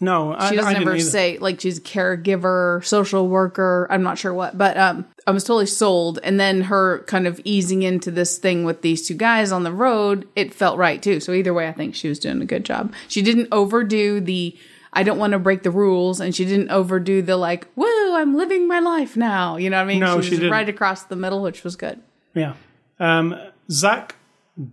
No, 0.00 0.34
I, 0.34 0.50
She 0.50 0.56
doesn't 0.56 0.70
I 0.70 0.74
didn't 0.74 0.88
ever 0.88 1.00
say 1.00 1.38
like 1.38 1.60
she's 1.60 1.78
a 1.78 1.82
caregiver, 1.82 2.84
social 2.84 3.28
worker. 3.28 3.86
I'm 3.90 4.02
not 4.02 4.18
sure 4.18 4.32
what, 4.32 4.56
but 4.56 4.76
um, 4.76 5.06
I 5.26 5.32
was 5.32 5.44
totally 5.44 5.66
sold. 5.66 6.20
And 6.22 6.38
then 6.38 6.62
her 6.62 7.00
kind 7.06 7.26
of 7.26 7.40
easing 7.44 7.82
into 7.82 8.10
this 8.10 8.38
thing 8.38 8.64
with 8.64 8.82
these 8.82 9.06
two 9.06 9.14
guys 9.14 9.50
on 9.50 9.64
the 9.64 9.72
road, 9.72 10.28
it 10.36 10.54
felt 10.54 10.78
right 10.78 11.02
too. 11.02 11.20
So 11.20 11.32
either 11.32 11.52
way, 11.52 11.68
I 11.68 11.72
think 11.72 11.94
she 11.94 12.08
was 12.08 12.18
doing 12.18 12.40
a 12.40 12.46
good 12.46 12.64
job. 12.64 12.92
She 13.08 13.22
didn't 13.22 13.48
overdo 13.50 14.20
the 14.20 14.56
I 14.92 15.02
don't 15.02 15.18
want 15.18 15.32
to 15.32 15.38
break 15.38 15.64
the 15.64 15.70
rules, 15.70 16.18
and 16.18 16.34
she 16.34 16.44
didn't 16.44 16.70
overdo 16.70 17.20
the 17.20 17.36
like, 17.36 17.68
woo, 17.76 18.14
I'm 18.14 18.34
living 18.36 18.66
my 18.66 18.80
life 18.80 19.16
now. 19.16 19.56
You 19.56 19.68
know 19.68 19.76
what 19.76 19.82
I 19.82 19.86
mean? 19.86 20.00
No, 20.00 20.12
she 20.12 20.16
was 20.16 20.26
she 20.26 20.36
didn't. 20.36 20.50
right 20.50 20.68
across 20.68 21.04
the 21.04 21.16
middle, 21.16 21.42
which 21.42 21.62
was 21.62 21.76
good. 21.76 22.00
Yeah. 22.34 22.54
Um, 23.00 23.38
Zack 23.70 24.16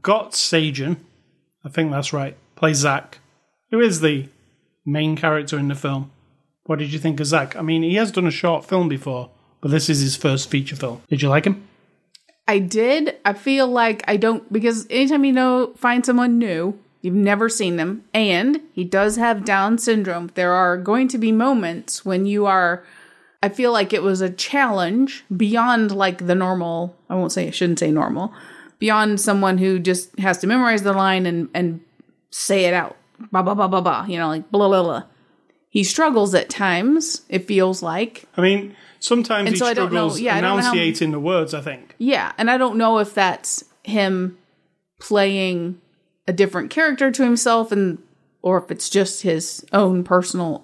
Gottsagen, 0.01 0.97
I 1.63 1.69
think 1.69 1.91
that's 1.91 2.13
right, 2.13 2.35
plays 2.55 2.77
Zach, 2.77 3.19
who 3.71 3.79
is 3.79 4.01
the 4.01 4.29
main 4.85 5.15
character 5.15 5.57
in 5.57 5.67
the 5.67 5.75
film. 5.75 6.11
What 6.65 6.79
did 6.79 6.91
you 6.91 6.99
think 6.99 7.19
of 7.19 7.27
Zach? 7.27 7.55
I 7.55 7.61
mean, 7.61 7.83
he 7.83 7.95
has 7.95 8.11
done 8.11 8.25
a 8.25 8.31
short 8.31 8.65
film 8.65 8.89
before, 8.89 9.29
but 9.61 9.71
this 9.71 9.89
is 9.89 9.99
his 9.99 10.15
first 10.15 10.49
feature 10.49 10.75
film. 10.75 11.01
Did 11.09 11.21
you 11.21 11.29
like 11.29 11.45
him? 11.45 11.67
I 12.47 12.59
did. 12.59 13.17
I 13.25 13.33
feel 13.33 13.67
like 13.67 14.03
I 14.07 14.17
don't 14.17 14.51
because 14.51 14.85
anytime 14.89 15.25
you 15.25 15.33
know 15.33 15.73
find 15.75 16.05
someone 16.05 16.38
new, 16.38 16.77
you've 17.01 17.15
never 17.15 17.49
seen 17.49 17.77
them, 17.77 18.03
and 18.13 18.61
he 18.73 18.83
does 18.83 19.15
have 19.17 19.45
Down 19.45 19.77
syndrome. 19.77 20.31
There 20.35 20.53
are 20.53 20.77
going 20.77 21.07
to 21.09 21.17
be 21.17 21.31
moments 21.31 22.05
when 22.05 22.25
you 22.25 22.45
are. 22.45 22.83
I 23.45 23.49
feel 23.49 23.71
like 23.71 23.93
it 23.93 24.01
was 24.01 24.21
a 24.21 24.29
challenge 24.29 25.23
beyond 25.36 25.91
like 25.95 26.25
the 26.25 26.36
normal. 26.36 26.95
I 27.10 27.15
won't 27.15 27.31
say 27.31 27.47
I 27.47 27.51
shouldn't 27.51 27.79
say 27.79 27.91
normal. 27.91 28.34
Beyond 28.79 29.21
someone 29.21 29.58
who 29.60 29.77
just 29.79 30.17
has 30.19 30.38
to 30.39 30.47
memorize 30.47 30.81
the 30.84 30.93
line 30.93 31.25
and 31.25 31.49
and 31.53 31.79
say 32.31 32.65
it 32.65 32.73
out. 32.73 32.95
Ba 33.31 33.43
ba 33.43 33.53
ba 33.55 33.67
ba 33.67 33.81
ba. 33.81 34.05
You 34.08 34.17
know, 34.19 34.27
like 34.29 34.49
blah 34.51 34.67
blah 34.67 34.84
blah. 34.84 35.03
He 35.69 35.84
struggles 35.84 36.34
at 36.34 36.49
times. 36.49 37.21
It 37.29 37.45
feels 37.45 37.84
like. 37.84 38.25
I 38.38 38.41
mean, 38.41 38.75
sometimes 38.99 39.47
And 39.47 39.55
he 39.55 39.60
so 39.60 39.65
I 39.67 39.73
don't 39.73 39.91
know- 39.93 40.08
struggles 40.10 40.19
yeah, 40.21 40.39
how- 40.39 40.58
enunciating 40.58 41.12
the 41.12 41.19
words, 41.19 41.53
I 41.53 41.62
think. 41.62 41.95
Yeah, 41.97 42.31
and 42.38 42.49
I 42.49 42.58
don't 42.58 42.77
know 42.77 42.97
if 42.99 43.13
that's 43.13 43.63
him 43.84 44.38
playing 44.99 45.79
a 46.27 46.34
different 46.34 46.69
character 46.71 47.12
to 47.12 47.23
himself 47.23 47.71
and 47.71 47.99
or 48.41 48.58
if 48.58 48.71
it's 48.71 48.89
just 48.89 49.21
his 49.23 49.65
own 49.73 50.03
personal 50.03 50.63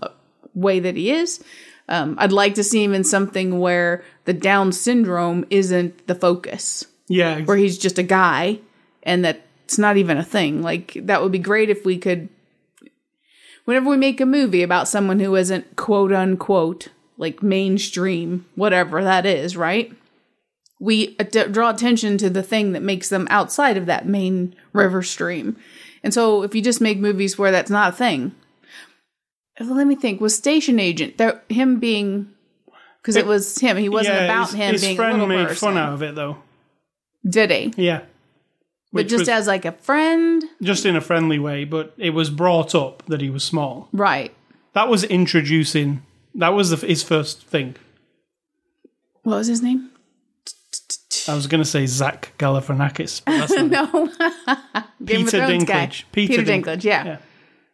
way 0.54 0.80
that 0.80 0.96
he 0.96 1.12
is. 1.12 1.44
Um, 1.90 2.16
I'd 2.18 2.32
like 2.32 2.56
to 2.56 2.64
see 2.64 2.84
him 2.84 2.94
in 2.94 3.04
something 3.04 3.60
where 3.60 4.04
the 4.26 4.34
Down 4.34 4.72
syndrome 4.72 5.46
isn't 5.50 6.08
the 6.08 6.16
focus, 6.16 6.86
Yeah, 7.08 7.42
where 7.42 7.58
he's 7.58 7.78
just 7.78 7.98
a 7.98 8.04
guy 8.04 8.60
and 9.04 9.26
that 9.26 9.42
it's 9.66 9.78
not 9.78 9.98
even 9.98 10.18
a 10.18 10.24
thing. 10.24 10.62
Like 10.62 10.98
that 11.02 11.22
would 11.22 11.32
be 11.32 11.40
great 11.40 11.70
if 11.70 11.86
we 11.86 11.98
could 11.98 12.30
whenever 13.66 13.90
we 13.90 13.98
make 13.98 14.22
a 14.22 14.26
movie 14.26 14.64
about 14.64 14.88
someone 14.88 15.20
who 15.20 15.36
isn't 15.36 15.76
quote 15.76 16.12
unquote 16.14 16.90
like 17.18 17.44
mainstream, 17.44 18.46
whatever 18.56 19.04
that 19.04 19.26
is, 19.26 19.56
right? 19.56 19.94
We 20.80 21.16
ad- 21.20 21.52
draw 21.52 21.70
attention 21.70 22.18
to 22.18 22.30
the 22.30 22.42
thing 22.42 22.72
that 22.72 22.82
makes 22.82 23.10
them 23.10 23.28
outside 23.30 23.78
of 23.78 23.86
that 23.86 24.08
main 24.08 24.56
river 24.74 25.04
stream. 25.04 25.58
And 26.04 26.14
so 26.14 26.42
if 26.42 26.56
you 26.56 26.62
just 26.62 26.82
make 26.82 26.98
movies 26.98 27.38
where 27.38 27.52
that's 27.52 27.70
not 27.70 27.94
a 27.94 27.96
thing, 27.96 28.34
let 29.68 29.88
me 29.88 29.96
think. 29.96 30.22
Was 30.22 30.36
Station 30.36 30.80
Agent 30.80 31.18
there, 31.18 31.42
him 31.50 31.80
being 31.80 32.30
because 33.02 33.16
it 33.16 33.26
was 33.26 33.58
him? 33.60 33.78
He 33.78 33.90
wasn't 33.90 34.16
yeah, 34.16 34.24
about 34.26 34.50
his, 34.50 34.54
him 34.54 34.72
his 34.74 34.82
being 34.82 34.94
a 34.94 34.98
friend 34.98 35.14
little 35.14 35.28
made 35.28 35.48
person. 35.48 35.70
fun 35.70 35.78
out 35.78 35.94
of 35.94 36.04
it, 36.04 36.16
though. 36.16 36.38
Did 37.28 37.52
he? 37.52 37.74
Yeah. 37.78 38.02
But 38.94 39.08
just 39.08 39.22
was 39.22 39.30
as 39.30 39.48
like 39.48 39.64
a 39.64 39.72
friend, 39.72 40.44
just 40.62 40.86
in 40.86 40.96
a 40.98 41.02
friendly 41.02 41.40
way, 41.40 41.64
but 41.64 41.94
it 41.98 42.10
was 42.10 42.30
brought 42.30 42.76
up 42.76 43.04
that 43.08 43.22
he 43.22 43.30
was 43.30 43.44
small. 43.44 43.88
right? 43.94 44.34
That 44.74 44.90
was 44.90 45.04
introducing. 45.06 46.02
That 46.36 46.50
was 46.50 46.72
the, 46.72 46.86
his 46.86 47.02
first 47.02 47.44
thing. 47.46 47.76
What 49.24 49.38
was 49.38 49.48
his 49.48 49.62
name? 49.62 49.92
I 51.28 51.36
was 51.36 51.48
going 51.48 51.62
to 51.62 51.70
say 51.70 51.86
Zach 51.86 52.34
Galifianakis, 52.38 53.22
but 53.24 53.38
that's 53.38 53.54
not 53.56 53.94
No, 53.94 54.08
Peter. 55.06 55.40
Dinklage. 55.40 56.04
Peter, 56.12 56.34
Peter 56.38 56.44
Dinklage. 56.44 56.84
Yeah. 56.84 57.18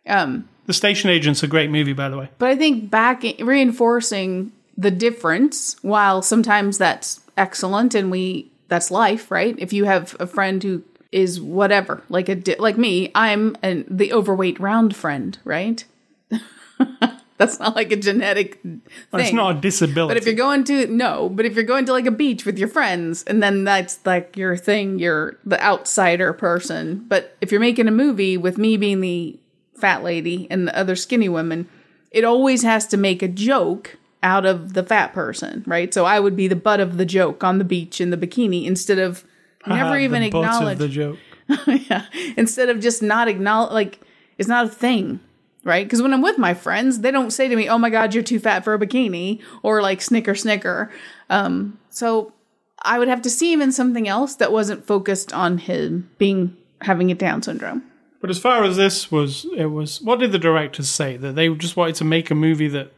Yeah. 0.06 0.22
Um, 0.22 0.50
The 0.68 0.74
Station 0.74 1.10
Agent's 1.10 1.44
a 1.44 1.48
great 1.48 1.72
movie, 1.72 1.94
by 1.94 2.10
the 2.10 2.18
way. 2.18 2.30
but 2.38 2.50
I 2.50 2.56
think 2.56 2.92
back 2.92 3.24
reinforcing 3.40 4.52
the 4.78 4.92
difference, 4.92 5.76
while 5.82 6.22
sometimes 6.22 6.78
that's 6.78 7.22
excellent 7.36 7.96
and 7.96 8.12
we 8.12 8.52
that's 8.68 8.92
life, 8.92 9.32
right? 9.32 9.56
If 9.58 9.74
you 9.74 9.86
have 9.86 10.16
a 10.20 10.28
friend 10.28 10.62
who 10.62 10.84
is 11.12 11.40
whatever, 11.40 12.04
like 12.10 12.30
a 12.30 12.36
di- 12.36 12.58
like 12.58 12.78
me, 12.78 13.12
I'm 13.16 13.58
an, 13.64 13.86
the 13.90 14.12
overweight 14.14 14.60
round 14.60 14.96
friend, 14.96 15.38
right? 15.46 15.84
that's 17.38 17.60
not 17.60 17.76
like 17.76 17.92
a 17.92 17.96
genetic 17.96 18.62
thing. 18.62 18.82
It's 19.14 19.32
not 19.32 19.58
a 19.58 19.60
disability. 19.62 20.14
But 20.14 20.18
if 20.18 20.26
you're 20.26 20.36
going 20.36 20.64
to 20.66 20.88
no, 20.88 21.30
but 21.30 21.46
if 21.46 21.56
you're 21.56 21.64
going 21.64 21.86
to 21.86 21.94
like 21.94 22.06
a 22.06 22.12
beach 22.12 22.46
with 22.46 22.60
your 22.60 22.68
friends 22.68 23.24
and 23.24 23.42
then 23.42 23.64
that's 23.64 24.06
like 24.06 24.36
your 24.36 24.58
thing, 24.58 25.00
you're 25.00 25.38
the 25.46 25.64
outsider 25.64 26.34
person. 26.34 27.06
But 27.08 27.38
if 27.40 27.52
you're 27.52 27.62
making 27.62 27.88
a 27.88 27.92
movie 27.92 28.38
with 28.38 28.58
me 28.58 28.76
being 28.76 29.02
the 29.02 29.40
fat 29.78 30.04
lady 30.04 30.48
and 30.50 30.68
the 30.68 30.78
other 30.78 30.96
skinny 30.96 31.30
women, 31.30 31.68
it 32.12 32.24
always 32.24 32.64
has 32.64 32.88
to 32.88 32.98
make 32.98 33.22
a 33.22 33.28
joke 33.28 33.98
out 34.24 34.46
of 34.46 34.74
the 34.74 34.84
fat 34.84 35.14
person, 35.14 35.64
right? 35.68 35.94
So 35.94 36.06
I 36.06 36.20
would 36.20 36.36
be 36.36 36.48
the 36.48 36.56
butt 36.56 36.80
of 36.80 36.98
the 36.98 37.06
joke 37.06 37.44
on 37.44 37.60
the 37.60 37.64
beach 37.64 38.02
in 38.02 38.10
the 38.10 38.18
bikini 38.18 38.66
instead 38.66 39.00
of 39.00 39.24
never 39.68 39.98
even 39.98 40.24
acknowledge 40.24 40.80
the 40.80 40.90
joke. 40.90 41.18
yeah. 41.68 42.06
Instead 42.36 42.70
of 42.70 42.80
just 42.80 43.02
not 43.02 43.28
acknowledge, 43.28 43.72
like, 43.72 44.00
it's 44.38 44.50
not 44.50 44.66
a 44.66 44.70
thing, 44.70 45.20
right? 45.64 45.86
Because 45.86 46.02
when 46.02 46.14
I'm 46.14 46.22
with 46.22 46.38
my 46.38 46.54
friends, 46.54 47.00
they 47.00 47.12
don't 47.12 47.32
say 47.32 47.48
to 47.48 47.56
me, 47.56 47.70
oh 47.70 47.78
my 47.78 47.90
God, 47.90 48.14
you're 48.14 48.24
too 48.24 48.40
fat 48.40 48.64
for 48.64 48.74
a 48.74 48.80
bikini, 48.80 49.42
or 49.64 49.82
like, 49.82 50.02
snicker, 50.02 50.36
snicker. 50.36 50.92
Um, 51.30 51.80
so 51.90 52.34
I 52.82 53.00
would 53.00 53.08
have 53.08 53.22
to 53.24 53.30
see 53.30 53.52
him 53.52 53.62
in 53.62 53.72
something 53.72 54.08
else 54.08 54.36
that 54.36 54.52
wasn't 54.52 54.86
focused 54.86 55.34
on 55.34 55.58
him 55.58 56.10
being 56.18 56.56
having 56.82 57.12
a 57.12 57.16
Down 57.16 57.42
syndrome. 57.42 57.84
But 58.20 58.30
as 58.30 58.40
far 58.40 58.64
as 58.64 58.78
this 58.78 59.12
was, 59.12 59.46
it 59.56 59.68
was. 59.68 60.02
What 60.02 60.20
did 60.20 60.32
the 60.32 60.40
directors 60.40 60.90
say? 60.90 61.18
That 61.18 61.36
they 61.36 61.50
just 61.50 61.76
wanted 61.78 61.96
to 61.96 62.06
make 62.06 62.32
a 62.32 62.36
movie 62.36 62.68
that. 62.70 62.92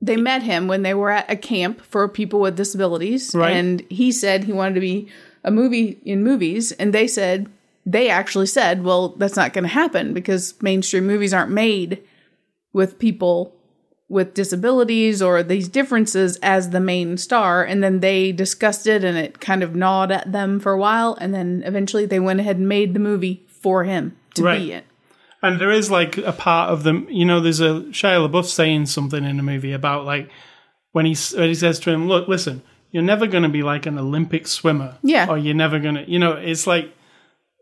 They 0.00 0.16
met 0.16 0.42
him 0.42 0.68
when 0.68 0.82
they 0.82 0.92
were 0.92 1.10
at 1.10 1.30
a 1.30 1.36
camp 1.36 1.80
for 1.80 2.06
people 2.08 2.40
with 2.40 2.56
disabilities, 2.56 3.34
Right. 3.34 3.56
and 3.56 3.80
he 3.88 4.12
said 4.12 4.44
he 4.44 4.52
wanted 4.52 4.74
to 4.74 4.80
be 4.80 5.08
a 5.42 5.50
movie 5.50 5.98
in 6.04 6.22
movies, 6.22 6.72
and 6.72 6.92
they 6.92 7.06
said 7.06 7.48
they 7.86 8.08
actually 8.10 8.46
said, 8.46 8.84
"Well, 8.84 9.10
that's 9.16 9.36
not 9.36 9.52
going 9.54 9.64
to 9.64 9.68
happen 9.70 10.12
because 10.12 10.54
mainstream 10.62 11.06
movies 11.06 11.32
aren't 11.32 11.50
made 11.52 12.00
with 12.74 12.98
people 12.98 13.54
with 14.10 14.34
disabilities 14.34 15.22
or 15.22 15.42
these 15.42 15.68
differences 15.68 16.36
as 16.42 16.70
the 16.70 16.80
main 16.80 17.16
star." 17.16 17.64
And 17.64 17.82
then 17.82 18.00
they 18.00 18.32
discussed 18.32 18.86
it, 18.86 19.04
and 19.04 19.16
it 19.16 19.40
kind 19.40 19.62
of 19.62 19.74
gnawed 19.74 20.12
at 20.12 20.30
them 20.32 20.60
for 20.60 20.72
a 20.72 20.78
while, 20.78 21.16
and 21.20 21.32
then 21.32 21.62
eventually 21.64 22.04
they 22.04 22.20
went 22.20 22.40
ahead 22.40 22.58
and 22.58 22.68
made 22.68 22.92
the 22.92 23.00
movie 23.00 23.46
for 23.64 23.84
him 23.84 24.16
to 24.34 24.42
Right. 24.42 24.58
be 24.60 24.72
it. 24.72 24.84
And 25.42 25.60
there 25.60 25.70
is 25.70 25.90
like 25.90 26.16
a 26.18 26.32
part 26.32 26.70
of 26.70 26.82
them, 26.84 27.06
you 27.10 27.24
know, 27.24 27.40
there's 27.40 27.60
a 27.60 27.72
Shia 27.98 28.18
LaBeouf 28.28 28.44
saying 28.46 28.86
something 28.86 29.24
in 29.24 29.36
the 29.36 29.42
movie 29.42 29.72
about 29.72 30.04
like 30.04 30.30
when 30.92 31.06
he, 31.06 31.14
when 31.36 31.48
he 31.48 31.54
says 31.54 31.78
to 31.80 31.90
him, 31.90 32.08
look, 32.08 32.28
listen, 32.28 32.62
you're 32.92 33.02
never 33.02 33.26
going 33.26 33.42
to 33.42 33.48
be 33.58 33.62
like 33.62 33.86
an 33.86 33.98
Olympic 33.98 34.46
swimmer. 34.46 34.96
Yeah. 35.02 35.28
Or 35.28 35.36
you're 35.36 35.54
never 35.64 35.78
going 35.78 35.96
to, 35.96 36.10
you 36.10 36.18
know, 36.18 36.32
it's 36.32 36.66
like 36.66 36.92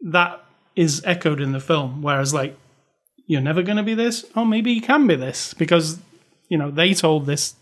that 0.02 0.44
is 0.76 1.02
echoed 1.04 1.40
in 1.40 1.52
the 1.52 1.60
film. 1.60 2.02
Whereas 2.02 2.32
like, 2.34 2.56
you're 3.26 3.40
never 3.40 3.62
going 3.62 3.78
to 3.78 3.82
be 3.82 3.94
this. 3.94 4.24
Oh, 4.36 4.44
maybe 4.44 4.72
you 4.72 4.80
can 4.82 5.06
be 5.06 5.16
this 5.16 5.54
because, 5.54 5.98
you 6.48 6.58
know, 6.58 6.70
they 6.70 6.94
told 6.94 7.26
this 7.26 7.54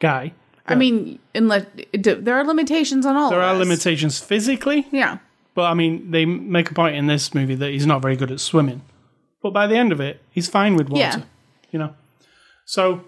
guy. 0.00 0.32
I 0.66 0.74
mean, 0.76 1.18
unless 1.34 1.66
there 1.92 2.34
are 2.36 2.44
limitations 2.44 3.04
on 3.06 3.16
all. 3.16 3.30
There 3.30 3.42
are 3.42 3.54
us. 3.54 3.58
limitations 3.58 4.20
physically, 4.20 4.86
Yeah. 4.92 5.18
But 5.54 5.70
I 5.70 5.74
mean, 5.74 6.10
they 6.10 6.24
make 6.24 6.70
a 6.70 6.74
point 6.74 6.96
in 6.96 7.06
this 7.06 7.34
movie 7.34 7.54
that 7.56 7.70
he's 7.70 7.86
not 7.86 8.02
very 8.02 8.16
good 8.16 8.30
at 8.30 8.40
swimming. 8.40 8.82
But 9.42 9.52
by 9.52 9.66
the 9.66 9.76
end 9.76 9.92
of 9.92 10.00
it, 10.00 10.20
he's 10.30 10.48
fine 10.48 10.76
with 10.76 10.88
water. 10.88 11.00
Yeah. 11.02 11.22
You 11.72 11.78
know. 11.78 11.94
So, 12.64 13.04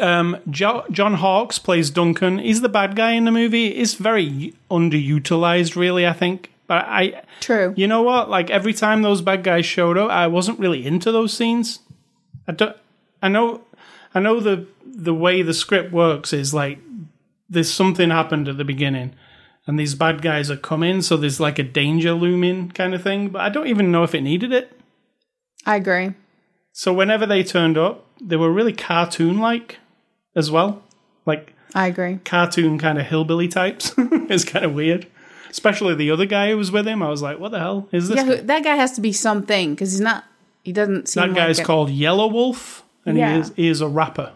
um, 0.00 0.36
jo- 0.50 0.84
John 0.90 1.14
Hawkes 1.14 1.58
plays 1.58 1.90
Duncan. 1.90 2.38
He's 2.38 2.60
the 2.60 2.68
bad 2.68 2.96
guy 2.96 3.12
in 3.12 3.24
the 3.24 3.30
movie. 3.30 3.68
It's 3.68 3.94
very 3.94 4.54
underutilized, 4.70 5.76
really. 5.76 6.06
I 6.06 6.12
think. 6.12 6.50
But 6.66 6.84
I, 6.86 7.22
True. 7.40 7.74
you 7.76 7.88
know 7.88 8.02
what? 8.02 8.30
Like 8.30 8.48
every 8.50 8.72
time 8.72 9.02
those 9.02 9.22
bad 9.22 9.42
guys 9.42 9.66
showed 9.66 9.98
up, 9.98 10.10
I 10.10 10.28
wasn't 10.28 10.60
really 10.60 10.86
into 10.86 11.10
those 11.10 11.32
scenes. 11.32 11.80
I 12.46 12.52
don't. 12.52 12.76
I 13.22 13.28
know. 13.28 13.62
I 14.14 14.20
know 14.20 14.40
the 14.40 14.66
the 14.84 15.14
way 15.14 15.42
the 15.42 15.54
script 15.54 15.92
works 15.92 16.32
is 16.32 16.52
like 16.52 16.78
there's 17.48 17.72
something 17.72 18.10
happened 18.10 18.48
at 18.48 18.56
the 18.56 18.64
beginning, 18.64 19.14
and 19.70 19.78
these 19.78 19.94
bad 19.94 20.20
guys 20.20 20.50
are 20.50 20.56
coming, 20.56 21.00
so 21.00 21.16
there's 21.16 21.38
like 21.38 21.58
a 21.60 21.62
danger 21.62 22.12
looming 22.12 22.70
kind 22.72 22.92
of 22.92 23.02
thing. 23.02 23.28
But 23.28 23.42
I 23.42 23.48
don't 23.48 23.68
even 23.68 23.92
know 23.92 24.02
if 24.02 24.14
it 24.14 24.20
needed 24.22 24.52
it. 24.52 24.76
I 25.64 25.76
agree. 25.76 26.14
So 26.72 26.92
whenever 26.92 27.24
they 27.24 27.44
turned 27.44 27.78
up, 27.78 28.04
they 28.20 28.36
were 28.36 28.50
really 28.52 28.72
cartoon 28.72 29.38
like 29.38 29.78
as 30.34 30.50
well, 30.50 30.82
like 31.24 31.54
I 31.74 31.86
agree. 31.86 32.18
cartoon 32.24 32.78
kind 32.78 32.98
of 32.98 33.06
hillbilly 33.06 33.46
types. 33.48 33.94
it's 33.98 34.44
kind 34.44 34.64
of 34.64 34.74
weird. 34.74 35.06
Especially 35.50 35.94
the 35.94 36.10
other 36.10 36.26
guy 36.26 36.50
who 36.50 36.56
was 36.56 36.70
with 36.72 36.86
him. 36.86 37.02
I 37.02 37.08
was 37.08 37.22
like, 37.22 37.38
what 37.38 37.50
the 37.52 37.58
hell 37.60 37.88
is 37.92 38.08
this? 38.08 38.16
Yeah, 38.16 38.24
guy? 38.36 38.40
that 38.42 38.64
guy 38.64 38.74
has 38.76 38.92
to 38.92 39.00
be 39.00 39.12
something 39.12 39.74
because 39.74 39.92
he's 39.92 40.00
not. 40.00 40.24
He 40.64 40.72
doesn't 40.72 41.08
seem. 41.08 41.28
That 41.28 41.34
guy's 41.36 41.58
like 41.58 41.66
called 41.66 41.90
Yelawolf, 41.90 42.82
and 43.06 43.16
Yeah. 43.16 43.34
he 43.34 43.40
is 43.40 43.52
he 43.56 43.68
is 43.68 43.80
a 43.80 43.88
rapper. 43.88 44.32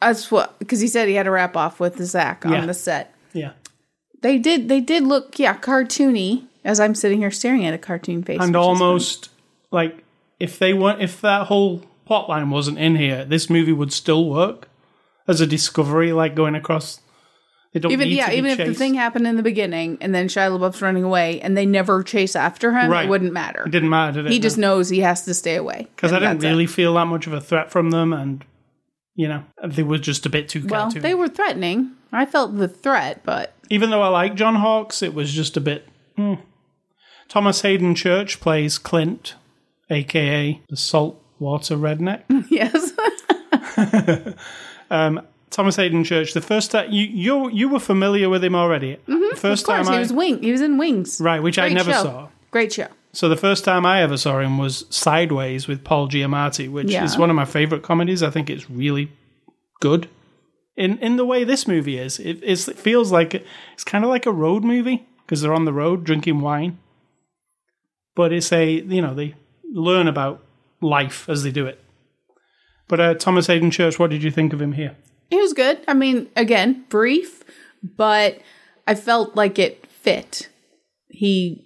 That's 0.00 0.30
what 0.30 0.58
because 0.58 0.80
he 0.80 0.88
said 0.88 1.08
he 1.08 1.14
had 1.14 1.24
to 1.24 1.30
rap 1.30 1.56
off 1.56 1.80
with 1.80 2.02
Zack 2.04 2.44
on 2.46 2.52
Yeah. 2.52 2.66
the 2.66 2.74
set. 2.74 3.14
Yeah, 3.32 3.52
They 4.22 4.38
did. 4.38 4.68
They 4.68 4.80
did 4.80 5.04
look 5.04 5.38
yeah 5.38 5.56
cartoony 5.56 6.44
as 6.64 6.80
I'm 6.80 6.94
sitting 6.94 7.18
here 7.18 7.30
staring 7.30 7.64
at 7.64 7.74
a 7.74 7.78
cartoon 7.78 8.22
face. 8.22 8.40
and 8.40 8.56
almost 8.56 9.30
like 9.70 10.04
if 10.40 10.58
they 10.58 10.72
weren't, 10.74 11.00
if 11.00 11.20
that 11.20 11.46
whole 11.46 11.82
plot 12.04 12.28
line 12.28 12.50
wasn't 12.50 12.78
in 12.78 12.96
here, 12.96 13.24
this 13.24 13.48
movie 13.50 13.72
would 13.72 13.92
still 13.92 14.28
work 14.28 14.68
as 15.28 15.40
a 15.40 15.46
discovery, 15.46 16.12
like 16.12 16.34
going 16.34 16.54
across. 16.54 17.00
They 17.72 17.80
don't 17.80 17.92
even 17.92 18.08
need 18.08 18.16
yeah 18.16 18.30
even 18.32 18.50
if 18.52 18.58
the 18.66 18.72
thing 18.74 18.94
happened 18.94 19.26
in 19.26 19.36
the 19.36 19.42
beginning 19.42 19.98
and 20.00 20.14
then 20.14 20.28
Shia 20.28 20.56
LaBeouf's 20.56 20.80
running 20.80 21.04
away 21.04 21.40
and 21.42 21.56
they 21.56 21.66
never 21.66 22.02
chase 22.02 22.34
after 22.34 22.72
him, 22.72 22.90
Right. 22.90 23.04
it 23.04 23.08
wouldn't 23.10 23.34
matter. 23.34 23.64
It 23.66 23.70
didn't 23.70 23.90
matter, 23.90 24.22
did 24.22 24.26
it? 24.26 24.32
He 24.32 24.38
just 24.38 24.56
knows 24.56 24.88
he 24.88 25.00
has 25.00 25.26
to 25.26 25.34
stay 25.34 25.56
away 25.56 25.86
because 25.94 26.10
I 26.12 26.20
didn't 26.20 26.38
that's 26.38 26.44
it. 26.44 26.48
really 26.48 26.66
feel 26.66 26.94
that 26.94 27.04
much 27.06 27.26
of 27.26 27.34
a 27.34 27.40
threat 27.40 27.70
from 27.70 27.90
them, 27.90 28.14
and 28.14 28.44
you 29.16 29.26
know 29.28 29.42
they 29.64 29.82
were 29.82 29.98
just 29.98 30.24
a 30.26 30.30
bit 30.30 30.48
too 30.48 30.64
Well, 30.68 30.86
cartoony. 30.90 31.02
they 31.02 31.14
were 31.14 31.28
threatening. 31.28 31.92
I 32.12 32.24
felt 32.26 32.56
the 32.56 32.68
threat, 32.68 33.22
but 33.24 33.52
Even 33.70 33.90
though 33.90 34.02
I 34.02 34.08
like 34.08 34.34
John 34.36 34.54
Hawkes, 34.56 35.02
it 35.02 35.12
was 35.14 35.32
just 35.32 35.56
a 35.56 35.60
bit. 35.60 35.88
hmm. 36.16 36.34
Thomas 37.28 37.62
Haden 37.62 37.94
Church 37.96 38.38
plays 38.40 38.78
Clint, 38.78 39.34
aka 39.90 40.60
the 40.68 40.76
saltwater 40.76 41.76
redneck. 41.76 42.22
yes, 42.50 42.92
Thomas 45.50 45.76
Haden 45.76 46.04
Church. 46.04 46.32
The 46.34 46.40
first 46.40 46.70
time 46.70 46.90
you 46.92 47.04
you 47.06 47.48
you 47.50 47.68
were 47.68 47.80
familiar 47.80 48.28
with 48.28 48.44
him 48.44 48.54
already. 48.54 48.98
The 49.06 49.32
first 49.36 49.62
of 49.62 49.66
course 49.66 49.86
time 49.86 49.92
he 49.92 49.96
I 49.96 50.00
was 50.00 50.12
wing. 50.12 50.42
He 50.42 50.52
was 50.52 50.60
in 50.60 50.78
Wings. 50.78 51.20
right, 51.20 51.42
which 51.42 51.58
I 51.58 51.68
never 51.70 51.92
show. 51.92 52.02
saw. 52.02 52.28
Great 52.50 52.72
show. 52.72 52.88
So 53.16 53.30
the 53.30 53.36
first 53.36 53.64
time 53.64 53.86
I 53.86 54.02
ever 54.02 54.18
saw 54.18 54.40
him 54.40 54.58
was 54.58 54.84
Sideways 54.90 55.66
with 55.66 55.82
Paul 55.84 56.06
Giamatti, 56.06 56.70
which 56.70 56.90
Yeah. 56.90 57.02
is 57.02 57.16
one 57.16 57.30
of 57.30 57.36
my 57.36 57.46
favorite 57.46 57.82
comedies. 57.82 58.22
I 58.22 58.28
think 58.28 58.50
it's 58.50 58.68
really 58.68 59.10
good. 59.80 60.10
In 60.76 60.98
in 60.98 61.16
the 61.16 61.24
way 61.24 61.42
this 61.42 61.66
movie 61.66 61.96
is, 61.96 62.18
it, 62.18 62.40
it's, 62.42 62.68
it 62.68 62.78
feels 62.78 63.10
like 63.10 63.34
it's 63.72 63.84
kind 63.84 64.04
of 64.04 64.10
like 64.10 64.26
a 64.26 64.30
road 64.32 64.64
movie 64.64 65.06
because 65.22 65.40
they're 65.40 65.54
on 65.54 65.64
the 65.64 65.72
road 65.72 66.04
drinking 66.04 66.42
wine. 66.42 66.76
But 68.14 68.34
it's 68.34 68.52
a 68.52 68.70
you 68.70 69.00
know 69.00 69.14
they 69.14 69.34
learn 69.72 70.08
about 70.08 70.44
life 70.82 71.26
as 71.26 71.42
they 71.42 71.50
do 71.50 71.64
it. 71.64 71.82
But 72.86 73.00
uh, 73.00 73.14
Thomas 73.14 73.46
Haden 73.46 73.70
Church, 73.70 73.98
what 73.98 74.10
did 74.10 74.22
you 74.22 74.30
think 74.30 74.52
of 74.52 74.60
him 74.60 74.72
here? 74.72 74.94
He 75.30 75.38
was 75.38 75.54
good. 75.54 75.80
I 75.88 75.94
mean, 75.94 76.28
again, 76.36 76.84
brief, 76.90 77.42
but 77.82 78.40
I 78.86 78.94
felt 78.94 79.34
like 79.34 79.58
it 79.58 79.86
fit. 79.86 80.50
He 81.08 81.65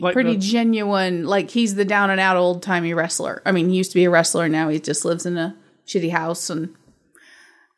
Like 0.00 0.14
pretty 0.14 0.34
the- 0.34 0.40
genuine. 0.40 1.26
Like 1.26 1.50
he's 1.50 1.74
the 1.74 1.84
down 1.84 2.10
and 2.10 2.20
out 2.20 2.36
old 2.36 2.62
timey 2.62 2.94
wrestler. 2.94 3.42
I 3.44 3.52
mean, 3.52 3.68
he 3.68 3.76
used 3.76 3.90
to 3.92 3.96
be 3.96 4.04
a 4.04 4.10
wrestler. 4.10 4.48
Now 4.48 4.68
he 4.68 4.80
just 4.80 5.04
lives 5.04 5.26
in 5.26 5.36
a 5.36 5.56
shitty 5.86 6.10
house 6.10 6.48
and 6.50 6.74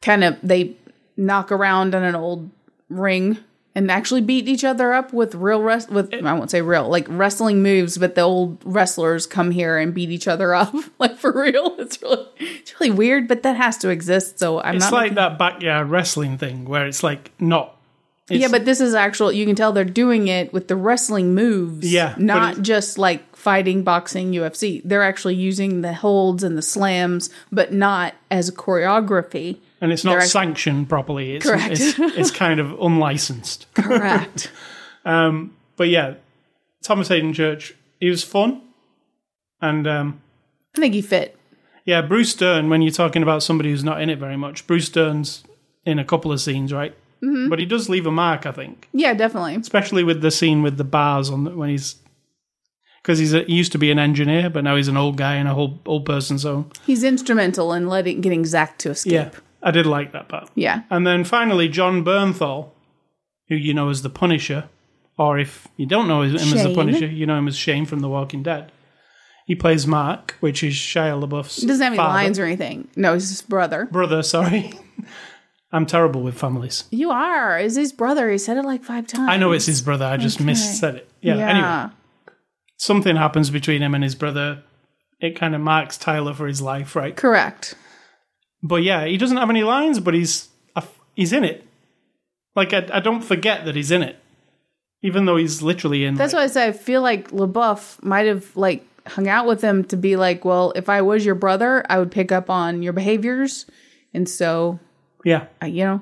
kind 0.02 0.22
of 0.24 0.36
they 0.42 0.76
knock 1.16 1.50
around 1.50 1.94
on 1.94 2.02
an 2.02 2.14
old 2.14 2.50
ring 2.88 3.38
and 3.76 3.90
actually 3.90 4.20
beat 4.20 4.46
each 4.48 4.62
other 4.62 4.92
up 4.92 5.12
with 5.12 5.34
real 5.34 5.60
rest 5.60 5.90
with 5.90 6.14
I 6.14 6.32
won't 6.34 6.50
say 6.50 6.62
real 6.62 6.88
like 6.88 7.06
wrestling 7.08 7.62
moves, 7.62 7.98
but 7.98 8.14
the 8.14 8.20
old 8.20 8.58
wrestlers 8.64 9.26
come 9.26 9.50
here 9.50 9.78
and 9.78 9.92
beat 9.92 10.10
each 10.10 10.28
other 10.28 10.54
up 10.54 10.72
like 10.98 11.16
for 11.16 11.32
real. 11.32 11.74
It's 11.78 12.00
really 12.00 12.26
it's 12.38 12.78
really 12.80 12.92
weird, 12.92 13.26
but 13.26 13.42
that 13.42 13.56
has 13.56 13.76
to 13.78 13.88
exist. 13.88 14.38
So 14.38 14.60
I'm 14.60 14.76
it's 14.76 14.84
not 14.84 14.92
like 14.92 15.02
making- 15.02 15.14
that 15.16 15.38
backyard 15.38 15.88
wrestling 15.88 16.38
thing 16.38 16.64
where 16.66 16.86
it's 16.86 17.02
like 17.02 17.32
not. 17.40 17.76
It's, 18.30 18.40
yeah, 18.40 18.48
but 18.48 18.64
this 18.64 18.80
is 18.80 18.94
actual. 18.94 19.30
You 19.30 19.44
can 19.44 19.54
tell 19.54 19.72
they're 19.72 19.84
doing 19.84 20.28
it 20.28 20.52
with 20.52 20.68
the 20.68 20.76
wrestling 20.76 21.34
moves. 21.34 21.92
Yeah, 21.92 22.14
not 22.16 22.62
just 22.62 22.96
like 22.96 23.36
fighting, 23.36 23.82
boxing, 23.82 24.32
UFC. 24.32 24.80
They're 24.82 25.02
actually 25.02 25.34
using 25.34 25.82
the 25.82 25.92
holds 25.92 26.42
and 26.42 26.56
the 26.56 26.62
slams, 26.62 27.28
but 27.52 27.72
not 27.72 28.14
as 28.30 28.50
choreography. 28.50 29.58
and 29.82 29.92
it's 29.92 30.04
not 30.04 30.12
they're 30.12 30.22
sanctioned 30.22 30.88
properly. 30.88 31.36
It's, 31.36 31.44
Correct. 31.44 31.72
It's, 31.72 31.98
it's 31.98 32.30
kind 32.30 32.60
of 32.60 32.72
unlicensed. 32.80 33.66
Correct. 33.74 34.50
But 35.04 35.88
yeah, 35.88 36.14
Thomas 36.82 37.08
Haden 37.08 37.32
Church, 37.34 37.74
he 38.00 38.08
was 38.08 38.22
fun, 38.22 38.62
and 39.60 39.86
um, 39.86 40.20
I 40.76 40.80
think 40.80 40.94
he 40.94 41.02
fit. 41.02 41.36
Yeah, 41.84 42.00
Bruce 42.00 42.34
Dern, 42.34 42.70
when 42.70 42.80
you're 42.80 42.90
talking 42.92 43.22
about 43.22 43.42
somebody 43.42 43.70
who's 43.70 43.84
not 43.84 44.00
in 44.00 44.08
it 44.08 44.18
very 44.18 44.36
much, 44.36 44.66
Bruce 44.66 44.88
Dern's 44.88 45.44
in 45.84 45.98
a 45.98 46.04
couple 46.04 46.32
of 46.32 46.40
scenes, 46.40 46.72
right? 46.72 46.94
Mm-hmm. 47.24 47.48
But 47.48 47.58
he 47.58 47.66
does 47.66 47.88
leave 47.88 48.06
a 48.06 48.10
mark, 48.10 48.44
I 48.46 48.52
think. 48.52 48.88
Yeah, 48.92 49.14
definitely. 49.14 49.54
Especially 49.56 50.04
with 50.04 50.20
the 50.20 50.30
scene 50.30 50.62
with 50.62 50.76
the 50.76 50.84
bars 50.84 51.30
on 51.30 51.44
the, 51.44 51.50
when 51.50 51.70
he's. 51.70 51.96
Because 53.02 53.18
he's 53.18 53.34
a, 53.34 53.42
he 53.44 53.54
used 53.54 53.72
to 53.72 53.78
be 53.78 53.90
an 53.90 53.98
engineer, 53.98 54.48
but 54.48 54.64
now 54.64 54.76
he's 54.76 54.88
an 54.88 54.96
old 54.96 55.16
guy 55.18 55.36
in 55.36 55.46
a 55.46 55.54
whole 55.54 55.78
old 55.84 56.06
person's 56.06 56.42
home. 56.44 56.70
He's 56.86 57.04
instrumental 57.04 57.72
in 57.72 57.86
letting 57.86 58.20
getting 58.22 58.44
Zach 58.46 58.78
to 58.78 58.90
escape. 58.90 59.12
Yeah, 59.12 59.30
I 59.62 59.70
did 59.72 59.84
like 59.86 60.12
that 60.12 60.28
part. 60.28 60.50
Yeah. 60.54 60.82
And 60.90 61.06
then 61.06 61.24
finally, 61.24 61.68
John 61.68 62.02
Bernthal, 62.04 62.70
who 63.48 63.56
you 63.56 63.74
know 63.74 63.90
as 63.90 64.00
the 64.02 64.08
Punisher, 64.10 64.70
or 65.18 65.38
if 65.38 65.68
you 65.76 65.84
don't 65.86 66.08
know 66.08 66.22
him 66.22 66.34
as 66.36 66.62
the 66.62 66.74
Punisher, 66.74 67.06
you 67.06 67.26
know 67.26 67.36
him 67.38 67.46
as 67.46 67.56
Shane 67.56 67.84
from 67.84 68.00
The 68.00 68.08
Walking 68.08 68.42
Dead. 68.42 68.72
He 69.46 69.54
plays 69.54 69.86
Mark, 69.86 70.36
which 70.40 70.64
is 70.64 70.72
Shia 70.72 71.22
LaBeouf's 71.22 71.60
He 71.60 71.66
doesn't 71.66 71.82
have 71.82 71.92
any 71.92 71.98
father. 71.98 72.14
lines 72.14 72.38
or 72.38 72.46
anything. 72.46 72.88
No, 72.96 73.12
he's 73.12 73.28
his 73.28 73.42
brother. 73.42 73.84
brother. 73.84 74.22
Sorry, 74.22 74.72
I'm 75.74 75.86
terrible 75.86 76.22
with 76.22 76.38
families. 76.38 76.84
You 76.90 77.10
are. 77.10 77.58
Is 77.58 77.74
his 77.76 77.92
brother. 77.92 78.30
He 78.30 78.38
said 78.38 78.56
it 78.56 78.64
like 78.64 78.84
five 78.84 79.06
times. 79.08 79.28
I 79.28 79.36
know 79.36 79.50
it's 79.52 79.66
his 79.66 79.82
brother. 79.82 80.04
I 80.04 80.16
just 80.16 80.40
Okay. 80.40 80.50
missaid 80.50 80.94
it. 80.94 81.08
Yeah. 81.20 81.36
Anyway, 81.36 81.94
something 82.76 83.16
happens 83.16 83.50
between 83.50 83.82
him 83.82 83.94
and 83.94 84.04
his 84.04 84.14
brother. 84.14 84.62
It 85.20 85.38
kind 85.38 85.54
of 85.54 85.60
marks 85.60 85.96
Tyler 85.96 86.32
for 86.34 86.46
his 86.46 86.60
life, 86.62 86.94
right? 86.94 87.16
Correct. 87.16 87.74
But 88.62 88.82
yeah, 88.82 89.04
he 89.04 89.16
doesn't 89.16 89.36
have 89.36 89.50
any 89.50 89.62
lines, 89.64 89.98
but 90.00 90.14
he's 90.14 90.48
he's 91.14 91.32
in 91.32 91.44
it. 91.44 91.66
Like 92.54 92.72
I, 92.72 92.86
I 92.92 93.00
don't 93.00 93.22
forget 93.22 93.64
that 93.64 93.74
he's 93.74 93.90
in 93.90 94.02
it, 94.02 94.16
even 95.02 95.24
though 95.24 95.36
he's 95.36 95.60
literally 95.60 96.04
in. 96.04 96.14
That's 96.14 96.32
like, 96.32 96.40
why 96.40 96.44
I 96.44 96.48
say 96.48 96.66
I 96.68 96.72
feel 96.72 97.02
like 97.02 97.30
LaBeouf 97.30 98.02
might 98.02 98.26
have 98.26 98.56
like 98.56 98.86
hung 99.06 99.28
out 99.28 99.46
with 99.46 99.60
him 99.60 99.84
to 99.84 99.96
be 99.96 100.14
like, 100.16 100.44
well, 100.44 100.72
if 100.76 100.88
I 100.88 101.02
was 101.02 101.26
your 101.26 101.34
brother, 101.34 101.84
I 101.90 101.98
would 101.98 102.10
pick 102.12 102.30
up 102.32 102.48
on 102.48 102.82
your 102.82 102.92
behaviors, 102.92 103.66
and 104.14 104.28
so 104.28 104.78
yeah, 105.24 105.46
I, 105.60 105.66
you 105.66 105.84
know, 105.84 106.00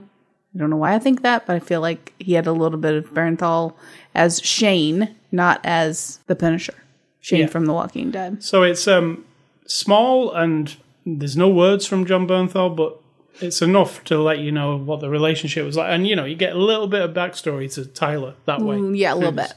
I 0.55 0.59
don't 0.59 0.71
know 0.71 0.77
why 0.77 0.95
I 0.95 0.99
think 0.99 1.23
that, 1.23 1.47
but 1.47 1.57
I 1.57 1.61
feel 1.61 1.81
like 1.81 2.13
he 2.19 2.35
had 2.35 2.47
a 2.47 2.53
little 2.53 2.79
bit 2.79 2.95
of 2.95 3.11
Bernthal 3.15 3.75
as 4.15 4.41
Shane, 4.43 5.15
not 5.31 5.61
as 5.65 6.21
the 6.27 6.37
Punisher. 6.37 6.75
Shane 7.21 7.41
Yeah. 7.43 7.47
from 7.47 7.67
The 7.67 7.73
Walking 7.73 8.11
Dead. 8.11 8.43
So 8.43 8.63
it's 8.63 8.87
um 8.89 9.25
small 9.67 10.33
and 10.33 10.77
there's 11.07 11.37
no 11.37 11.49
words 11.49 11.87
from 11.87 12.05
John 12.05 12.27
Bernthal, 12.27 12.75
but 12.77 12.99
it's 13.41 13.63
enough 13.63 14.05
to 14.05 14.19
let 14.21 14.41
you 14.41 14.53
know 14.53 14.77
what 14.77 15.01
the 15.01 15.09
relationship 15.09 15.65
was 15.65 15.77
like, 15.77 15.89
and 15.91 16.07
you 16.07 16.15
know 16.17 16.25
you 16.25 16.35
get 16.37 16.55
a 16.55 16.59
little 16.59 16.87
bit 16.89 17.01
of 17.03 17.13
backstory 17.13 17.73
to 17.75 17.87
Tyler 17.87 18.35
that 18.47 18.61
way. 18.61 18.77
Mm, 18.77 18.97
yeah, 18.99 19.15
a 19.15 19.17
little 19.17 19.33
bit. 19.33 19.55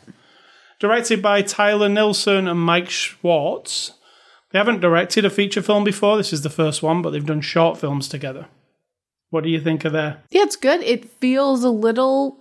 Directed 0.80 1.22
by 1.22 1.41
Tyler 1.41 1.89
Nilson 1.89 2.47
and 2.47 2.59
Mike 2.59 2.89
Schwartz. 2.89 3.93
They 4.51 4.59
haven't 4.59 4.80
directed 4.82 5.26
a 5.26 5.30
feature 5.30 5.61
film 5.61 5.84
before. 5.84 6.16
This 6.18 6.32
is 6.32 6.41
the 6.43 6.49
first 6.49 6.82
one, 6.84 7.01
but 7.01 7.09
they've 7.11 7.26
done 7.26 7.41
short 7.41 7.78
films 7.78 8.07
together. 8.07 8.45
What 9.36 9.43
do 9.43 9.49
you 9.49 9.59
think 9.59 9.83
of 9.83 9.91
that? 9.91 10.23
Yeah, 10.31 10.43
it's 10.43 10.55
good. 10.55 10.81
It 10.81 11.09
feels 11.19 11.65
a 11.65 11.69
little 11.69 12.39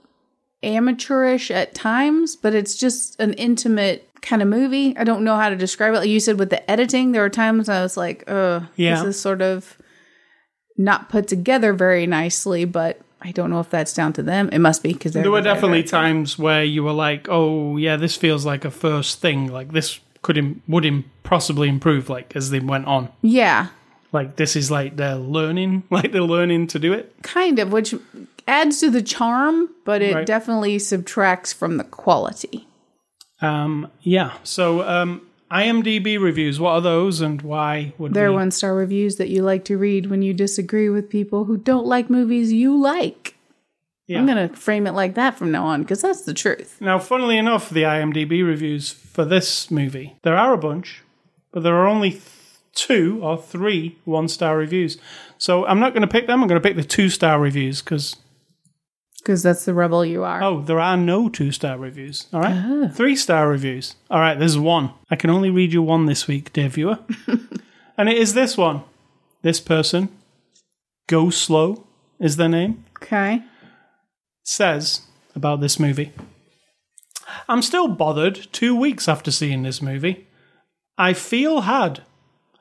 amateurish 0.62 1.51
at 1.51 1.74
times, 1.74 2.36
but 2.36 2.55
it's 2.55 2.76
just 2.76 3.18
an 3.18 3.32
intimate 3.32 4.09
kind 4.22 4.40
of 4.40 4.47
movie. 4.47 4.97
I 4.97 5.03
don't 5.03 5.24
know 5.24 5.34
how 5.36 5.49
to 5.49 5.57
describe 5.57 5.92
it. 5.92 5.97
Like 5.99 6.09
you 6.09 6.20
said 6.20 6.38
with 6.38 6.51
the 6.51 6.70
editing, 6.70 7.11
there 7.11 7.22
were 7.22 7.30
times 7.30 7.68
I 7.68 7.82
was 7.82 7.97
like, 7.97 8.22
uh, 8.28 8.61
Yeah. 8.76 8.95
this 9.03 9.16
is 9.16 9.20
sort 9.20 9.42
of 9.42 9.76
not 10.78 11.09
put 11.09 11.26
together 11.26 11.72
very 11.72 12.07
nicely, 12.07 12.64
but 12.64 13.01
I 13.20 13.32
don't 13.32 13.51
know 13.51 13.59
if 13.59 13.70
that's 13.70 13.92
down 13.92 14.12
to 14.12 14.22
them. 14.22 14.49
It 14.53 14.61
must 14.61 14.84
be 14.84 14.92
because 14.92 15.14
There 15.14 15.32
were 15.32 15.40
definitely 15.40 15.82
times 15.82 16.38
where 16.38 16.62
you 16.62 16.84
were 16.84 16.92
like, 16.92 17.26
"Oh, 17.28 17.76
yeah, 17.76 17.97
this 17.97 18.14
feels 18.14 18.47
like 18.47 18.64
a 18.64 18.70
first 18.70 19.20
thing. 19.20 19.51
Like 19.51 19.72
this 19.72 19.99
could 20.22 20.38
Im- 20.38 20.62
would 20.68 20.84
Im- 20.84 21.07
possibly 21.24 21.68
improve 21.68 22.09
like 22.09 22.36
as 22.36 22.51
they 22.51 22.61
went 22.61 22.86
on. 22.86 23.09
Yeah, 23.20 23.66
Like 24.15 24.37
this 24.37 24.57
is 24.57 24.71
like 24.71 24.97
they're 24.97 25.17
learning, 25.17 25.83
like 25.91 26.12
they're 26.12 26.23
learning 26.23 26.69
to 26.69 26.79
do 26.79 26.95
it. 26.95 27.15
kind 27.23 27.59
of, 27.59 27.71
which 27.73 27.95
adds 28.49 28.81
to 28.81 28.89
the 28.91 29.03
charm, 29.03 29.69
but 29.85 30.01
it 30.01 30.15
Right. 30.15 30.27
definitely 30.27 30.79
subtracts 30.79 31.53
from 31.53 31.77
the 31.77 31.85
quality. 31.85 32.67
Um, 33.43 33.91
yeah. 34.01 34.33
So 34.45 34.83
um, 34.89 35.27
IMDb 35.51 36.19
reviews. 36.21 36.59
What 36.61 36.71
are 36.73 36.81
those, 36.81 37.21
and 37.21 37.43
why 37.43 37.93
would 37.99 38.15
They're 38.15 38.31
we? 38.31 38.37
one 38.37 38.51
star 38.51 38.75
reviews 38.75 39.17
that 39.17 39.29
you 39.29 39.43
like 39.43 39.65
to 39.67 39.77
read 39.77 40.07
when 40.11 40.23
you 40.23 40.33
disagree 40.33 40.89
with 40.89 41.11
people 41.11 41.45
who 41.45 41.57
don't 41.57 41.87
like 41.87 42.09
movies 42.09 42.53
you 42.53 42.77
like. 42.81 43.35
Yeah. 44.07 44.19
I'm 44.19 44.27
going 44.27 44.49
to 44.49 44.55
frame 44.55 44.87
it 44.87 44.93
like 44.93 45.15
that 45.15 45.37
from 45.39 45.51
now 45.51 45.65
on 45.67 45.81
because 45.83 46.03
that's 46.03 46.23
the 46.23 46.35
truth. 46.35 46.77
Now, 46.81 46.99
funnily 46.99 47.39
enough, 47.39 47.71
the 47.71 47.83
IMDb 47.85 48.47
reviews 48.47 48.91
for 48.91 49.25
this 49.25 49.71
movie, 49.71 50.15
there 50.23 50.37
are 50.37 50.53
a 50.53 50.59
bunch, 50.59 51.03
but 51.53 51.62
there 51.62 51.75
are 51.75 51.87
only 51.89 52.11
two 52.75 53.20
or 53.22 53.37
three 53.41 53.99
one 54.05 54.29
star 54.29 54.57
reviews. 54.57 54.99
So 55.39 55.64
I'm 55.66 55.81
not 55.81 55.93
going 55.93 56.03
to 56.03 56.09
pick 56.09 56.27
them. 56.27 56.43
I'm 56.43 56.49
going 56.49 56.61
to 56.61 56.66
pick 56.66 56.77
the 56.77 56.85
two 56.85 57.09
star 57.09 57.39
reviews 57.41 57.83
because, 57.83 58.16
Because 59.18 59.43
that's 59.43 59.64
the 59.64 59.75
rebel 59.75 60.05
you 60.05 60.25
are. 60.25 60.43
oh, 60.43 60.61
there 60.62 60.81
are 60.81 60.97
no 60.97 61.29
two 61.29 61.51
star 61.53 61.79
reviews. 61.79 62.27
All 62.33 62.41
right. 62.41 62.55
Ah. 62.55 62.89
Three 62.93 63.16
star 63.16 63.49
reviews. 63.49 63.95
All 64.11 64.20
right, 64.20 64.39
there's 64.39 64.59
one. 64.59 64.91
I 65.11 65.16
can 65.16 65.31
only 65.31 65.51
read 65.51 65.72
you 65.72 65.83
one 65.83 66.07
this 66.07 66.27
week, 66.29 66.53
dear 66.53 66.68
viewer. 66.68 66.99
and 67.99 68.09
it 68.09 68.16
is 68.18 68.35
this 68.35 68.57
one. 68.57 68.83
This 69.43 69.61
person, 69.61 70.09
Go 71.09 71.29
Slow 71.31 71.85
is 72.18 72.37
their 72.37 72.49
name. 72.49 72.85
Okay. 73.03 73.43
says 74.43 75.03
about 75.37 75.61
this 75.61 75.79
movie. 75.79 76.12
I'm 77.49 77.61
still 77.62 77.89
bothered 77.89 78.47
two 78.53 78.75
weeks 78.77 79.09
after 79.09 79.31
seeing 79.31 79.62
this 79.62 79.83
movie. 79.83 80.27
I 80.97 81.12
feel 81.12 81.62
had. 81.62 82.03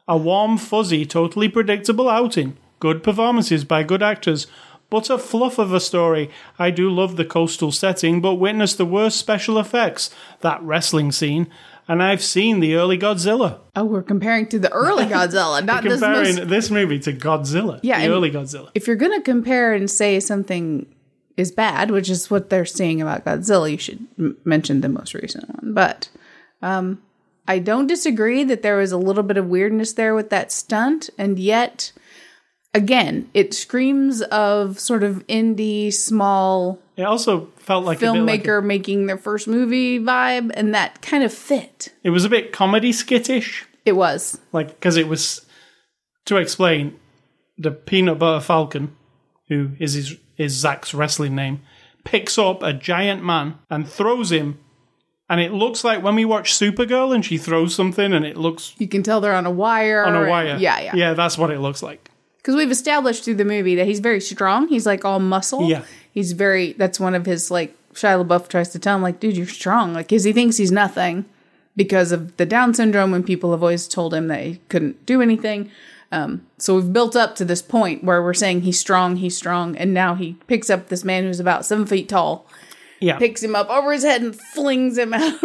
A 0.08 0.18
warm, 0.18 0.58
fuzzy, 0.58 1.06
totally 1.06 1.48
predictable 1.50 2.10
outing. 2.10 2.58
Good 2.80 3.04
performances 3.04 3.64
by 3.64 3.84
good 3.84 4.04
actors. 4.04 4.48
But 4.90 5.10
a 5.10 5.18
fluff 5.18 5.58
of 5.58 5.74
a 5.74 5.80
story. 5.80 6.30
I 6.60 6.70
do 6.70 6.90
love 6.90 7.16
the 7.16 7.26
coastal 7.26 7.72
setting, 7.72 8.22
but 8.22 8.36
witness 8.36 8.74
the 8.76 8.86
worst 8.86 9.18
special 9.18 9.58
effects. 9.58 10.10
That 10.42 10.62
wrestling 10.62 11.12
scene. 11.12 11.48
And 11.88 12.02
I've 12.04 12.22
seen 12.24 12.60
the 12.60 12.76
early 12.76 12.98
Godzilla. 12.98 13.60
Oh, 13.76 13.86
we're 13.86 14.04
comparing 14.04 14.48
to 14.50 14.60
the 14.60 14.72
early 14.72 15.06
Godzilla, 15.16 15.64
not 15.66 15.84
this 15.84 16.00
Comparing 16.00 16.36
most. 16.36 16.48
this 16.48 16.70
movie 16.70 17.00
to 17.00 17.12
Godzilla. 17.14 17.80
Yeah, 17.84 18.00
The 18.06 18.14
early 18.14 18.30
Godzilla. 18.32 18.70
If 18.76 18.88
you're 18.88 18.96
going 18.96 19.18
to 19.18 19.22
compare 19.22 19.74
and 19.74 19.90
say 19.90 20.20
something 20.20 20.86
is 21.38 21.52
bad, 21.52 21.90
which 21.92 22.10
is 22.10 22.30
what 22.30 22.50
they're 22.50 22.64
saying 22.66 23.02
about 23.02 23.26
Godzilla, 23.26 23.72
you 23.72 23.78
should 23.78 24.06
m- 24.20 24.38
mention 24.46 24.82
the 24.82 24.90
most 24.90 25.14
recent 25.14 25.50
one. 25.50 25.74
But 25.74 26.08
um, 26.62 27.02
I 27.48 27.60
don't 27.60 27.88
disagree 27.88 28.44
that 28.46 28.62
there 28.62 28.78
was 28.78 28.92
a 28.92 28.98
little 28.98 29.24
bit 29.24 29.38
of 29.38 29.48
weirdness 29.48 29.94
there 29.94 30.16
with 30.16 30.30
that 30.30 30.52
stunt, 30.52 31.10
and 31.18 31.38
yet, 31.38 31.92
again, 32.74 33.30
it 33.34 33.54
screams 33.54 34.22
of 34.22 34.80
sort 34.80 35.04
of 35.04 35.28
indie, 35.28 35.92
small 35.92 36.80
It 36.96 37.04
also 37.04 37.48
felt 37.58 37.86
like 37.86 37.98
a 37.98 38.02
bit 38.02 38.12
like 38.12 38.44
filmmaker 38.44 38.64
making 38.64 39.08
their 39.08 39.18
first 39.18 39.48
movie 39.48 40.00
vibe, 40.00 40.52
and 40.54 40.74
that 40.74 41.02
kind 41.02 41.24
of 41.24 41.34
fit. 41.34 41.94
it 42.04 42.12
was 42.12 42.26
a 42.26 42.30
bit 42.30 42.54
comedy 42.54 42.92
skittish. 42.92 43.66
It 43.86 43.98
was. 43.98 44.40
like 44.54 44.70
because 44.70 44.96
it 44.96 45.10
was 45.10 45.46
to 46.26 46.38
explain 46.38 46.98
the 47.58 47.72
peanut 47.72 48.18
butter 48.20 48.40
falcon 48.40 48.96
who 49.50 49.72
is 49.80 49.94
his 49.94 50.18
is 50.38 50.54
Zach's 50.54 50.94
wrestling 50.94 51.36
name 51.36 51.62
picks 52.06 52.38
up 52.38 52.64
a 52.64 52.74
giant 52.74 53.24
man 53.24 53.56
and 53.70 53.88
throws 53.88 54.32
him 54.32 54.60
and 55.30 55.40
it 55.42 55.52
looks 55.54 55.84
like 55.84 56.04
when 56.04 56.16
we 56.16 56.26
watch 56.26 56.54
Supergirl 56.54 57.14
and 57.16 57.26
she 57.26 57.38
throws 57.38 57.74
something 57.74 58.14
and 58.14 58.26
it 58.26 58.38
looks 58.38 58.74
You 58.78 58.88
can 58.88 59.04
tell 59.04 59.22
they're 59.22 59.34
on 59.36 59.46
a 59.46 59.52
wire. 59.52 60.04
on 60.06 60.16
a 60.16 60.20
and- 60.22 60.30
wire 60.30 60.58
Yeah, 60.58 60.80
yeah. 60.80 60.96
yeah 60.96 61.14
that's 61.14 61.38
what 61.38 61.50
it 61.52 61.60
looks 61.60 61.82
like 61.82 62.10
Because 62.38 62.56
we've 62.56 62.72
established 62.72 63.24
through 63.24 63.36
the 63.36 63.46
movie 63.46 63.76
that 63.76 63.86
he's 63.88 64.00
very 64.00 64.20
strong. 64.22 64.68
He's 64.68 64.86
like 64.86 65.06
all 65.06 65.20
muscle. 65.20 65.70
Yeah. 65.70 65.84
He's 66.12 66.34
very, 66.34 66.74
that's 66.74 67.00
one 67.00 67.16
of 67.16 67.26
his, 67.26 67.50
like, 67.50 67.76
Shia 67.94 68.24
LaBeouf 68.24 68.48
tries 68.48 68.70
to 68.70 68.80
tell 68.80 68.96
him, 68.98 69.02
like, 69.02 69.20
dude, 69.20 69.36
you're 69.38 69.48
strong. 69.48 69.94
Like, 69.94 70.08
because 70.08 70.24
he 70.26 70.34
thinks 70.34 70.58
he's 70.58 70.72
nothing 70.72 71.26
because 71.76 72.12
of 72.12 72.38
the 72.38 72.46
Down 72.46 72.74
syndrome 72.76 73.10
when 73.12 73.24
people 73.24 73.52
have 73.52 73.64
always 73.64 73.88
told 73.88 74.14
him 74.14 74.28
that 74.28 74.44
he 74.44 74.60
couldn't 74.70 75.06
do 75.08 75.22
anything. 75.24 75.72
Um, 76.12 76.46
so 76.60 76.76
we've 76.76 76.94
built 76.94 77.16
up 77.16 77.36
to 77.38 77.46
this 77.46 77.64
point 77.64 78.04
where 78.04 78.22
we're 78.22 78.36
saying 78.36 78.62
he's 78.62 78.80
strong, 78.80 79.16
he's 79.16 79.36
strong. 79.36 79.76
And 79.76 79.92
now 79.94 80.14
he 80.14 80.34
picks 80.46 80.70
up 80.70 80.90
this 80.90 81.04
man 81.04 81.24
who's 81.24 81.40
about 81.40 81.66
seven 81.66 81.88
feet 81.88 82.08
tall, 82.10 82.46
yeah 83.04 83.18
picks 83.18 83.44
him 83.44 83.56
up 83.56 83.70
over 83.70 83.92
his 83.92 84.04
head 84.04 84.22
and 84.22 84.36
flings 84.40 84.98
him 84.98 85.14
out. 85.14 85.44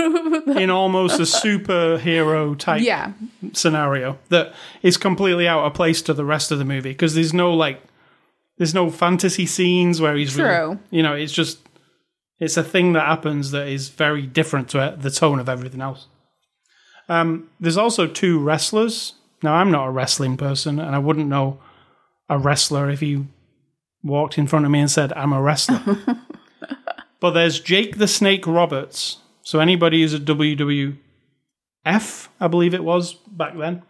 in 0.56 0.70
almost 0.70 1.18
a 1.18 1.24
superhero 1.24 2.56
type 2.56 2.82
yeah. 2.82 3.12
scenario 3.52 4.18
that 4.28 4.54
is 4.82 4.96
completely 4.96 5.48
out 5.48 5.64
of 5.64 5.74
place 5.74 6.00
to 6.02 6.14
the 6.14 6.24
rest 6.24 6.50
of 6.52 6.58
the 6.58 6.64
movie 6.64 6.90
because 6.90 7.14
there's 7.14 7.34
no 7.34 7.52
like 7.52 7.82
there's 8.58 8.74
no 8.74 8.90
fantasy 8.90 9.46
scenes 9.46 10.00
where 10.00 10.16
he's 10.16 10.36
really- 10.36 10.48
True. 10.48 10.78
you 10.90 11.02
know 11.02 11.14
it's 11.14 11.32
just 11.32 11.58
it's 12.38 12.56
a 12.56 12.62
thing 12.62 12.92
that 12.92 13.06
happens 13.06 13.50
that 13.50 13.66
is 13.66 13.88
very 13.88 14.22
different 14.22 14.68
to 14.70 14.96
the 14.98 15.10
tone 15.10 15.38
of 15.40 15.48
everything 15.48 15.80
else 15.80 16.06
um, 17.08 17.48
there's 17.58 17.78
also 17.78 18.06
two 18.06 18.38
wrestlers 18.38 19.14
now 19.42 19.54
i'm 19.54 19.70
not 19.70 19.86
a 19.88 19.90
wrestling 19.90 20.36
person 20.36 20.78
and 20.78 20.94
i 20.94 20.98
wouldn't 20.98 21.26
know 21.28 21.58
a 22.28 22.38
wrestler 22.38 22.88
if 22.88 23.00
he 23.00 23.24
walked 24.04 24.38
in 24.38 24.46
front 24.46 24.64
of 24.64 24.70
me 24.70 24.78
and 24.78 24.90
said 24.90 25.12
i'm 25.14 25.32
a 25.32 25.40
wrestler 25.42 25.80
but 27.20 27.30
there's 27.32 27.60
jake 27.60 27.98
the 27.98 28.08
snake 28.08 28.46
roberts 28.46 29.18
so 29.42 29.60
anybody 29.60 30.02
who's 30.02 30.14
a 30.14 30.18
wwf 30.18 30.96
i 32.40 32.46
believe 32.48 32.74
it 32.74 32.84
was 32.84 33.14
back 33.14 33.56
then 33.56 33.82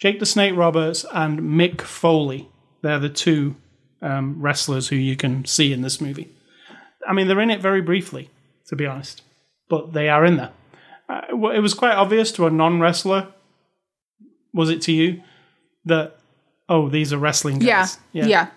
Jake 0.00 0.18
the 0.18 0.26
Snake 0.26 0.56
Roberts 0.56 1.04
and 1.12 1.40
Mick 1.40 1.82
Foley. 1.82 2.48
They're 2.80 2.98
the 2.98 3.10
two 3.10 3.56
um, 4.00 4.40
wrestlers 4.40 4.88
who 4.88 4.96
you 4.96 5.14
can 5.14 5.44
see 5.44 5.72
in 5.74 5.82
this 5.82 6.00
movie. 6.00 6.34
I 7.06 7.12
mean, 7.12 7.28
they're 7.28 7.40
in 7.40 7.50
it 7.50 7.60
very 7.60 7.82
briefly, 7.82 8.30
to 8.68 8.76
be 8.76 8.86
honest, 8.86 9.22
but 9.68 9.92
they 9.92 10.08
are 10.08 10.24
in 10.24 10.38
there. 10.38 10.52
Uh, 11.08 11.20
it 11.50 11.60
was 11.60 11.74
quite 11.74 11.94
obvious 11.94 12.32
to 12.32 12.46
a 12.46 12.50
non 12.50 12.80
wrestler, 12.80 13.28
was 14.54 14.70
it 14.70 14.80
to 14.82 14.92
you, 14.92 15.22
that, 15.84 16.16
oh, 16.68 16.88
these 16.88 17.12
are 17.12 17.18
wrestling 17.18 17.58
guys? 17.58 17.98
Yeah. 18.12 18.22
guys? 18.22 18.30
Yeah. 18.30 18.50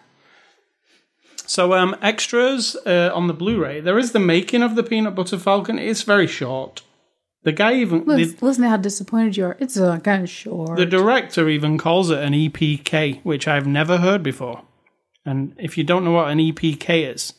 So, 1.45 1.73
um, 1.73 1.95
extras 2.01 2.75
uh, 2.85 3.11
on 3.13 3.27
the 3.27 3.33
Blu 3.33 3.61
ray, 3.63 3.79
there 3.81 3.99
is 3.99 4.11
the 4.11 4.19
making 4.19 4.63
of 4.63 4.75
the 4.75 4.83
Peanut 4.83 5.15
Butter 5.15 5.37
Falcon. 5.37 5.77
It's 5.79 6.03
very 6.03 6.27
short. 6.27 6.81
The 7.43 7.51
guy 7.51 7.73
even. 7.75 8.05
the- 8.05 8.15
Listen, 8.15 8.37
listen 8.41 8.63
to 8.63 8.69
how 8.69 8.77
disappointed 8.77 9.35
you 9.37 9.45
are. 9.45 9.57
It's 9.59 9.77
uh, 9.77 9.99
kind 9.99 10.23
of 10.23 10.29
short. 10.29 10.77
The 10.77 10.85
director 10.85 11.49
even 11.49 11.77
calls 11.77 12.09
it 12.09 12.19
an 12.19 12.33
EPK, 12.33 13.21
which 13.23 13.47
I've 13.47 13.67
never 13.67 13.97
heard 13.97 14.23
before. 14.23 14.61
And 15.25 15.53
if 15.59 15.77
you 15.77 15.83
don't 15.83 16.03
know 16.05 16.11
what 16.11 16.29
an 16.29 16.39
EPK 16.39 17.13
is, 17.13 17.33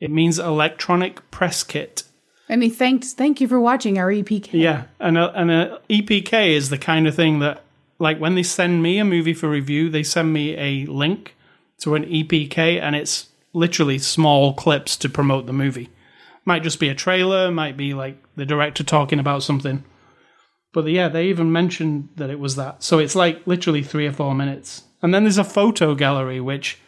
it 0.00 0.10
means 0.10 0.38
electronic 0.38 1.30
press 1.30 1.62
kit. 1.62 2.02
and 2.48 2.62
he 2.62 2.68
thanks, 2.70 3.12
thank 3.14 3.40
you 3.40 3.48
for 3.48 3.60
watching 3.60 3.98
our 3.98 4.10
EPK. 4.10 4.50
Yeah, 4.52 4.84
and 4.98 5.16
a, 5.16 5.30
and 5.38 5.50
a 5.50 5.80
EPK 5.88 6.50
is 6.50 6.68
the 6.70 6.78
kind 6.78 7.06
of 7.06 7.14
thing 7.14 7.38
that, 7.40 7.62
like, 7.98 8.18
when 8.18 8.34
they 8.34 8.42
send 8.42 8.82
me 8.82 8.98
a 8.98 9.04
movie 9.04 9.34
for 9.34 9.48
review, 9.48 9.88
they 9.90 10.02
send 10.02 10.32
me 10.32 10.56
a 10.56 10.84
link 10.86 11.34
to 11.80 11.94
an 11.94 12.04
EPK, 12.04 12.78
and 12.80 12.94
it's 12.96 13.28
literally 13.52 13.98
small 13.98 14.54
clips 14.54 14.96
to 14.98 15.08
promote 15.08 15.46
the 15.46 15.52
movie. 15.52 15.90
Might 16.44 16.62
just 16.62 16.80
be 16.80 16.88
a 16.88 16.94
trailer, 16.94 17.50
might 17.50 17.76
be 17.76 17.94
like 17.94 18.22
the 18.36 18.46
director 18.46 18.82
talking 18.82 19.18
about 19.18 19.42
something. 19.42 19.84
But 20.72 20.86
yeah, 20.86 21.08
they 21.08 21.26
even 21.26 21.52
mentioned 21.52 22.08
that 22.16 22.30
it 22.30 22.38
was 22.38 22.56
that. 22.56 22.82
So 22.82 22.98
it's 22.98 23.16
like 23.16 23.46
literally 23.46 23.82
three 23.82 24.06
or 24.06 24.12
four 24.12 24.34
minutes. 24.34 24.84
And 25.02 25.12
then 25.12 25.24
there's 25.24 25.38
a 25.38 25.44
photo 25.44 25.94
gallery, 25.94 26.40
which 26.40 26.78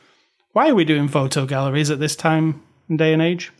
why 0.52 0.68
are 0.68 0.74
we 0.74 0.84
doing 0.84 1.08
photo 1.08 1.46
galleries 1.46 1.90
at 1.90 1.98
this 1.98 2.14
time 2.14 2.62
and 2.88 2.98
day 2.98 3.12
and 3.12 3.22
age? 3.22 3.52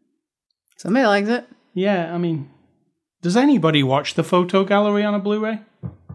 Somebody 0.76 1.06
likes 1.06 1.28
it. 1.28 1.46
Yeah, 1.74 2.14
I 2.14 2.18
mean, 2.18 2.50
does 3.22 3.36
anybody 3.36 3.82
watch 3.82 4.14
the 4.14 4.24
photo 4.24 4.64
gallery 4.64 5.04
on 5.04 5.14
a 5.14 5.18
Blu-ray? 5.18 5.60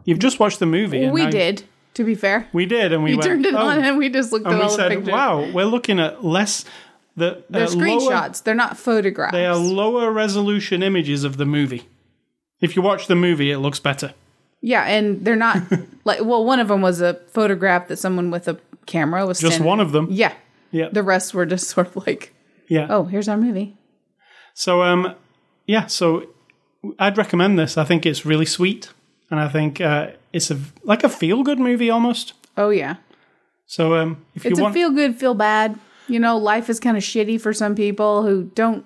You've 0.05 0.20
just 0.20 0.39
watched 0.39 0.59
the 0.59 0.66
movie. 0.66 1.03
and 1.03 1.14
we 1.14 1.28
did, 1.28 1.64
to 1.96 2.04
be 2.04 2.16
fair. 2.16 2.48
We 2.54 2.66
did, 2.66 2.94
and 2.94 3.04
we 3.04 3.12
We 3.12 3.16
went, 3.18 3.24
turned 3.28 3.46
it 3.46 3.54
"Oh." 3.54 3.58
on 3.68 3.84
and 3.84 3.98
we 3.98 4.10
just 4.10 4.32
looked 4.32 4.46
and 4.46 4.56
at 4.56 4.58
we 4.58 4.64
all 4.64 4.70
the 4.70 4.76
said, 4.76 4.89
pictures. 4.89 5.12
"Wow, 5.12 5.50
we're 5.52 5.66
looking 5.66 6.00
at 6.00 6.24
less 6.24 6.66
the 7.18 7.44
They're 7.50 7.64
uh, 7.68 7.70
lower- 7.72 7.76
screenshots. 7.86 8.44
They're 8.44 8.56
not 8.56 8.78
photographs. 8.78 9.34
they 9.34 9.46
are 9.46 9.56
lower 9.58 10.12
resolution 10.12 10.82
images 10.84 11.24
of 11.24 11.38
the 11.38 11.46
movie. 11.46 11.88
If 12.62 12.76
you 12.76 12.82
watch 12.82 13.08
the 13.08 13.16
movie, 13.16 13.52
it 13.52 13.58
looks 13.60 13.80
better. 13.80 14.14
yeah, 14.62 14.84
and 14.86 15.26
they're 15.26 15.36
not 15.36 15.58
like. 16.06 16.24
Well, 16.24 16.46
one 16.46 16.60
of 16.60 16.68
them 16.70 16.82
was 16.82 17.02
a 17.02 17.16
photograph 17.34 17.88
that 17.89 17.98
someone 17.98 18.32
with 18.32 18.48
a 18.48 18.58
camera 18.86 19.26
was 19.26 19.39
Just 19.39 19.54
standing- 19.56 19.68
one 19.68 19.80
of 19.80 19.92
them. 19.92 20.08
Yeah, 20.12 20.34
Yeah, 20.72 20.89
the 20.92 21.04
rest 21.04 21.34
were 21.34 21.46
just 21.46 21.68
sort 21.70 21.88
of 21.88 21.96
like, 22.08 22.34
yeah. 22.70 22.88
oh, 22.89 23.04
here's 23.06 23.28
our 23.28 23.38
movie. 23.38 23.76
So 24.54 24.84
um, 24.84 25.16
yeah. 25.66 25.88
So 25.88 26.28
I'd 27.00 27.18
recommend 27.18 27.58
this. 27.60 27.78
I 27.78 27.84
think 27.84 28.06
it's 28.06 28.26
really 28.26 28.46
sweet, 28.46 28.89
and 29.32 29.39
I 29.39 29.47
think 29.47 29.82
uh, 29.82 30.11
it's 30.34 30.51
a 30.51 30.59
like 30.84 31.03
a 31.03 31.09
feel 31.09 31.41
good 31.43 31.57
movie 31.59 31.89
almost. 31.89 32.34
Oh 32.57 32.69
yeah, 32.69 32.97
So 33.65 33.95
um, 33.95 34.25
if 34.36 34.45
it's 34.45 34.57
you 34.57 34.61
a 34.61 34.63
want, 34.63 34.73
feel 34.73 34.91
good, 34.91 35.15
feel 35.15 35.34
bad. 35.34 35.79
You 36.07 36.19
know, 36.19 36.38
life 36.38 36.69
is 36.69 36.79
kind 36.79 36.97
of 36.97 37.03
shitty 37.03 37.39
for 37.39 37.53
some 37.53 37.73
people 37.73 38.23
who 38.23 38.51
don't 38.53 38.86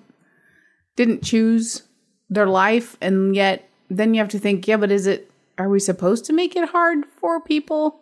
didn't 0.95 1.23
choose 1.23 1.83
their 2.29 2.45
life, 2.47 2.95
and 3.01 3.35
yet 3.35 3.67
then 3.89 4.13
you 4.13 4.19
have 4.19 4.29
to 4.29 4.39
think, 4.39 4.67
yeah, 4.67 4.77
but 4.77 4.91
is 4.91 5.07
it? 5.07 5.31
Are 5.57 5.69
we 5.69 5.79
supposed 5.79 6.25
to 6.25 6.33
make 6.33 6.55
it 6.55 6.69
hard 6.69 7.05
for 7.19 7.39
people 7.41 8.01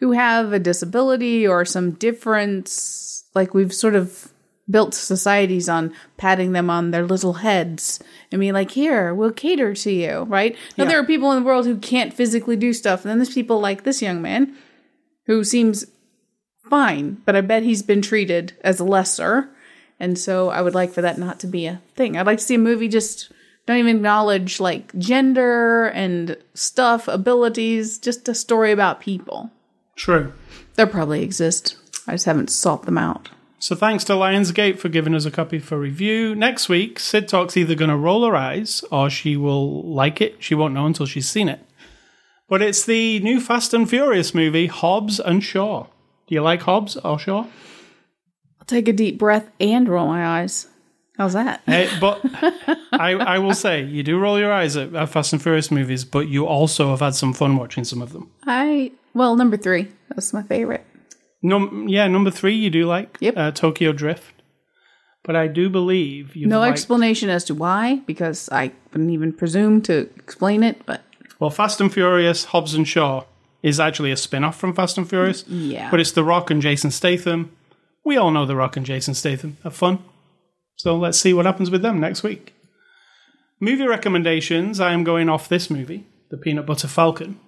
who 0.00 0.12
have 0.12 0.52
a 0.52 0.58
disability 0.58 1.46
or 1.46 1.64
some 1.64 1.92
difference? 1.92 3.24
Like 3.34 3.54
we've 3.54 3.72
sort 3.72 3.94
of 3.94 4.33
built 4.70 4.94
societies 4.94 5.68
on 5.68 5.92
patting 6.16 6.52
them 6.52 6.70
on 6.70 6.90
their 6.90 7.04
little 7.04 7.34
heads 7.34 8.00
and 8.32 8.40
being 8.40 8.54
like, 8.54 8.70
here, 8.70 9.12
we'll 9.14 9.30
cater 9.32 9.74
to 9.74 9.90
you, 9.92 10.22
right? 10.22 10.56
Now, 10.78 10.84
Yeah. 10.84 10.90
there 10.90 11.00
are 11.00 11.04
people 11.06 11.30
in 11.32 11.40
the 11.42 11.46
world 11.46 11.66
who 11.66 11.76
can't 11.76 12.14
physically 12.14 12.56
do 12.56 12.72
stuff. 12.72 13.02
And 13.04 13.10
then 13.10 13.18
there's 13.18 13.34
people 13.34 13.60
like 13.60 13.84
this 13.84 14.00
young 14.00 14.22
man 14.22 14.54
who 15.26 15.44
seems 15.44 15.84
fine, 16.70 17.18
but 17.26 17.36
I 17.36 17.40
bet 17.42 17.62
he's 17.62 17.82
been 17.82 18.00
treated 18.02 18.54
as 18.62 18.80
lesser. 18.80 19.50
And 20.00 20.18
so 20.18 20.48
I 20.48 20.62
would 20.62 20.74
like 20.74 20.92
for 20.92 21.02
that 21.02 21.18
not 21.18 21.38
to 21.40 21.46
be 21.46 21.66
a 21.66 21.80
thing. 21.94 22.16
I'd 22.16 22.26
like 22.26 22.38
to 22.38 22.44
see 22.44 22.54
a 22.54 22.58
movie 22.58 22.88
just 22.88 23.30
don't 23.66 23.78
even 23.78 23.96
acknowledge 23.96 24.60
like 24.60 24.96
gender 24.98 25.86
and 25.88 26.36
stuff, 26.54 27.06
abilities, 27.08 27.98
just 27.98 28.28
a 28.28 28.34
story 28.34 28.72
about 28.72 29.00
people. 29.00 29.50
true. 29.96 30.32
They 30.76 30.84
probably 30.86 31.22
exist. 31.22 31.76
I 32.08 32.12
just 32.12 32.24
haven't 32.24 32.50
sought 32.50 32.82
them 32.84 32.98
out. 32.98 33.28
So 33.64 33.74
thanks 33.74 34.04
to 34.04 34.12
Lionsgate 34.12 34.78
for 34.78 34.90
giving 34.90 35.14
us 35.14 35.24
a 35.24 35.30
copy 35.30 35.58
for 35.58 35.78
review. 35.78 36.34
Next 36.34 36.68
week, 36.68 36.98
Sid 36.98 37.26
Talk's 37.26 37.56
either 37.56 37.74
going 37.74 37.88
to 37.88 37.96
roll 37.96 38.26
her 38.26 38.36
eyes 38.36 38.84
or 38.92 39.08
she 39.08 39.38
will 39.38 39.82
like 39.84 40.20
it. 40.20 40.36
She 40.38 40.54
won't 40.54 40.74
know 40.74 40.84
until 40.84 41.06
she's 41.06 41.30
seen 41.30 41.48
it. 41.48 41.60
But 42.46 42.60
it's 42.60 42.84
the 42.84 43.20
new 43.20 43.40
Fast 43.40 43.72
and 43.72 43.88
Furious 43.88 44.34
movie, 44.34 44.66
Hobbs 44.66 45.18
and 45.18 45.42
Shaw. 45.42 45.84
Do 46.26 46.34
you 46.34 46.42
like 46.42 46.60
Hobbs 46.60 46.98
or 46.98 47.18
Shaw? 47.18 47.46
I'll 48.60 48.66
take 48.66 48.86
a 48.86 48.92
deep 48.92 49.18
breath 49.18 49.48
and 49.58 49.88
roll 49.88 50.08
my 50.08 50.40
eyes. 50.40 50.66
How's 51.16 51.32
that? 51.32 51.62
Hey, 51.64 51.88
but 52.02 52.20
I, 52.92 53.12
I 53.12 53.38
will 53.38 53.54
say, 53.54 53.82
you 53.82 54.02
do 54.02 54.18
roll 54.18 54.38
your 54.38 54.52
eyes 54.52 54.76
at, 54.76 54.94
at 54.94 55.08
Fast 55.08 55.32
and 55.32 55.42
Furious 55.42 55.70
movies, 55.70 56.04
but 56.04 56.28
you 56.28 56.46
also 56.46 56.90
have 56.90 57.00
had 57.00 57.14
some 57.14 57.32
fun 57.32 57.56
watching 57.56 57.84
some 57.84 58.02
of 58.02 58.12
them. 58.12 58.30
I 58.46 58.92
well, 59.14 59.36
number 59.36 59.56
three. 59.56 59.88
That's 60.10 60.34
my 60.34 60.42
favorite. 60.42 60.84
Num- 61.44 61.86
yeah, 61.88 62.08
number 62.08 62.30
three 62.30 62.54
you 62.54 62.70
do 62.70 62.86
like 62.86 63.16
Yep. 63.20 63.34
uh, 63.36 63.50
Tokyo 63.52 63.92
Drift. 63.92 64.32
But 65.22 65.36
I 65.36 65.46
do 65.46 65.70
believe 65.70 66.34
you've 66.34 66.48
No 66.50 66.58
liked- 66.60 66.72
explanation 66.72 67.28
as 67.30 67.44
to 67.44 67.54
why, 67.54 68.00
because 68.06 68.48
I 68.50 68.72
wouldn't 68.92 69.10
even 69.10 69.32
presume 69.32 69.80
to 69.82 70.08
explain 70.16 70.62
it, 70.62 70.82
but 70.86 71.02
Well, 71.38 71.50
Fast 71.50 71.80
and 71.80 71.92
Furious, 71.92 72.44
Hobbs 72.46 72.74
and 72.74 72.86
Shaw 72.88 73.24
is 73.62 73.78
actually 73.80 74.10
a 74.10 74.16
spin 74.16 74.42
off 74.44 74.58
from 74.58 74.74
Fast 74.74 74.96
and 74.98 75.08
Furious. 75.08 75.44
yeah. 75.48 75.90
But 75.90 76.00
it's 76.00 76.12
The 76.12 76.24
Rock 76.24 76.50
and 76.50 76.60
Jason 76.62 76.90
Statham. 76.90 77.50
We 78.04 78.16
all 78.16 78.30
know 78.30 78.44
The 78.46 78.56
Rock 78.56 78.76
and 78.76 78.84
Jason 78.86 79.14
Statham 79.14 79.56
have 79.64 79.74
fun. 79.74 79.98
So 80.76 80.96
let's 80.96 81.18
see 81.18 81.32
what 81.34 81.46
happens 81.46 81.70
with 81.70 81.82
them 81.82 82.00
next 82.00 82.22
week. 82.22 82.52
Movie 83.60 83.86
recommendations 83.86 84.80
I 84.80 84.92
am 84.92 85.04
going 85.04 85.28
off 85.28 85.48
this 85.48 85.70
movie, 85.70 86.04
The 86.30 86.36
Peanut 86.36 86.66
Butter 86.66 86.88
Falcon. 86.88 87.38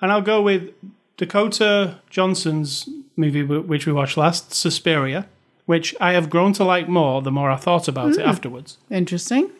And 0.00 0.10
I'll 0.12 0.22
go 0.22 0.40
with 0.40 0.70
Dakota 1.18 1.98
Johnson's 2.08 2.88
movie, 3.16 3.42
which 3.42 3.86
we 3.86 3.92
watched 3.92 4.16
last, 4.16 4.52
Suspiria, 4.52 5.26
which 5.66 5.94
I 6.00 6.12
have 6.12 6.30
grown 6.30 6.52
to 6.54 6.64
like 6.64 6.88
more 6.88 7.22
the 7.22 7.30
more 7.30 7.50
I 7.50 7.56
thought 7.56 7.88
about 7.88 8.12
it 8.12 8.20
afterwards. 8.20 8.78
Interesting. 8.90 9.50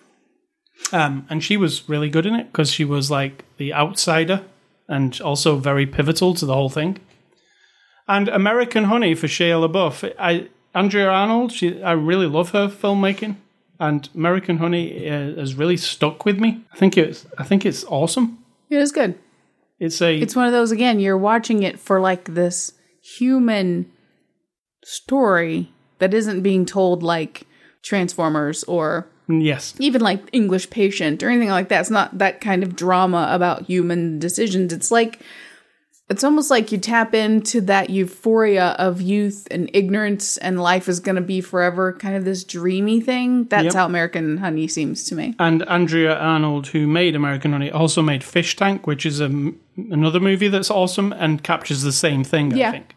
Um, 0.92 1.26
and 1.30 1.44
she 1.44 1.56
was 1.56 1.88
really 1.88 2.08
good 2.08 2.26
in 2.26 2.34
it 2.34 2.50
because 2.50 2.70
she 2.70 2.84
was 2.84 3.10
like 3.10 3.44
the 3.56 3.72
outsider 3.72 4.42
and 4.88 5.18
also 5.20 5.56
very 5.56 5.86
pivotal 5.86 6.34
to 6.34 6.46
the 6.46 6.54
whole 6.54 6.70
thing. 6.70 6.98
And 8.08 8.28
American 8.28 8.84
Honey 8.84 9.14
for 9.14 9.26
Shia 9.26 9.66
LaBeouf. 9.66 10.12
I 10.18 10.48
Andrea 10.74 11.08
Arnold. 11.08 11.52
She, 11.52 11.82
I 11.82 11.92
really 11.92 12.26
love 12.26 12.50
her 12.50 12.68
filmmaking, 12.68 13.36
and 13.78 14.08
American 14.14 14.58
Honey 14.58 15.08
uh, 15.08 15.36
has 15.36 15.54
really 15.54 15.76
stuck 15.76 16.24
with 16.24 16.38
me. 16.38 16.62
I 16.72 16.76
think 16.76 16.96
it's. 16.96 17.26
I 17.38 17.44
think 17.44 17.64
it's 17.64 17.84
awesome. 17.84 18.38
It 18.70 18.78
is 18.78 18.90
good. 18.90 19.18
It's 19.78 20.00
a. 20.02 20.18
It's 20.18 20.34
one 20.34 20.46
of 20.46 20.52
those 20.52 20.72
again, 20.72 20.98
you're 20.98 21.18
watching 21.18 21.62
it 21.62 21.78
for 21.78 22.00
like 22.00 22.24
this 22.24 22.72
human 23.02 23.90
story 24.84 25.72
that 25.98 26.14
isn't 26.14 26.42
being 26.42 26.64
told 26.64 27.02
like 27.02 27.46
Transformers 27.82 28.64
or 28.64 29.08
yes. 29.28 29.74
even 29.78 30.00
like 30.00 30.20
English 30.32 30.70
Patient 30.70 31.22
or 31.22 31.28
anything 31.28 31.50
like 31.50 31.68
that. 31.68 31.80
It's 31.80 31.90
not 31.90 32.18
that 32.18 32.40
kind 32.40 32.62
of 32.62 32.76
drama 32.76 33.28
about 33.30 33.66
human 33.66 34.18
decisions. 34.18 34.72
It's 34.72 34.90
like 34.90 35.20
it's 36.12 36.22
almost 36.24 36.50
like 36.50 36.70
you 36.70 36.78
tap 36.78 37.14
into 37.14 37.60
that 37.62 37.90
euphoria 37.90 38.76
of 38.78 39.00
youth 39.00 39.48
and 39.50 39.68
ignorance 39.74 40.36
and 40.36 40.60
life 40.62 40.88
is 40.88 41.00
going 41.00 41.16
to 41.16 41.20
be 41.22 41.40
forever 41.40 41.92
kind 41.94 42.14
of 42.14 42.24
this 42.24 42.44
dreamy 42.44 43.00
thing. 43.00 43.44
That's 43.44 43.64
Yep. 43.64 43.74
how 43.74 43.86
American 43.86 44.36
Honey 44.36 44.68
seems 44.68 45.04
to 45.04 45.14
me. 45.16 45.34
And 45.38 45.62
Andrea 45.68 46.14
Arnold, 46.14 46.68
who 46.68 46.86
made 46.86 47.16
American 47.16 47.52
Honey, 47.52 47.70
also 47.70 48.02
made 48.02 48.22
Fish 48.22 48.54
Tank, 48.56 48.86
which 48.86 49.04
is 49.04 49.20
a 49.20 49.30
another 49.90 50.20
movie 50.20 50.48
that's 50.48 50.70
awesome 50.70 51.12
and 51.14 51.42
captures 51.42 51.82
the 51.82 51.92
same 51.92 52.22
thing. 52.24 52.52
I 52.52 52.56
Yeah. 52.56 52.70
think. 52.72 52.94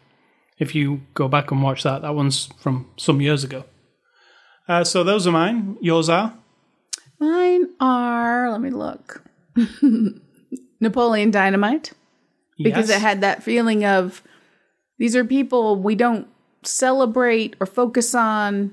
If 0.58 0.74
you 0.74 1.00
go 1.14 1.26
back 1.28 1.50
and 1.50 1.62
watch 1.62 1.82
that, 1.82 2.02
that 2.02 2.14
one's 2.14 2.48
from 2.58 2.86
some 2.96 3.20
years 3.20 3.44
ago. 3.44 3.64
Uh, 4.68 4.84
so 4.84 5.02
those 5.04 5.26
are 5.26 5.32
mine. 5.32 5.76
Yours 5.80 6.08
are. 6.08 6.32
Mine 7.18 7.66
are, 7.80 8.50
let 8.50 8.60
me 8.60 8.70
look. 8.70 9.22
Napoleon 10.80 11.30
Dynamite. 11.30 11.92
Because 12.58 12.88
Yes. 12.88 12.98
it 12.98 13.00
had 13.02 13.20
that 13.20 13.42
feeling 13.42 13.84
of 13.84 14.22
these 14.98 15.14
are 15.16 15.24
people 15.24 15.76
we 15.76 15.94
don't 15.94 16.26
celebrate 16.62 17.54
or 17.60 17.66
focus 17.66 18.14
on 18.14 18.72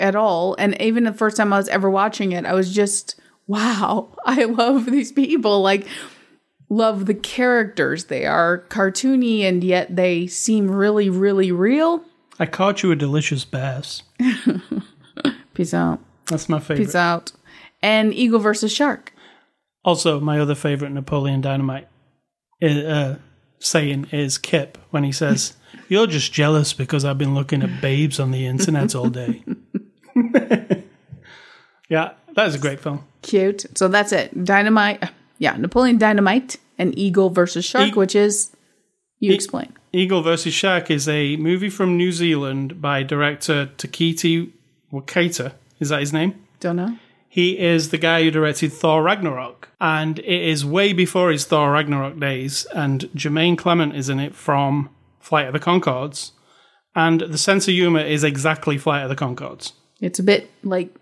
at 0.00 0.16
all. 0.16 0.54
And 0.58 0.80
even 0.80 1.04
the 1.04 1.12
first 1.12 1.36
time 1.36 1.52
I 1.52 1.56
was 1.58 1.68
ever 1.68 1.88
watching 1.88 2.32
it, 2.32 2.44
I 2.44 2.52
was 2.54 2.74
just, 2.74 3.14
wow, 3.46 4.08
I 4.24 4.44
love 4.44 4.86
these 4.86 5.12
people. 5.12 5.62
Like, 5.62 5.86
love 6.68 7.06
the 7.06 7.14
characters. 7.14 8.06
They 8.06 8.26
are 8.26 8.64
cartoony 8.68 9.42
and 9.42 9.62
yet 9.62 9.94
they 9.94 10.26
seem 10.26 10.70
really, 10.70 11.08
really 11.08 11.52
real. 11.52 12.02
I 12.40 12.46
caught 12.46 12.82
you 12.82 12.90
a 12.90 12.96
delicious 12.96 13.44
bass. 13.44 14.02
Peace 15.54 15.72
out. 15.72 16.00
That's 16.26 16.48
my 16.48 16.58
favorite. 16.58 16.84
Peace 16.86 16.94
out. 16.94 17.32
And 17.80 18.12
Eagle 18.12 18.40
versus 18.40 18.72
Shark. 18.72 19.12
Also, 19.84 20.18
my 20.18 20.40
other 20.40 20.54
favorite 20.54 20.90
Napoleon 20.90 21.40
Dynamite 21.40 21.86
uh, 22.62 23.16
saying 23.58 24.08
is 24.12 24.38
Kip 24.38 24.78
when 24.90 25.04
he 25.04 25.12
says, 25.12 25.54
"You're 25.88 26.06
just 26.06 26.32
jealous 26.32 26.72
because 26.72 27.04
I've 27.04 27.18
been 27.18 27.34
looking 27.34 27.62
at 27.62 27.80
babes 27.80 28.18
on 28.20 28.30
the 28.30 28.46
internet 28.46 28.94
all 28.94 29.08
day." 29.10 29.42
yeah, 31.88 32.12
that 32.34 32.46
is 32.48 32.54
a 32.54 32.58
great 32.58 32.80
film. 32.80 33.04
Cute. 33.22 33.66
So 33.76 33.88
that's 33.88 34.12
it. 34.12 34.44
Dynamite. 34.44 35.10
Yeah, 35.38 35.56
Napoleon 35.56 35.98
Dynamite 35.98 36.56
and 36.78 36.96
Eagle 36.98 37.30
versus 37.30 37.64
Shark, 37.64 37.90
E- 37.90 37.92
which 37.94 38.14
is 38.14 38.54
you 39.18 39.32
explain. 39.32 39.72
Eagle 39.92 40.22
versus 40.22 40.52
Shark 40.52 40.90
is 40.90 41.08
a 41.08 41.36
movie 41.36 41.70
from 41.70 41.96
New 41.96 42.12
Zealand 42.12 42.80
by 42.80 43.02
director 43.02 43.70
Takiti 43.76 44.50
Wakata. 44.92 45.52
Is 45.80 45.88
that 45.88 46.00
his 46.00 46.12
name? 46.12 46.44
Don't 46.60 46.76
know. 46.76 46.98
He 47.34 47.58
is 47.58 47.90
the 47.90 47.98
guy 47.98 48.22
who 48.22 48.30
directed 48.30 48.72
Thor 48.72 49.02
Ragnarok, 49.02 49.68
and 49.80 50.20
it 50.20 50.24
is 50.48 50.64
way 50.64 50.92
before 50.92 51.32
his 51.32 51.44
Thor 51.44 51.72
Ragnarok 51.72 52.20
days. 52.20 52.64
And 52.72 53.00
Jermaine 53.16 53.58
Clement 53.58 53.96
is 53.96 54.08
in 54.08 54.20
it 54.20 54.36
from 54.36 54.88
Flight 55.18 55.48
of 55.48 55.52
the 55.52 55.58
Conchords, 55.58 56.30
and 56.94 57.22
the 57.22 57.36
sense 57.36 57.66
of 57.66 57.74
humor 57.74 57.98
is 57.98 58.22
exactly 58.22 58.78
Flight 58.78 59.02
of 59.02 59.08
the 59.08 59.16
Conchords. 59.16 59.72
It's 60.00 60.20
a 60.20 60.22
bit 60.22 60.48
like 60.62 60.94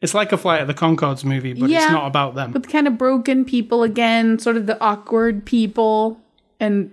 It's 0.00 0.14
like 0.14 0.32
a 0.32 0.38
Flight 0.38 0.62
of 0.62 0.66
the 0.66 0.72
Conchords 0.72 1.24
movie, 1.24 1.52
but 1.52 1.68
Yeah. 1.68 1.82
it's 1.82 1.92
not 1.92 2.06
about 2.06 2.34
them. 2.34 2.52
with 2.52 2.66
kind 2.70 2.86
of 2.86 2.96
broken 2.96 3.44
people 3.44 3.82
again, 3.82 4.38
sort 4.38 4.56
of 4.56 4.64
the 4.64 4.80
awkward 4.80 5.44
people, 5.44 6.18
and 6.58 6.90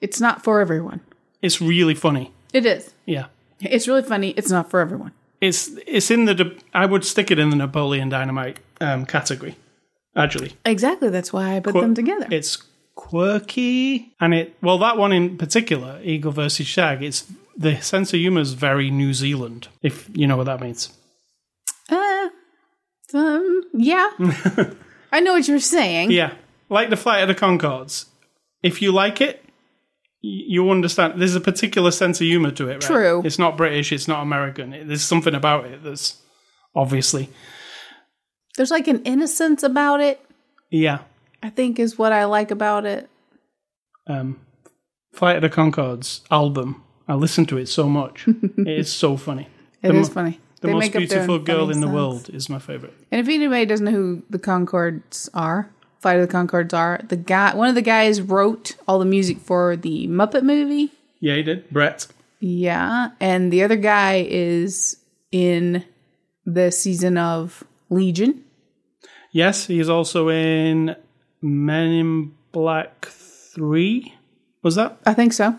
it's 0.00 0.20
not 0.20 0.42
for 0.42 0.60
everyone. 0.60 0.98
It's 1.42 1.60
really 1.60 1.94
funny. 1.94 2.32
It 2.52 2.66
is. 2.66 2.92
Yeah. 3.06 3.26
It's 3.60 3.86
really 3.86 4.02
funny. 4.02 4.30
It's 4.36 4.50
not 4.50 4.68
for 4.68 4.80
everyone. 4.80 5.12
It's 5.40 5.68
it's 5.86 6.10
in 6.10 6.26
the 6.26 6.54
I 6.74 6.86
would 6.86 7.04
stick 7.04 7.30
it 7.30 7.38
in 7.38 7.50
the 7.50 7.56
Napoleon 7.56 8.08
Dynamite 8.08 8.58
um, 8.80 9.06
category. 9.06 9.56
Actually, 10.16 10.52
Exactly. 10.66 11.08
That's 11.08 11.32
why 11.32 11.56
I 11.56 11.60
put 11.60 11.72
Qu- 11.72 11.80
them 11.80 11.94
together. 11.94 12.26
it's 12.30 12.58
quirky 12.96 14.12
and 14.20 14.34
it 14.34 14.54
well 14.62 14.78
that 14.78 14.96
one 14.96 15.12
in 15.12 15.36
particular, 15.38 16.00
Eagle 16.02 16.32
versus 16.32 16.66
Shag. 16.66 17.02
It's 17.02 17.26
the 17.56 17.80
sense 17.80 18.12
of 18.12 18.18
humor 18.20 18.40
is 18.40 18.52
very 18.54 18.90
New 18.90 19.12
Zealand, 19.14 19.68
if 19.82 20.08
you 20.12 20.26
know 20.26 20.36
what 20.36 20.46
that 20.46 20.60
means. 20.60 20.90
Uh, 21.90 22.28
um, 23.14 23.62
yeah. 23.74 24.10
I 25.12 25.20
know 25.20 25.32
what 25.34 25.48
you're 25.48 25.58
saying. 25.58 26.10
Yeah, 26.12 26.32
like 26.68 26.90
the 26.90 26.96
Flight 26.96 27.22
of 27.22 27.28
the 27.28 27.34
Conchords. 27.34 28.06
If 28.62 28.80
you 28.82 28.92
like 28.92 29.20
it, 29.20 29.44
you 30.22 30.70
understand. 30.70 31.20
There's 31.20 31.34
a 31.34 31.40
particular 31.40 31.90
sense 31.90 32.20
of 32.20 32.26
humor 32.26 32.50
to 32.52 32.68
it. 32.68 32.72
Right? 32.74 32.80
True. 32.82 33.22
It's 33.24 33.38
not 33.38 33.56
British. 33.56 33.90
It's 33.92 34.06
not 34.08 34.22
American. 34.22 34.72
It- 34.74 34.86
There's 34.88 35.02
something 35.02 35.34
about 35.34 35.64
it 35.66 35.82
that's 35.82 36.20
obviously 36.74 37.28
There's 38.56 38.70
like 38.70 38.86
an 38.88 39.02
innocence 39.04 39.62
about 39.62 40.00
it, 40.00 40.20
yeah. 40.70 40.98
I 41.42 41.48
think, 41.50 41.78
is 41.78 41.96
what 41.98 42.12
I 42.12 42.24
like 42.26 42.50
about 42.50 42.84
it. 42.84 43.08
um, 44.06 44.38
Flight 45.12 45.36
of 45.36 45.42
the 45.42 45.48
Conchords 45.50 46.20
album. 46.30 46.82
I 47.08 47.14
listen 47.14 47.44
to 47.46 47.58
it 47.58 47.66
so 47.68 47.88
much. 47.88 48.26
it 48.58 48.68
is 48.78 48.92
so 48.92 49.16
funny. 49.16 49.48
It 49.82 49.88
the 49.88 49.98
is 49.98 50.08
mo- 50.08 50.14
funny. 50.14 50.40
The 50.60 50.66
They 50.68 50.72
most 50.74 50.80
make 50.82 50.90
up 50.96 51.00
their 51.08 51.08
beautiful 51.08 51.38
girl 51.38 51.70
in 51.70 51.80
the 51.80 51.88
world 51.88 52.28
is 52.30 52.48
my 52.50 52.58
favorite. 52.58 52.92
And 53.10 53.20
if 53.20 53.28
anybody 53.34 53.64
doesn't 53.66 53.86
know 53.86 53.90
who 53.92 54.22
the 54.28 54.38
Conchords 54.38 55.28
are, 55.34 55.70
Flight 56.00 56.18
of 56.18 56.28
the 56.28 56.34
Conchords 56.34 56.72
are, 56.72 57.00
the 57.06 57.16
guy, 57.16 57.54
one 57.54 57.68
of 57.68 57.74
the 57.74 57.82
guys 57.82 58.22
wrote 58.22 58.76
all 58.88 58.98
the 58.98 59.04
music 59.04 59.38
for 59.38 59.76
the 59.76 60.08
Muppet 60.08 60.42
movie. 60.42 60.90
Yeah, 61.20 61.36
he 61.36 61.42
did. 61.42 61.70
Brett. 61.70 62.06
Yeah, 62.40 63.10
and 63.20 63.52
the 63.52 63.62
other 63.62 63.76
guy 63.76 64.26
is 64.28 64.96
in 65.30 65.84
the 66.46 66.72
season 66.72 67.18
of 67.18 67.62
Legion. 67.90 68.44
Yes, 69.30 69.66
he 69.66 69.78
is 69.78 69.90
also 69.90 70.30
in 70.30 70.96
Men 71.42 71.88
in 71.88 72.34
Black 72.52 73.06
3. 73.06 74.14
Was 74.62 74.76
that? 74.76 74.98
I 75.04 75.14
think 75.14 75.34
so. 75.34 75.58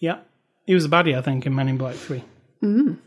Yeah. 0.00 0.18
He 0.66 0.74
was 0.74 0.84
a 0.84 0.88
baddie, 0.88 1.16
I 1.16 1.22
think, 1.22 1.46
in 1.46 1.54
Men 1.54 1.68
in 1.68 1.76
Black 1.76 1.94
3. 1.94 2.24
Mm. 2.62 2.98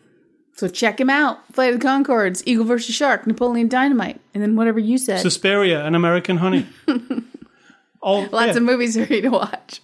So 0.56 0.68
check 0.70 1.00
him 1.02 1.10
out. 1.10 1.40
Flight 1.54 1.74
of 1.74 1.80
the 1.80 1.86
Conchords, 1.86 2.42
Eagle 2.46 2.66
versus 2.66 2.96
Shark, 2.96 3.28
Napoleon 3.28 3.68
Dynamite, 3.68 4.22
and 4.34 4.42
then 4.42 4.56
whatever 4.56 4.80
you 4.80 4.98
said. 4.98 5.20
Suspiria 5.20 5.86
and 5.86 5.96
American 5.96 6.38
Honey. 6.38 6.66
All, 8.02 8.22
Lots 8.28 8.48
yeah. 8.52 8.58
of 8.58 8.64
movies 8.64 8.96
for 8.96 9.12
you 9.14 9.22
to 9.22 9.30
watch. 9.30 9.82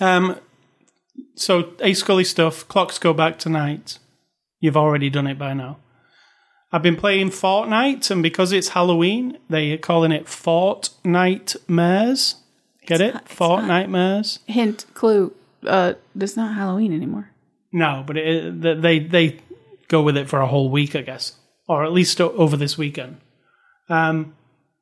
Um, 0.00 0.38
so, 1.34 1.72
A 1.80 1.92
Scully 1.94 2.24
stuff. 2.24 2.66
Clocks 2.68 2.98
go 2.98 3.12
back 3.12 3.38
tonight. 3.38 3.98
You've 4.60 4.76
already 4.76 5.10
done 5.10 5.26
it 5.26 5.38
by 5.38 5.52
now. 5.52 5.78
I've 6.72 6.82
been 6.82 6.96
playing 6.96 7.30
Fortnite, 7.30 8.10
and 8.10 8.22
because 8.22 8.52
it's 8.52 8.68
Halloween, 8.68 9.38
they're 9.50 9.78
calling 9.78 10.12
it 10.12 10.24
Fortnite 10.26 11.56
Mares. 11.68 12.36
Get 12.86 13.00
it? 13.00 13.14
not- 13.14 13.28
Fortnite 13.28 13.88
Mares. 13.88 14.38
Hint, 14.46 14.86
clue. 14.94 15.34
Uh, 15.66 15.94
it's 16.18 16.36
not 16.36 16.54
Halloween 16.54 16.92
anymore. 16.92 17.30
No, 17.72 18.02
but 18.06 18.16
it, 18.16 18.60
they 18.80 18.98
they 19.00 19.40
go 19.88 20.02
with 20.02 20.16
it 20.16 20.28
for 20.28 20.40
a 20.40 20.46
whole 20.46 20.70
week, 20.70 20.94
I 20.94 21.02
guess, 21.02 21.34
or 21.68 21.84
at 21.84 21.92
least 21.92 22.20
over 22.20 22.56
this 22.56 22.76
weekend. 22.78 23.18
Um, 23.88 24.34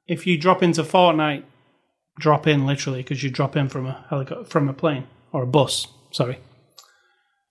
if 0.06 0.26
you 0.26 0.38
drop 0.38 0.62
into 0.62 0.82
Fortnite, 0.82 1.44
drop 2.18 2.46
in 2.46 2.66
literally 2.66 3.02
because 3.02 3.22
you 3.22 3.30
drop 3.30 3.56
in 3.56 3.68
from 3.68 3.86
a 3.86 4.04
helico- 4.10 4.46
from 4.46 4.68
a 4.68 4.72
plane 4.72 5.06
or 5.32 5.42
a 5.42 5.46
bus. 5.46 5.88
Sorry. 6.10 6.38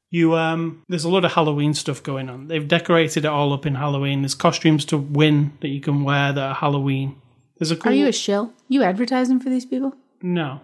You 0.09 0.35
um, 0.35 0.83
there's 0.87 1.03
a 1.03 1.09
lot 1.09 1.25
of 1.25 1.33
Halloween 1.33 1.73
stuff 1.73 2.03
going 2.03 2.29
on. 2.29 2.47
They've 2.47 2.67
decorated 2.67 3.25
it 3.25 3.27
all 3.27 3.51
up 3.51 3.65
in 3.65 3.75
Halloween. 3.75 4.21
There's 4.21 4.35
costumes 4.35 4.85
to 4.85 4.97
win 4.97 5.57
that 5.61 5.69
you 5.69 5.81
can 5.81 6.03
wear 6.03 6.31
that 6.31 6.39
are 6.43 6.53
Halloween. 6.53 7.19
There's 7.57 7.71
a 7.71 7.75
cool. 7.75 7.91
Are 7.91 7.95
you 7.95 8.07
a 8.07 8.11
shill? 8.11 8.53
You 8.67 8.83
advertising 8.83 9.39
for 9.39 9.49
these 9.49 9.65
people? 9.65 9.95
No. 10.21 10.61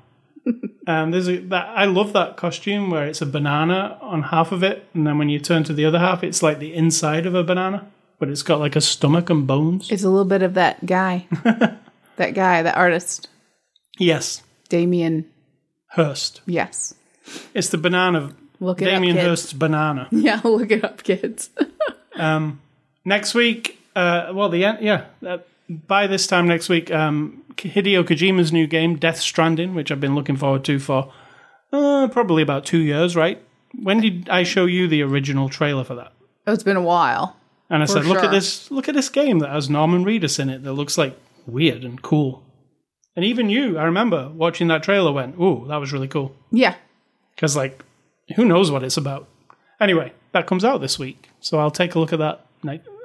Um, 0.87 1.11
there's 1.11 1.29
a 1.29 1.37
that 1.37 1.67
I 1.77 1.85
love 1.85 2.13
that 2.13 2.35
costume 2.35 2.89
where 2.89 3.05
it's 3.05 3.21
a 3.21 3.25
banana 3.27 3.99
on 4.01 4.23
half 4.23 4.51
of 4.51 4.63
it, 4.63 4.87
and 4.95 5.05
then 5.05 5.19
when 5.19 5.29
you 5.29 5.37
turn 5.37 5.63
to 5.65 5.73
the 5.73 5.85
other 5.85 5.99
half, 5.99 6.23
it's 6.23 6.41
like 6.41 6.57
the 6.57 6.73
inside 6.73 7.27
of 7.27 7.35
a 7.35 7.43
banana, 7.43 7.87
but 8.17 8.27
it's 8.27 8.41
got 8.41 8.59
like 8.59 8.75
a 8.75 8.81
stomach 8.81 9.29
and 9.29 9.45
bones. 9.45 9.91
It's 9.91 10.03
a 10.03 10.09
little 10.09 10.25
bit 10.25 10.41
of 10.41 10.55
that 10.55 10.83
guy. 10.83 11.27
that 12.15 12.33
guy, 12.33 12.63
that 12.63 12.75
artist. 12.75 13.27
yes, 13.99 14.41
Damien. 14.67 15.29
Hirst. 15.91 16.41
Yes. 16.47 16.95
It's 17.53 17.69
the 17.69 17.77
banana. 17.77 18.33
Look 18.59 18.81
it 18.81 18.85
Damien 18.85 19.17
up. 19.17 19.23
Hirst's 19.23 19.53
banana. 19.53 20.07
Yeah, 20.11 20.41
look 20.43 20.71
it 20.71 20.83
up, 20.83 21.03
kids. 21.03 21.51
next 23.05 23.33
week, 23.35 23.79
uh, 23.95 24.31
well, 24.33 24.49
the 24.49 24.65
end, 24.65 24.79
yeah. 24.81 25.05
Uh, 25.25 25.37
by 25.69 26.07
this 26.07 26.27
time 26.27 26.47
next 26.47 26.69
week, 26.69 26.91
um, 26.91 27.43
Hideo 27.55 28.03
Kojima's 28.03 28.51
new 28.51 28.67
game, 28.67 28.95
Death 28.95 29.19
Stranding, 29.19 29.75
which 29.75 29.91
I've 29.91 29.99
been 29.99 30.15
looking 30.15 30.35
forward 30.35 30.63
to 30.65 30.79
for 30.79 31.11
uh, 31.71 32.07
probably 32.11 32.41
about 32.41 32.65
two 32.65 32.79
years, 32.79 33.15
right? 33.15 33.41
When 33.75 34.01
did 34.01 34.29
I 34.29 34.43
show 34.43 34.65
you 34.65 34.87
the 34.87 35.03
original 35.03 35.49
trailer 35.49 35.83
for 35.83 35.95
that? 35.95 36.13
oh, 36.47 36.53
it's 36.53 36.63
been 36.63 36.77
a 36.77 36.81
while. 36.81 37.35
And 37.69 37.83
I 37.83 37.85
said, 37.85 38.05
"Look 38.05 38.23
at 38.23 38.31
this! 38.31 38.71
Look 38.71 38.89
at 38.89 38.95
this 38.95 39.09
game 39.09 39.39
that 39.39 39.51
has 39.51 39.69
Norman 39.69 40.03
Reedus 40.03 40.39
in 40.39 40.49
it. 40.49 40.63
That 40.63 40.73
looks 40.73 40.97
like 40.97 41.15
weird 41.45 41.83
and 41.83 42.01
cool." 42.01 42.43
And 43.15 43.23
even 43.23 43.49
you, 43.49 43.77
I 43.77 43.83
remember 43.83 44.29
watching 44.29 44.69
that 44.69 44.81
trailer, 44.81 45.11
went, 45.11 45.39
"Ooh, 45.39 45.65
that 45.67 45.77
was 45.77 45.93
really 45.93 46.07
cool." 46.07 46.35
Yeah. 46.51 46.75
Because 47.35 47.55
like, 47.55 47.83
who 48.35 48.45
knows 48.45 48.71
what 48.71 48.83
it's 48.83 48.97
about? 48.97 49.27
Anyway, 49.79 50.13
that 50.31 50.47
comes 50.47 50.65
out 50.65 50.81
this 50.81 50.97
week, 50.97 51.29
so 51.39 51.59
I'll 51.59 51.69
take 51.69 51.93
a 51.93 51.99
look 51.99 52.11
at 52.11 52.19
that 52.19 52.45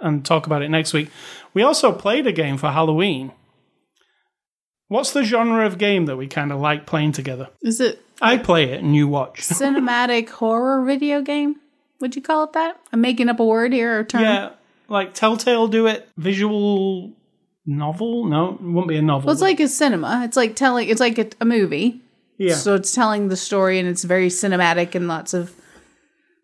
and 0.04 0.24
talk 0.24 0.46
about 0.46 0.62
it 0.62 0.68
next 0.68 0.92
week. 0.92 1.10
We 1.52 1.62
also 1.62 1.90
played 1.92 2.26
a 2.26 2.32
game 2.32 2.56
for 2.58 2.70
Halloween. 2.70 3.32
What's 4.88 5.12
the 5.12 5.24
genre 5.24 5.66
of 5.66 5.78
game 5.78 6.06
that 6.06 6.16
we 6.16 6.26
kind 6.28 6.52
of 6.52 6.60
like 6.60 6.86
playing 6.86 7.12
together? 7.12 7.48
Is 7.62 7.80
it 7.80 8.00
I 8.20 8.36
play 8.36 8.64
it 8.70 8.82
and 8.82 8.94
you 8.94 9.08
watch. 9.08 9.40
cinematic 9.40 10.28
horror 10.28 10.84
video 10.84 11.22
game? 11.22 11.56
Would 12.00 12.14
you 12.16 12.22
call 12.22 12.44
it 12.44 12.52
that? 12.52 12.78
I'm 12.92 13.00
making 13.00 13.28
up 13.28 13.40
a 13.40 13.44
word 13.44 13.72
here 13.72 13.98
or 13.98 14.04
term. 14.04 14.22
yeah, 14.22 14.50
like 14.88 15.14
Telltale 15.14 15.68
do 15.68 15.86
it. 15.86 16.08
Visual 16.16 17.12
novel? 17.66 18.26
No, 18.26 18.54
it 18.54 18.60
won't 18.60 18.88
be 18.88 18.96
a 18.96 19.02
novel. 19.02 19.26
Well, 19.26 19.32
it's 19.32 19.42
like 19.42 19.60
a 19.60 19.68
cinema. 19.68 20.22
It's 20.24 20.36
like 20.36 20.54
telling. 20.54 20.88
It's 20.88 21.00
like 21.00 21.18
a, 21.18 21.28
a 21.40 21.44
movie. 21.44 22.02
yeah. 22.36 22.54
So 22.54 22.74
it's 22.74 22.94
telling 22.94 23.28
the 23.28 23.36
story, 23.36 23.78
and 23.78 23.88
it's 23.88 24.04
very 24.04 24.28
cinematic 24.28 24.94
and 24.94 25.08
lots 25.08 25.32
of 25.34 25.54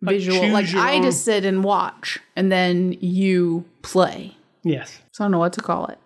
visual. 0.03 0.41
choose 0.41 0.53
Like 0.53 0.75
I 0.75 0.97
own- 0.97 1.03
just 1.03 1.25
sit 1.25 1.45
and 1.45 1.63
watch, 1.65 2.19
and 2.37 2.51
then 2.51 2.93
you 3.01 3.65
play. 3.83 4.37
yes. 4.63 5.01
So 5.13 5.25
I 5.25 5.27
don't 5.27 5.33
know 5.33 5.39
what 5.39 5.53
to 5.55 5.61
call 5.61 5.87
it. 5.87 5.99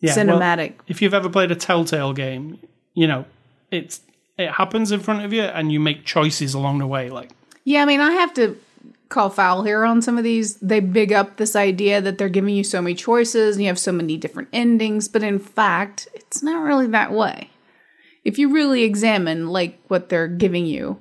Yeah, 0.00 0.16
well, 0.16 0.38
Cinematic. 0.40 0.74
if 0.88 1.00
you've 1.00 1.14
ever 1.14 1.28
played 1.28 1.50
a 1.52 1.56
Telltale 1.56 2.12
game, 2.12 2.58
you 2.94 3.06
know 3.06 3.24
it's 3.70 4.00
it 4.38 4.50
happens 4.52 4.90
in 4.92 5.00
front 5.00 5.24
of 5.24 5.32
you, 5.32 5.42
and 5.42 5.70
you 5.70 5.78
make 5.80 6.04
choices 6.04 6.54
along 6.54 6.78
the 6.78 6.86
way. 6.86 7.10
Like, 7.10 7.30
Yeah, 7.64 7.82
I 7.82 7.84
mean, 7.84 8.00
I 8.00 8.12
have 8.12 8.32
to 8.34 8.56
call 9.10 9.28
foul 9.28 9.62
here 9.62 9.84
on 9.84 10.00
some 10.00 10.16
of 10.16 10.24
these. 10.24 10.56
They 10.56 10.80
big 10.80 11.12
up 11.12 11.36
this 11.36 11.54
idea 11.54 12.00
that 12.00 12.16
they're 12.16 12.30
giving 12.30 12.54
you 12.54 12.64
so 12.64 12.80
many 12.80 12.94
choices 12.94 13.56
and 13.56 13.62
you 13.62 13.68
have 13.68 13.78
so 13.78 13.92
many 13.92 14.16
different 14.16 14.48
endings, 14.52 15.06
but 15.06 15.22
in 15.22 15.38
fact, 15.38 16.08
it's 16.14 16.42
not 16.42 16.62
really 16.64 16.86
that 16.88 17.12
way. 17.12 17.50
if 18.24 18.38
you 18.38 18.52
really 18.52 18.84
examine 18.84 19.48
like 19.48 19.78
what 19.88 20.08
they're 20.08 20.28
giving 20.28 20.64
you, 20.64 20.98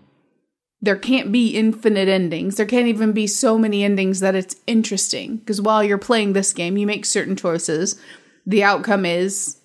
there 0.81 0.95
can't 0.95 1.31
be 1.31 1.49
infinite 1.49 2.07
endings. 2.07 2.55
There 2.55 2.65
can't 2.65 2.87
even 2.87 3.11
be 3.11 3.27
so 3.27 3.57
many 3.57 3.83
endings 3.83 4.19
that 4.19 4.35
it's 4.35 4.55
interesting. 4.65 5.37
Because 5.37 5.61
while 5.61 5.83
you're 5.83 5.97
playing 5.97 6.33
this 6.33 6.53
game, 6.53 6.77
you 6.77 6.87
make 6.87 7.05
certain 7.05 7.35
choices. 7.35 8.01
The 8.45 8.63
outcome 8.63 9.05
is 9.05 9.57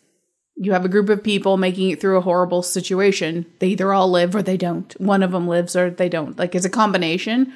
you 0.57 0.73
have 0.73 0.85
a 0.85 0.91
group 0.91 1.09
of 1.09 1.25
people 1.25 1.57
making 1.57 1.91
it 1.91 2.01
through 2.01 2.19
a 2.19 2.23
horrible 2.23 2.63
situation. 2.63 3.47
They 3.61 3.69
either 3.69 3.93
all 3.93 4.11
live 4.11 4.35
or 4.35 4.43
they 4.43 4.59
don't. 4.59 4.93
One 5.01 5.23
of 5.23 5.33
them 5.33 5.49
lives 5.49 5.75
or 5.75 5.91
they 5.91 6.09
don't. 6.09 6.39
Like 6.39 6.55
it's 6.55 6.67
a 6.67 6.71
combination. 6.71 7.53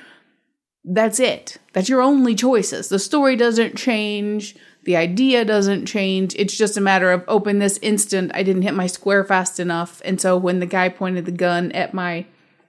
That's 0.83 1.21
it. 1.21 1.59
That's 1.75 1.91
your 1.91 2.01
only 2.01 2.35
choices. 2.35 2.89
The 2.89 2.99
story 2.99 3.37
doesn't 3.37 3.77
change. 3.77 4.57
The 4.85 4.97
idea 4.97 5.45
doesn't 5.45 5.85
change. 5.85 6.35
It's 6.37 6.57
just 6.57 6.79
a 6.79 6.81
matter 6.81 7.13
of 7.13 7.25
open 7.29 7.59
this 7.59 7.79
instant. 7.83 8.31
I 8.35 8.43
didn't 8.43 8.63
hit 8.63 8.73
my 8.73 8.87
square 8.87 9.23
fast 9.25 9.61
enough. 9.61 10.01
And 10.05 10.19
so 10.19 10.39
when 10.39 10.61
the 10.61 10.67
guy 10.67 10.89
pointed 10.89 11.27
the 11.27 11.33
gun 11.33 11.71
at 11.73 11.93
my 11.93 12.25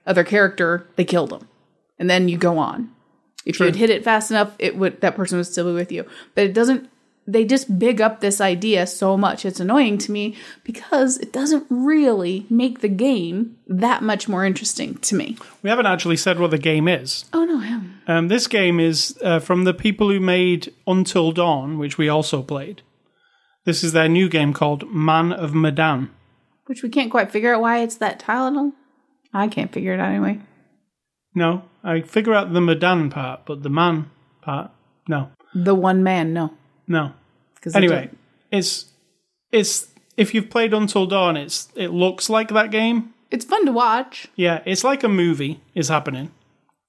other 0.06 0.24
character, 0.24 0.86
they 0.96 1.04
killed 1.04 1.32
him. 1.32 1.48
And 1.98 2.10
then 2.10 2.28
you 2.28 2.36
go 2.36 2.58
on. 2.58 2.90
If 3.44 3.56
True. 3.56 3.66
you 3.66 3.72
had 3.72 3.78
hit 3.78 3.90
it 3.90 4.04
fast 4.04 4.30
enough, 4.30 4.54
it 4.58 4.76
would 4.76 5.00
that 5.00 5.16
person 5.16 5.38
would 5.38 5.46
still 5.46 5.66
be 5.66 5.74
with 5.74 5.92
you. 5.92 6.06
But 6.34 6.44
it 6.44 6.54
doesn't 6.54 6.88
they 7.26 7.44
just 7.44 7.78
big 7.78 8.00
up 8.00 8.20
this 8.20 8.40
idea 8.40 8.86
so 8.86 9.16
much. 9.16 9.44
It's 9.44 9.60
annoying 9.60 9.98
to 9.98 10.12
me 10.12 10.36
because 10.64 11.18
it 11.18 11.32
doesn't 11.32 11.66
really 11.70 12.46
make 12.50 12.80
the 12.80 12.88
game 12.88 13.56
that 13.68 14.02
much 14.02 14.28
more 14.28 14.44
interesting 14.44 14.96
to 14.98 15.14
me. 15.14 15.36
We 15.62 15.70
haven't 15.70 15.86
actually 15.86 16.16
said 16.16 16.38
what 16.38 16.50
the 16.50 16.58
game 16.58 16.88
is. 16.88 17.24
Oh 17.32 17.44
no, 17.44 17.58
him. 17.58 18.00
Um, 18.06 18.28
this 18.28 18.46
game 18.46 18.80
is 18.80 19.16
uh, 19.22 19.38
from 19.38 19.64
the 19.64 19.74
people 19.74 20.10
who 20.10 20.20
made 20.20 20.72
Until 20.86 21.32
Dawn, 21.32 21.78
which 21.78 21.96
we 21.96 22.08
also 22.08 22.42
played. 22.42 22.82
This 23.64 23.84
is 23.84 23.92
their 23.92 24.08
new 24.08 24.28
game 24.28 24.52
called 24.52 24.90
Man 24.92 25.32
of 25.32 25.54
Medan. 25.54 26.10
Which 26.66 26.82
we 26.82 26.88
can't 26.88 27.10
quite 27.10 27.30
figure 27.30 27.54
out 27.54 27.60
why 27.60 27.78
it's 27.78 27.96
that 27.96 28.18
title. 28.18 28.72
I 29.32 29.48
can't 29.48 29.72
figure 29.72 29.94
it 29.94 30.00
out 30.00 30.10
anyway. 30.10 30.40
No, 31.34 31.62
I 31.82 32.02
figure 32.02 32.34
out 32.34 32.52
the 32.52 32.60
Medan 32.60 33.08
part, 33.10 33.40
but 33.46 33.62
the 33.62 33.70
man 33.70 34.10
part, 34.42 34.70
no, 35.08 35.30
The 35.54 35.74
one 35.74 36.02
man, 36.02 36.32
no. 36.32 36.52
no. 36.86 37.12
Anyway, 37.74 38.10
it's 38.50 38.86
it's 39.50 39.88
if 40.16 40.34
you've 40.34 40.50
played 40.50 40.74
Until 40.74 41.06
Dawn, 41.06 41.36
it's 41.36 41.68
it 41.76 41.88
looks 41.88 42.28
like 42.28 42.48
that 42.48 42.70
game. 42.70 43.14
it's 43.30 43.44
fun 43.44 43.64
to 43.66 43.72
watch. 43.72 44.28
Yeah, 44.36 44.62
it's 44.66 44.82
like 44.84 45.04
a 45.04 45.08
movie 45.08 45.60
is 45.74 45.88
happening, 45.88 46.32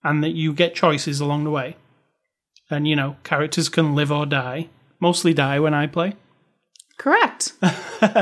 and 0.04 0.24
that 0.24 0.32
you 0.32 0.52
get 0.54 0.74
choices 0.76 1.20
along 1.22 1.44
the 1.44 1.52
way, 1.52 1.78
and 2.70 2.88
you 2.88 2.96
know 2.96 3.18
characters 3.24 3.70
can 3.70 3.94
live 3.96 4.12
or 4.12 4.26
die. 4.26 4.68
Mostly 5.00 5.34
die 5.34 5.60
when 5.60 5.74
I 5.74 5.86
play. 5.88 6.14
Correct. 6.98 7.54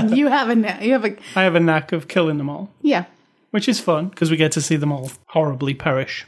you 0.10 0.28
have 0.28 0.50
a 0.50 0.86
you 0.86 0.92
have 0.94 1.06
a 1.06 1.16
I 1.36 1.44
have 1.44 1.56
a 1.56 1.60
knack 1.60 1.92
of 1.94 2.08
killing 2.08 2.38
them 2.38 2.50
all, 2.50 2.70
yeah. 2.82 3.06
Which 3.52 3.70
is 3.70 3.80
fun 3.80 4.08
because 4.10 4.32
we 4.32 4.38
get 4.38 4.52
to 4.54 4.62
see 4.62 4.76
them 4.76 4.92
all 4.92 5.12
horribly 5.28 5.74
perish. 5.74 6.26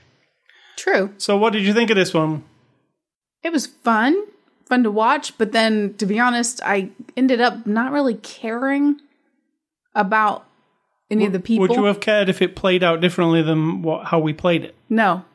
True. 0.77 1.13
So, 1.17 1.37
what 1.37 1.53
did 1.53 1.63
you 1.63 1.73
think 1.73 1.89
of 1.89 1.95
this 1.95 2.13
one? 2.13 2.43
It 3.43 3.51
was 3.51 3.67
fun, 3.67 4.25
fun 4.65 4.83
to 4.83 4.91
watch, 4.91 5.37
but 5.37 5.51
then 5.51 5.95
to 5.95 6.05
be 6.05 6.19
honest, 6.19 6.61
I 6.63 6.89
ended 7.17 7.41
up 7.41 7.65
not 7.65 7.91
really 7.91 8.15
caring 8.15 8.99
about 9.95 10.45
any 11.11 11.25
of 11.25 11.33
the 11.33 11.39
people. 11.39 11.67
Would 11.67 11.75
you 11.75 11.85
have 11.85 11.99
cared 11.99 12.29
if 12.29 12.41
it 12.41 12.55
played 12.55 12.83
out 12.83 13.01
differently 13.01 13.41
than 13.41 13.81
what 13.81 14.05
how 14.05 14.19
we 14.19 14.33
played 14.33 14.63
it? 14.63 14.75
No. 14.89 15.25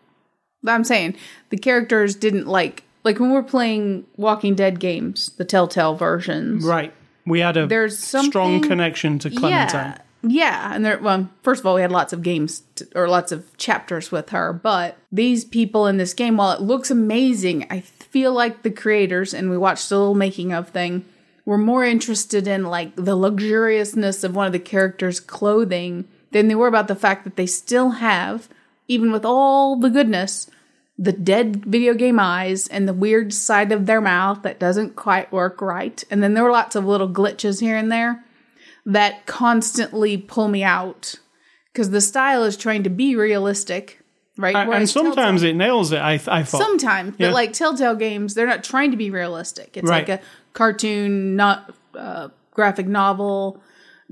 I'm 0.67 0.85
saying 0.85 1.17
the 1.51 1.57
characters 1.57 2.15
didn't 2.17 2.47
like 2.47 2.83
like 3.05 3.21
when 3.21 3.31
we're 3.31 3.43
playing 3.43 4.07
Walking 4.17 4.55
Dead 4.55 4.81
games, 4.81 5.31
the 5.39 5.45
Telltale 5.45 5.95
versions. 5.95 6.65
Right. 6.65 6.93
We 7.27 7.41
had 7.41 7.57
a 7.57 7.67
There's 7.67 7.99
strong 7.99 8.61
connection 8.61 9.19
to 9.21 9.31
Clementine. 9.31 9.93
Yeah. 9.93 9.99
Yeah, 10.23 10.75
and 10.75 10.85
there 10.85 10.99
well, 10.99 11.29
first 11.43 11.61
of 11.61 11.67
all, 11.67 11.77
we 11.77 11.83
had 11.83 11.93
lots 11.93 12.13
of 12.13 12.23
games 12.23 12.63
to, 12.77 12.89
or 12.95 13.09
lots 13.09 13.31
of 13.31 13.57
chapters 13.57 14.11
with 14.11 14.31
her, 14.31 14.53
but 14.53 14.97
these 15.13 15.45
people 15.45 15.87
in 15.87 15.97
this 15.97 16.15
game 16.15 16.37
while 16.37 16.53
it 16.53 16.61
looks 16.61 16.91
amazing, 16.91 17.67
I 17.71 17.81
feel 17.81 18.33
like 18.33 18.63
the 18.63 18.71
creators 18.71 19.33
and 19.33 19.49
we 19.49 19.57
watched 19.57 19.91
a 19.91 19.97
little 19.97 20.15
making 20.15 20.53
of 20.53 20.71
thing 20.71 21.05
were 21.45 21.59
more 21.59 21.85
interested 21.85 22.49
in 22.49 22.65
like 22.65 22.97
the 22.97 23.17
luxuriousness 23.17 24.25
of 24.25 24.35
one 24.35 24.47
of 24.47 24.53
the 24.53 24.59
characters' 24.59 25.21
clothing 25.21 26.07
than 26.33 26.49
they 26.49 26.55
were 26.55 26.69
about 26.69 26.89
the 26.89 26.97
fact 26.97 27.25
that 27.25 27.37
they 27.37 27.47
still 27.47 27.91
have 27.91 28.49
even 28.89 29.13
with 29.13 29.25
all 29.25 29.77
the 29.77 29.91
goodness 29.91 30.51
the 30.99 31.13
dead 31.13 31.65
video 31.65 31.95
game 31.95 32.19
eyes 32.19 32.67
and 32.67 32.89
the 32.89 32.93
weird 32.93 33.33
side 33.33 33.71
of 33.71 33.87
their 33.87 34.01
mouth 34.01 34.43
that 34.43 34.59
doesn't 34.59 34.97
quite 34.97 35.31
work 35.31 35.63
right. 35.63 36.03
And 36.11 36.23
then 36.23 36.35
there 36.35 36.43
were 36.43 36.51
lots 36.51 36.75
of 36.75 36.85
little 36.85 37.09
glitches 37.09 37.61
here 37.61 37.77
and 37.77 37.91
there 37.91 38.25
that 38.89 39.27
constantly 39.27 40.17
pull 40.17 40.49
me 40.49 40.63
out 40.65 41.15
because 41.73 41.91
the 41.91 42.01
style 42.01 42.43
is 42.43 42.57
trying 42.57 42.83
to 42.83 42.91
be 42.91 43.15
realistic, 43.15 44.01
right? 44.39 44.57
And- 44.57 44.73
and 44.73 44.89
sometimes 44.89 45.43
Telltale- 45.43 45.51
it 45.51 45.57
nails 45.57 45.93
it. 45.93 45.99
I 45.99 46.15
I 46.15 46.43
thought. 46.43 46.61
sometimes, 46.63 47.15
Yeah. 47.19 47.29
but 47.29 47.35
like 47.35 47.53
Telltale 47.53 47.95
games, 47.95 48.35
they're 48.35 48.47
not 48.47 48.65
trying 48.65 48.91
to 48.91 48.97
be 48.97 49.11
realistic. 49.11 49.77
It's 49.77 49.89
Right. 49.89 50.09
like 50.09 50.21
a 50.21 50.23
cartoon, 50.55 51.37
not 51.37 51.75
uh, 51.97 52.29
graphic 52.53 52.87
novel, 52.87 53.61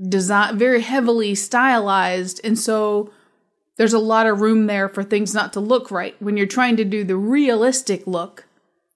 design 0.09 0.57
very 0.57 0.81
heavily 0.81 1.33
stylized, 1.35 2.39
and 2.43 2.57
so 2.59 3.09
there's 3.77 3.93
a 3.93 3.99
lot 3.99 4.25
of 4.27 4.41
room 4.41 4.67
there 4.67 4.89
for 4.89 5.03
things 5.03 5.33
not 5.33 5.53
to 5.53 5.59
look 5.59 5.89
right 5.91 6.15
when 6.19 6.35
you're 6.37 6.45
trying 6.47 6.75
to 6.77 6.83
do 6.85 7.03
the 7.03 7.15
realistic 7.17 8.05
look. 8.05 8.45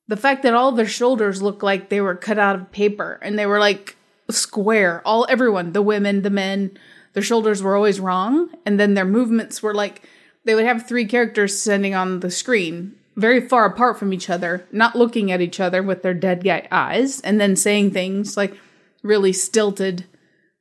The 0.08 0.18
fact 0.18 0.44
that 0.44 0.54
all 0.54 0.72
their 0.72 0.88
shoulders 0.88 1.42
look 1.42 1.64
like 1.64 1.90
they 1.90 2.02
were 2.02 2.16
cut 2.16 2.38
out 2.40 2.56
of 2.56 2.72
paper 2.72 3.20
and 3.22 3.38
they 3.40 3.46
were 3.46 3.60
like 3.60 3.96
square, 4.36 5.02
all 5.06 5.26
everyone, 5.30 5.74
the 5.74 5.82
women, 5.82 6.22
the 6.22 6.30
men, 6.30 6.78
their 7.14 7.24
shoulders 7.24 7.62
were 7.62 7.76
always 7.76 8.00
wrong, 8.00 8.50
and 8.66 8.80
then 8.80 8.94
their 8.94 9.06
movements 9.06 9.62
were 9.62 9.74
like 9.74 10.08
they 10.44 10.56
would 10.56 10.66
have 10.66 10.88
three 10.88 11.06
characters 11.06 11.60
standing 11.60 11.94
on 11.94 12.22
the 12.22 12.32
screen 12.32 12.96
very 13.16 13.42
far 13.42 13.66
apart 13.66 14.00
from 14.00 14.14
each 14.14 14.30
other, 14.30 14.66
not 14.72 14.96
looking 14.96 15.32
at 15.32 15.42
each 15.42 15.60
other 15.60 15.84
with 15.84 16.02
their 16.02 16.14
dead 16.14 16.44
guy 16.44 16.68
eyes, 16.72 17.20
and 17.22 17.40
then 17.40 17.56
saying 17.56 17.92
things 17.92 18.38
like 18.38 18.58
really 19.04 19.34
stilted, 19.34 20.06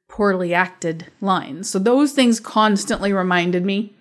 poorly 0.09 0.53
acted 0.53 1.07
lines. 1.21 1.71
So 1.71 1.79
those 1.79 2.13
things 2.13 2.41
constantly 2.41 3.13
reminded 3.13 3.65
me 3.65 3.95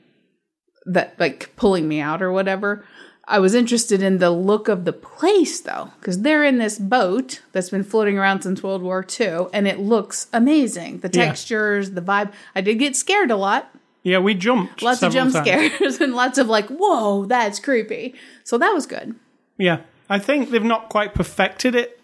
that 0.85 1.19
like 1.19 1.55
pulling 1.55 1.87
me 1.87 1.99
out 1.99 2.21
or 2.21 2.31
whatever. 2.31 2.83
I 3.31 3.39
was 3.39 3.53
interested 3.53 4.01
in 4.01 4.17
the 4.17 4.31
look 4.31 4.67
of 4.67 4.85
the 4.85 4.91
place 4.93 5.61
though, 5.61 5.91
because 5.99 6.21
they're 6.23 6.43
in 6.43 6.57
this 6.57 6.79
boat 6.79 7.41
that's 7.51 7.69
been 7.69 7.83
floating 7.83 8.17
around 8.17 8.41
since 8.41 8.63
World 8.63 8.81
War 8.81 9.05
II, 9.19 9.45
and 9.53 9.67
it 9.67 9.79
looks 9.79 10.27
amazing. 10.33 10.99
The 10.99 11.09
Yeah. 11.13 11.25
textures, 11.25 11.91
the 11.91 12.01
vibe. 12.01 12.31
I 12.55 12.61
did 12.61 12.79
get 12.79 12.95
scared 12.95 13.29
a 13.31 13.35
lot, 13.37 13.69
yeah, 14.03 14.17
we 14.17 14.33
jumped. 14.33 14.81
lots 14.81 15.03
of 15.03 15.13
jump 15.13 15.33
times. 15.33 15.45
scares, 15.47 15.97
and 16.01 16.13
lots 16.15 16.37
of 16.37 16.47
like, 16.47 16.67
whoa, 16.69 17.25
that's 17.25 17.59
creepy. 17.59 18.15
So 18.43 18.57
that 18.57 18.73
was 18.73 18.85
good. 18.87 19.15
Yeah, 19.57 19.81
I 20.09 20.17
think 20.19 20.49
they've 20.49 20.63
not 20.63 20.89
quite 20.89 21.13
perfected 21.13 21.75
it, 21.75 21.99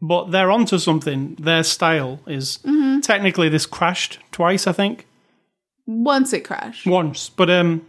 but 0.00 0.30
they're 0.30 0.50
onto 0.52 0.78
something. 0.78 1.34
Their 1.40 1.64
style 1.64 2.20
is 2.26 2.58
Mm-hmm. 2.64 3.00
technically 3.00 3.48
this 3.48 3.66
crashed 3.66 4.18
twice. 4.32 4.66
I 4.66 4.72
think 4.72 5.06
Once 5.86 6.32
it 6.32 6.44
crashed. 6.44 6.86
once, 6.86 7.28
but 7.30 7.50
um, 7.50 7.82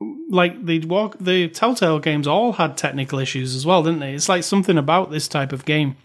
like 0.00 0.64
the 0.64 0.80
walk 0.80 1.16
the 1.18 1.48
Telltale 1.48 1.98
games 1.98 2.26
all 2.26 2.52
had 2.52 2.76
technical 2.76 3.18
issues 3.18 3.54
as 3.54 3.66
well, 3.66 3.82
didn't 3.82 4.00
they? 4.00 4.14
It's 4.14 4.28
like 4.28 4.44
something 4.44 4.78
about 4.78 5.10
this 5.10 5.28
type 5.28 5.52
of 5.52 5.64
game. 5.64 5.96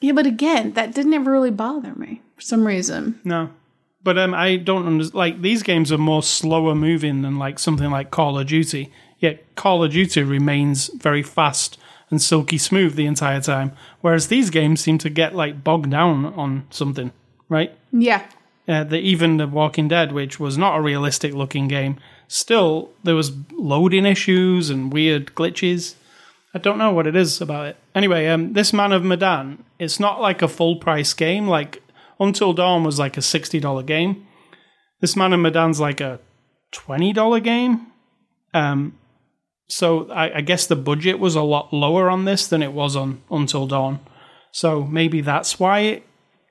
Yeah, 0.00 0.12
but 0.12 0.26
again, 0.26 0.72
that 0.72 0.94
didn't 0.94 1.14
ever 1.14 1.30
really 1.32 1.50
bother 1.50 1.94
me 1.94 2.22
for 2.36 2.42
some 2.42 2.66
reason. 2.66 3.20
No. 3.24 3.50
But 4.02 4.16
um, 4.18 4.32
I 4.32 4.56
don't 4.56 4.86
understand. 4.86 5.14
Like 5.14 5.42
these 5.42 5.62
games 5.62 5.90
are 5.90 5.98
more 5.98 6.22
slower 6.22 6.74
moving 6.74 7.22
than 7.22 7.38
like 7.38 7.58
something 7.58 7.90
like 7.90 8.10
Call 8.10 8.38
of 8.38 8.46
Duty. 8.46 8.92
Yet 9.18 9.54
Call 9.56 9.82
of 9.82 9.92
Duty 9.92 10.22
remains 10.22 10.88
very 10.94 11.22
fast 11.22 11.78
and 12.10 12.22
silky 12.22 12.58
smooth 12.58 12.94
the 12.94 13.06
entire 13.06 13.40
time, 13.40 13.72
whereas 14.00 14.28
these 14.28 14.50
games 14.50 14.80
seem 14.80 14.98
to 14.98 15.10
get 15.10 15.34
like 15.34 15.62
bogged 15.64 15.90
down 15.90 16.26
on 16.26 16.66
something, 16.70 17.12
right? 17.48 17.76
Yeah. 17.92 18.24
Uh, 18.66 18.84
the, 18.84 18.98
even 18.98 19.38
the 19.38 19.46
Walking 19.46 19.88
Dead, 19.88 20.12
which 20.12 20.38
was 20.38 20.56
not 20.58 20.76
a 20.76 20.80
realistic 20.80 21.32
looking 21.34 21.68
game, 21.68 21.98
still 22.28 22.90
there 23.02 23.16
was 23.16 23.32
loading 23.52 24.06
issues 24.06 24.70
and 24.70 24.92
weird 24.92 25.34
glitches. 25.34 25.94
I 26.54 26.58
don't 26.58 26.78
know 26.78 26.92
what 26.92 27.06
it 27.06 27.16
is 27.16 27.40
about 27.40 27.66
it. 27.66 27.76
Anyway, 27.94 28.26
um, 28.26 28.52
this 28.52 28.72
Man 28.72 28.92
of 28.92 29.04
Medan, 29.04 29.64
it's 29.78 29.98
not 29.98 30.20
like 30.20 30.40
a 30.40 30.48
full 30.48 30.76
price 30.76 31.12
game. 31.12 31.48
Like 31.48 31.82
Until 32.20 32.52
Dawn 32.52 32.84
was 32.84 32.98
like 32.98 33.16
a 33.16 33.22
sixty 33.22 33.58
dollar 33.58 33.82
game. 33.82 34.26
This 35.00 35.16
Man 35.16 35.32
of 35.32 35.40
Medan's 35.40 35.80
like 35.80 36.00
a 36.00 36.20
twenty 36.70 37.12
dollar 37.12 37.40
game. 37.40 37.86
Um, 38.54 38.98
so 39.68 40.10
I, 40.10 40.38
I 40.38 40.40
guess 40.40 40.66
the 40.66 40.76
budget 40.76 41.18
was 41.18 41.34
a 41.34 41.42
lot 41.42 41.72
lower 41.72 42.08
on 42.08 42.24
this 42.24 42.46
than 42.46 42.62
it 42.62 42.72
was 42.72 42.96
on 42.96 43.22
Until 43.30 43.66
Dawn. 43.66 44.00
So 44.50 44.84
maybe 44.84 45.20
that's 45.20 45.60
why 45.60 45.80
it, 45.80 46.02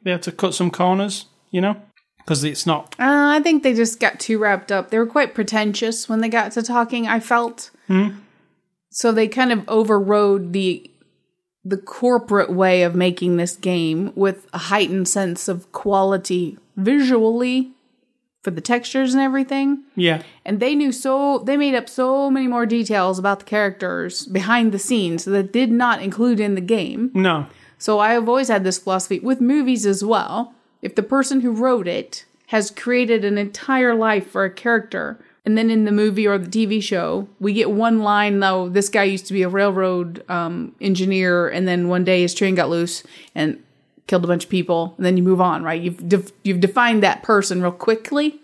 they 0.04 0.12
had 0.12 0.22
to 0.24 0.32
cut 0.32 0.54
some 0.54 0.70
corners, 0.70 1.26
you 1.50 1.60
know, 1.60 1.82
because 2.28 2.44
it's 2.44 2.66
not. 2.66 2.94
Uh, 3.00 3.32
I 3.32 3.40
think 3.42 3.64
they 3.64 3.74
just 3.74 4.02
got 4.02 4.20
too 4.20 4.38
wrapped 4.38 4.70
up. 4.70 4.90
They 4.90 5.00
were 5.00 5.06
quite 5.06 5.34
pretentious 5.34 6.10
when 6.10 6.20
they 6.20 6.28
got 6.28 6.52
to 6.52 6.62
talking, 6.62 7.08
I 7.08 7.22
felt. 7.22 7.72
So 8.90 9.14
they 9.14 9.30
kind 9.30 9.54
of 9.54 9.64
overrode 9.70 10.52
the 10.52 10.92
the 11.64 11.78
corporate 11.78 12.52
way 12.52 12.84
of 12.84 12.96
making 12.96 13.38
this 13.38 13.56
game 13.56 14.12
with 14.16 14.48
a 14.54 14.58
heightened 14.58 15.08
sense 15.08 15.48
of 15.48 15.72
quality 15.72 16.58
visually 16.78 17.72
for 18.42 18.52
the 18.52 18.62
textures 18.62 19.14
and 19.14 19.22
everything. 19.22 19.84
Yeah. 19.96 20.22
And 20.46 20.60
they 20.60 20.76
knew 20.76 20.92
so 20.92 21.40
they 21.40 21.58
made 21.58 21.76
up 21.76 21.88
so 21.88 22.30
many 22.30 22.48
more 22.48 22.66
details 22.66 23.20
about 23.20 23.40
the 23.40 23.46
characters 23.46 24.26
behind 24.26 24.72
the 24.72 24.80
scenes 24.80 25.26
that 25.26 25.54
did 25.54 25.72
not 25.72 26.02
include 26.02 26.40
in 26.40 26.56
the 26.56 26.62
game. 26.62 27.12
No. 27.14 27.48
So 27.78 28.00
I 28.00 28.14
have 28.14 28.28
always 28.28 28.48
had 28.48 28.64
this 28.64 28.80
philosophy 28.80 29.20
with 29.20 29.40
movies 29.40 29.86
as 29.86 30.04
well. 30.04 30.54
If 30.82 30.96
the 30.96 31.04
person 31.04 31.42
who 31.42 31.52
wrote 31.52 31.88
it 31.88 32.26
has 32.48 32.72
created 32.72 33.26
an 33.26 33.38
entire 33.38 33.94
life 33.94 34.30
for 34.30 34.46
a 34.46 34.54
character, 34.54 35.20
and 35.46 35.58
then 35.58 35.70
in 35.70 35.86
the 35.86 35.92
movie 35.92 36.28
or 36.28 36.38
the 36.38 36.50
TV 36.50 36.82
show, 36.82 37.28
we 37.40 37.54
get 37.54 37.72
one 37.72 38.00
line 38.00 38.40
though, 38.40 38.70
this 38.70 38.90
guy 38.90 39.04
used 39.04 39.28
to 39.28 39.34
be 39.34 39.44
a 39.44 39.50
railroad 39.50 40.24
um, 40.30 40.76
engineer, 40.82 41.48
and 41.48 41.68
then 41.68 41.88
one 41.88 42.04
day 42.04 42.22
his 42.22 42.34
train 42.34 42.56
got 42.56 42.70
loose 42.70 43.04
and 43.34 43.62
killed 44.08 44.24
a 44.24 44.28
bunch 44.28 44.46
of 44.46 44.50
people, 44.50 44.94
and 44.98 45.06
then 45.06 45.18
you 45.18 45.24
move 45.24 45.42
on, 45.42 45.64
right? 45.64 45.82
You've 45.82 46.08
def- 46.08 46.32
you've 46.44 46.60
defined 46.60 47.04
that 47.04 47.24
person 47.24 47.62
real 47.62 47.72
quickly, 47.72 48.42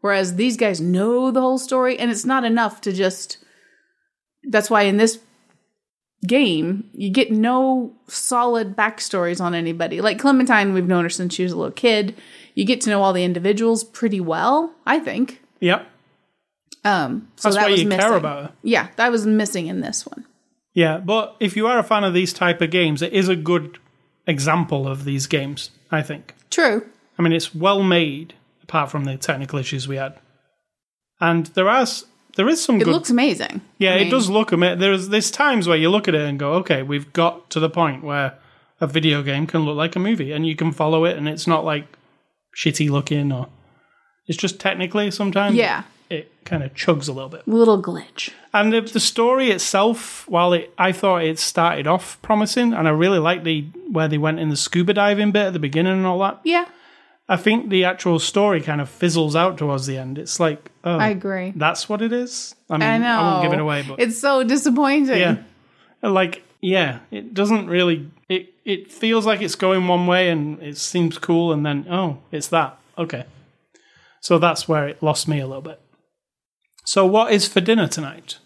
whereas 0.00 0.36
these 0.36 0.56
guys 0.56 0.80
know 0.80 1.30
the 1.30 1.40
whole 1.40 1.58
story, 1.58 1.98
and 1.98 2.10
it's 2.10 2.24
not 2.24 2.44
enough 2.44 2.80
to 2.82 2.92
just. 2.92 3.38
That's 4.44 4.70
why 4.70 4.82
in 4.82 4.96
this 4.96 5.20
game, 6.26 6.88
you 6.92 7.10
get 7.10 7.30
no 7.32 7.92
solid 8.06 8.76
backstories 8.76 9.40
on 9.40 9.54
anybody. 9.54 10.00
Like 10.00 10.18
Clementine, 10.18 10.72
we've 10.72 10.86
known 10.86 11.04
her 11.04 11.10
since 11.10 11.34
she 11.34 11.42
was 11.42 11.52
a 11.52 11.56
little 11.56 11.72
kid. 11.72 12.16
You 12.54 12.64
get 12.64 12.80
to 12.82 12.90
know 12.90 13.02
all 13.02 13.12
the 13.12 13.24
individuals 13.24 13.82
pretty 13.84 14.20
well, 14.20 14.74
I 14.86 14.98
think. 14.98 15.42
Yep. 15.60 15.86
Um, 16.84 17.28
so 17.36 17.48
That's 17.48 17.56
that 17.56 17.64
why 17.64 17.70
was 17.70 17.82
you 17.82 17.88
missing. 17.88 18.00
care 18.00 18.16
about 18.16 18.42
her. 18.44 18.52
Yeah, 18.62 18.88
that 18.96 19.10
was 19.10 19.26
missing 19.26 19.66
in 19.68 19.80
this 19.80 20.06
one. 20.06 20.26
Yeah, 20.74 20.98
but 20.98 21.36
if 21.38 21.56
you 21.56 21.66
are 21.66 21.78
a 21.78 21.82
fan 21.84 22.02
of 22.04 22.14
these 22.14 22.32
type 22.32 22.60
of 22.60 22.70
games, 22.70 23.02
it 23.02 23.12
is 23.12 23.28
a 23.28 23.36
good 23.36 23.78
example 24.26 24.88
of 24.88 25.04
these 25.04 25.26
games, 25.26 25.70
I 25.90 26.02
think. 26.02 26.34
True. 26.50 26.86
I 27.18 27.22
mean, 27.22 27.32
it's 27.32 27.54
well 27.54 27.82
made, 27.82 28.34
apart 28.62 28.90
from 28.90 29.04
the 29.04 29.16
technical 29.16 29.58
issues 29.58 29.86
we 29.86 29.96
had. 29.96 30.18
And 31.20 31.46
there 31.46 31.68
are 31.68 31.86
there 32.36 32.48
is 32.48 32.62
some 32.62 32.76
It 32.80 32.84
good 32.84 32.92
looks 32.92 33.10
amazing. 33.10 33.60
Yeah, 33.78 33.94
I 33.94 33.98
it 33.98 34.10
does 34.10 34.28
look 34.30 34.52
amazing. 34.52 34.78
There's 34.80 35.08
there's 35.08 35.30
times 35.30 35.68
where 35.68 35.76
you 35.76 35.90
look 35.90 36.08
at 36.08 36.14
it 36.14 36.22
and 36.22 36.38
go, 36.38 36.54
okay, 36.54 36.82
we've 36.82 37.12
got 37.12 37.50
to 37.50 37.60
the 37.60 37.70
point 37.70 38.02
where 38.02 38.34
a 38.80 38.86
video 38.86 39.22
game 39.22 39.46
can 39.46 39.64
look 39.64 39.76
like 39.76 39.94
a 39.96 39.98
movie, 40.00 40.32
and 40.32 40.46
you 40.46 40.56
can 40.56 40.72
follow 40.72 41.04
it, 41.04 41.16
and 41.16 41.28
it's 41.28 41.46
not 41.46 41.64
like 41.64 41.86
shitty 42.56 42.90
looking 42.90 43.32
or 43.32 43.48
it's 44.26 44.38
just 44.38 44.60
technically 44.60 45.10
sometimes 45.10 45.56
Yeah, 45.56 45.82
it 46.10 46.30
kind 46.44 46.62
of 46.62 46.74
chugs 46.74 47.08
a 47.08 47.12
little 47.12 47.28
bit. 47.28 47.46
little 47.48 47.82
glitch. 47.82 48.30
And 48.54 48.72
the, 48.72 48.80
the 48.82 49.00
story 49.00 49.50
itself, 49.50 50.28
while 50.28 50.52
it 50.52 50.72
I 50.78 50.92
thought 50.92 51.24
it 51.24 51.38
started 51.38 51.86
off 51.86 52.20
promising, 52.22 52.72
and 52.72 52.86
I 52.86 52.90
really 52.90 53.18
liked 53.18 53.44
the 53.44 53.62
where 53.90 54.08
they 54.08 54.18
went 54.18 54.38
in 54.40 54.48
the 54.48 54.56
scuba 54.56 54.94
diving 54.94 55.32
bit 55.32 55.46
at 55.46 55.52
the 55.52 55.58
beginning 55.58 55.94
and 55.94 56.06
all 56.06 56.18
that. 56.20 56.40
Yeah, 56.44 56.66
I 57.32 57.36
think 57.36 57.70
the 57.70 57.84
actual 57.84 58.18
story 58.18 58.60
kind 58.60 58.80
of 58.80 58.88
fizzles 58.90 59.34
out 59.34 59.56
towards 59.58 59.86
the 59.86 59.96
end. 59.96 60.18
It's 60.18 60.38
like, 60.38 60.70
oh, 60.84 60.98
I 60.98 61.08
agree. 61.08 61.52
that's 61.56 61.88
what 61.88 62.02
it 62.02 62.12
is. 62.12 62.54
I 62.68 62.74
mean, 62.76 62.82
I 62.88 62.98
know. 62.98 63.06
I 63.20 63.22
won't 63.32 63.42
give 63.44 63.52
it 63.54 63.60
away, 63.60 63.84
but 63.88 64.00
it's 64.00 64.18
so 64.20 64.42
disappointing. 64.44 65.18
yeah 65.18 65.36
like 66.02 66.42
yeah 66.60 66.98
it 67.10 67.32
doesn't 67.32 67.68
really 67.68 68.10
it 68.28 68.52
it 68.64 68.90
feels 68.92 69.24
like 69.24 69.40
it's 69.40 69.54
going 69.54 69.86
one 69.88 70.06
way 70.06 70.28
and 70.30 70.60
it 70.62 70.76
seems 70.76 71.16
cool 71.18 71.52
and 71.52 71.64
then 71.64 71.86
oh 71.88 72.18
it's 72.32 72.48
that 72.48 72.76
okay 72.98 73.24
so 74.20 74.38
that's 74.38 74.66
where 74.68 74.88
it 74.88 75.00
lost 75.02 75.28
me 75.28 75.38
a 75.40 75.46
little 75.46 75.62
bit 75.62 75.80
so 76.84 77.06
what 77.06 77.32
is 77.32 77.46
for 77.46 77.60
dinner 77.60 77.86
tonight 77.86 78.38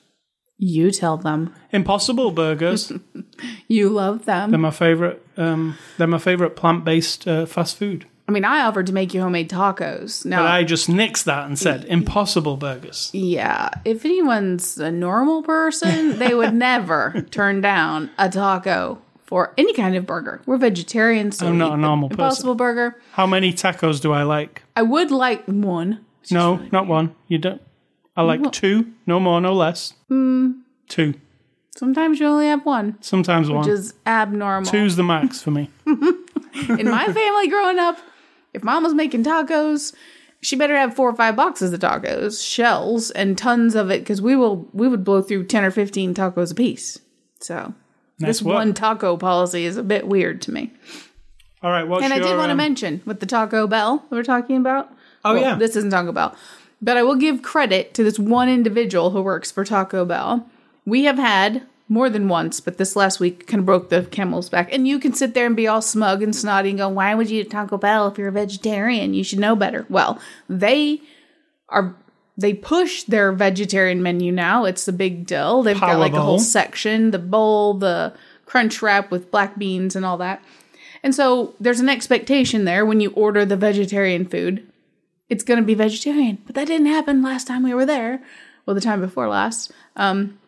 You 0.59 0.91
tell 0.91 1.17
them. 1.17 1.55
impossible 1.73 2.31
burgers 2.31 2.93
You 3.69 3.89
love 3.89 4.27
them. 4.27 4.51
they're 4.51 4.59
my 4.59 4.71
favorite 4.71 5.25
um 5.39 5.77
they're 5.97 6.07
my 6.07 6.19
favorite 6.19 6.57
plant-based 6.57 7.27
uh, 7.27 7.47
fast 7.47 7.77
food 7.79 8.07
I 8.29 8.33
mean, 8.33 8.45
I 8.45 8.63
offered 8.63 8.87
to 8.89 8.93
make 8.93 9.15
you 9.15 9.21
homemade 9.21 9.49
tacos. 9.49 10.25
Now, 10.25 10.43
but 10.43 10.47
i 10.47 10.65
just 10.65 10.89
nixed 10.89 11.25
that 11.25 11.47
and 11.47 11.59
said 11.59 11.85
impossible 11.85 12.57
burgers 12.57 13.11
Yeah, 13.13 13.71
if 13.85 14.05
anyone's 14.05 14.79
a 14.79 14.91
normal 14.91 15.43
person, 15.43 16.19
they 16.19 16.35
would 16.35 16.55
never 16.69 17.25
turn 17.31 17.61
down 17.61 18.11
a 18.19 18.29
taco 18.29 19.01
for 19.25 19.53
any 19.59 19.75
kind 19.75 19.97
of 19.97 20.07
burger. 20.07 20.41
We're 20.47 20.57
vegetarians, 20.57 21.39
so 21.39 21.49
I'm 21.49 21.59
not 21.59 21.73
a 21.73 21.77
normal 21.77 22.09
person. 22.09 22.21
Impossible 22.21 22.55
Burger. 22.55 23.01
how 23.13 23.27
many 23.27 23.53
tacos 23.53 24.01
do 24.01 24.13
i 24.13 24.23
like 24.23 24.63
I 24.75 24.83
would 24.83 25.11
like 25.11 25.45
one. 25.47 26.05
no 26.31 26.57
not 26.73 26.87
one 26.87 27.15
you 27.29 27.39
don't 27.39 27.61
i 28.17 28.23
like 28.23 28.53
two 28.53 28.93
no 29.07 29.21
more 29.21 29.41
no 29.41 29.53
less 29.53 29.95
hmm. 30.09 30.53
two 30.89 31.15
Sometimes 31.77 32.19
you 32.21 32.27
only 32.27 32.47
have 32.47 32.65
one, 32.65 32.97
sometimes 33.03 33.51
one 33.51 33.61
which 33.61 33.69
is 33.69 33.93
abnormal. 34.07 34.71
Two's 34.71 34.97
the 34.97 35.03
max 35.03 35.43
for 35.43 35.51
me. 35.51 35.71
In 35.87 36.89
my 36.89 37.05
family 37.13 37.49
growing 37.49 37.79
up, 37.79 37.99
if 38.57 38.65
mom 38.65 38.83
was 38.83 38.95
making 38.95 39.23
tacos, 39.23 39.95
she 40.41 40.57
better 40.57 40.77
have 40.77 40.95
four 40.95 41.09
or 41.09 41.15
five 41.15 41.37
boxes 41.37 41.73
of 41.73 41.81
tacos, 41.81 42.45
shells, 42.45 43.11
and 43.13 43.39
tons 43.39 43.75
of 43.75 43.91
it, 43.91 44.01
because 44.01 44.21
we 44.21 44.35
will 44.35 44.69
we 44.73 44.89
would 44.89 45.05
blow 45.05 45.23
through 45.23 45.45
ten 45.45 45.65
or 45.65 45.71
fifteen 45.71 46.15
tacos 46.15 46.51
a 46.53 46.55
piece. 46.55 46.99
So 47.41 47.75
Nice 48.19 48.29
this 48.29 48.43
work. 48.43 48.55
one 48.55 48.75
taco 48.75 49.17
policy 49.17 49.65
is 49.67 49.77
a 49.77 49.83
bit 49.83 50.09
weird 50.09 50.41
to 50.43 50.53
me. 50.53 50.73
All 51.63 51.71
right, 51.71 51.87
well, 51.87 52.03
And 52.03 52.13
I 52.13 52.19
did 52.19 52.37
want 52.37 52.49
to 52.49 52.53
um, 52.53 52.57
mention 52.59 53.03
with 53.05 53.21
the 53.21 53.27
Taco 53.27 53.67
Bell 53.67 54.05
we're 54.11 54.23
talking 54.23 54.57
about. 54.57 54.91
Oh, 55.25 55.33
Well, 55.35 55.43
yeah. 55.43 55.55
this 55.57 55.75
isn't 55.77 55.91
Taco 55.91 56.13
Bell, 56.13 56.35
but 56.81 56.97
I 56.97 57.03
will 57.03 57.17
give 57.17 57.43
credit 57.43 57.93
to 57.95 58.05
this 58.05 58.19
one 58.19 58.49
individual 58.49 59.11
who 59.11 59.23
works 59.23 59.51
for 59.51 59.65
Taco 59.65 60.05
Bell. 60.05 60.49
We 60.85 61.05
have 61.05 61.19
had 61.19 61.63
more 61.89 62.11
than 62.11 62.29
once, 62.29 62.61
but 62.61 62.79
this 62.79 62.97
last 62.97 63.21
week 63.21 63.47
kind 63.47 63.61
of 63.61 63.67
broke 63.67 63.91
the 63.91 64.03
camel's 64.03 64.49
back. 64.49 64.73
And 64.73 64.89
you 64.89 64.99
can 64.99 65.13
sit 65.15 65.35
there 65.35 65.47
and 65.47 65.55
be 65.55 65.69
all 65.69 65.83
smug 65.83 66.23
and 66.23 66.35
snotty 66.35 66.71
and 66.71 66.79
go, 66.79 66.89
"Why 66.89 67.15
would 67.15 67.31
you 67.31 67.43
eat 67.43 67.51
Taco 67.51 67.79
Bell 67.79 68.09
if 68.09 68.19
you're 68.19 68.29
a 68.29 68.33
vegetarian? 68.33 69.15
You 69.15 69.23
should 69.23 69.39
know 69.39 69.55
better." 69.55 69.87
Well, 69.89 70.19
they 70.49 71.01
are. 71.69 71.95
They 72.39 72.53
push 72.53 73.05
their 73.05 73.33
vegetarian 73.33 74.03
menu 74.03 74.31
now. 74.31 74.65
It's 74.65 74.87
a 74.89 74.93
big 74.93 75.27
deal. 75.27 75.63
They've 75.63 75.81
got 75.81 75.93
Power 75.93 75.99
like 75.99 76.13
a 76.13 76.21
whole 76.21 76.39
section, 76.39 77.11
the 77.11 77.19
bowl, 77.19 77.75
the 77.75 78.13
crunch 78.45 78.83
wrap 78.83 79.11
with 79.11 79.31
black 79.31 79.59
beans 79.59 79.97
and 79.97 80.05
all 80.05 80.19
that. 80.19 80.43
And 81.03 81.15
so 81.15 81.55
there's 81.61 81.81
an 81.81 81.89
expectation 81.89 82.65
there 82.65 82.85
when 82.85 83.01
you 83.01 83.11
order 83.11 83.45
the 83.45 83.57
vegetarian 83.57 84.27
food, 84.27 84.67
it's 85.29 85.45
going 85.45 85.61
to 85.61 85.65
be 85.65 85.75
vegetarian. 85.75 86.39
But 86.47 86.55
that 86.57 86.67
didn't 86.67 86.89
happen 86.89 87.23
last 87.23 87.47
time 87.47 87.63
we 87.63 87.75
were 87.75 87.87
there. 87.87 88.23
Well, 88.65 88.75
the 88.75 88.81
time 88.81 89.01
before 89.01 89.29
last. 89.29 89.73
Um, 89.95 90.39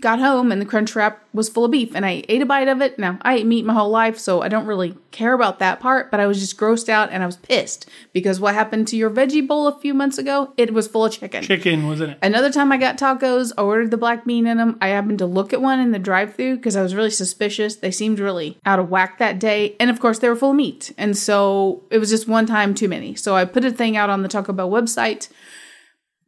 got 0.00 0.18
home 0.18 0.50
and 0.50 0.60
the 0.60 0.66
crunch 0.66 0.96
wrap 0.96 1.22
was 1.32 1.48
full 1.48 1.64
of 1.64 1.70
beef 1.70 1.94
and 1.94 2.06
I 2.06 2.24
ate 2.28 2.42
a 2.42 2.46
bite 2.46 2.68
of 2.68 2.80
it. 2.80 2.98
Now, 2.98 3.18
I 3.22 3.36
ate 3.36 3.46
meat 3.46 3.64
my 3.64 3.74
whole 3.74 3.90
life, 3.90 4.18
so 4.18 4.42
I 4.42 4.48
don't 4.48 4.66
really 4.66 4.96
care 5.10 5.32
about 5.34 5.58
that 5.58 5.80
part, 5.80 6.10
but 6.10 6.20
I 6.20 6.26
was 6.26 6.40
just 6.40 6.56
grossed 6.56 6.88
out 6.88 7.10
and 7.10 7.22
I 7.22 7.26
was 7.26 7.36
pissed 7.36 7.88
because 8.12 8.40
what 8.40 8.54
happened 8.54 8.88
to 8.88 8.96
your 8.96 9.10
veggie 9.10 9.46
bowl 9.46 9.66
a 9.66 9.78
few 9.78 9.92
months 9.92 10.18
ago? 10.18 10.52
It 10.56 10.72
was 10.72 10.88
full 10.88 11.04
of 11.04 11.12
chicken. 11.12 11.42
chicken, 11.42 11.86
wasn't 11.86 12.12
it? 12.12 12.18
Another 12.22 12.50
time 12.50 12.72
I 12.72 12.78
got 12.78 12.98
tacos, 12.98 13.52
I 13.58 13.62
ordered 13.62 13.90
the 13.90 13.96
black 13.96 14.24
bean 14.24 14.46
in 14.46 14.56
them. 14.56 14.78
I 14.80 14.88
happened 14.88 15.18
to 15.18 15.26
look 15.26 15.52
at 15.52 15.60
one 15.60 15.80
in 15.80 15.92
the 15.92 15.98
drive 15.98 16.34
through 16.34 16.56
because 16.56 16.76
I 16.76 16.82
was 16.82 16.94
really 16.94 17.10
suspicious. 17.10 17.76
They 17.76 17.90
seemed 17.90 18.18
really 18.18 18.58
out 18.64 18.78
of 18.78 18.88
whack 18.88 19.18
that 19.18 19.38
day. 19.38 19.76
And 19.78 19.90
of 19.90 20.00
course, 20.00 20.18
they 20.18 20.28
were 20.28 20.36
full 20.36 20.50
of 20.50 20.56
meat. 20.56 20.92
And 20.96 21.16
so 21.16 21.82
it 21.90 21.98
was 21.98 22.10
just 22.10 22.28
one 22.28 22.46
time 22.46 22.74
too 22.74 22.88
many. 22.88 23.14
So 23.14 23.36
I 23.36 23.44
put 23.44 23.64
a 23.64 23.70
thing 23.70 23.96
out 23.96 24.10
on 24.10 24.22
the 24.22 24.28
Taco 24.28 24.52
Bell 24.52 24.70
website. 24.70 25.28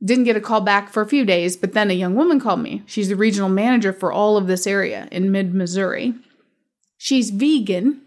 Didn't 0.04 0.24
get 0.24 0.36
a 0.36 0.40
call 0.40 0.60
back 0.60 0.90
for 0.90 1.00
a 1.00 1.08
few 1.08 1.24
days, 1.24 1.56
but 1.56 1.74
then 1.74 1.90
a 1.90 1.94
young 1.94 2.14
woman 2.14 2.40
called 2.40 2.60
me. 2.60 2.82
She's 2.86 3.08
the 3.08 3.16
regional 3.16 3.48
manager 3.48 3.92
for 3.92 4.12
all 4.12 4.36
of 4.36 4.46
this 4.46 4.66
area 4.66 5.08
in 5.12 5.30
mid 5.30 5.54
Missouri. 5.54 6.14
She's 6.98 7.30
vegan. 7.30 8.00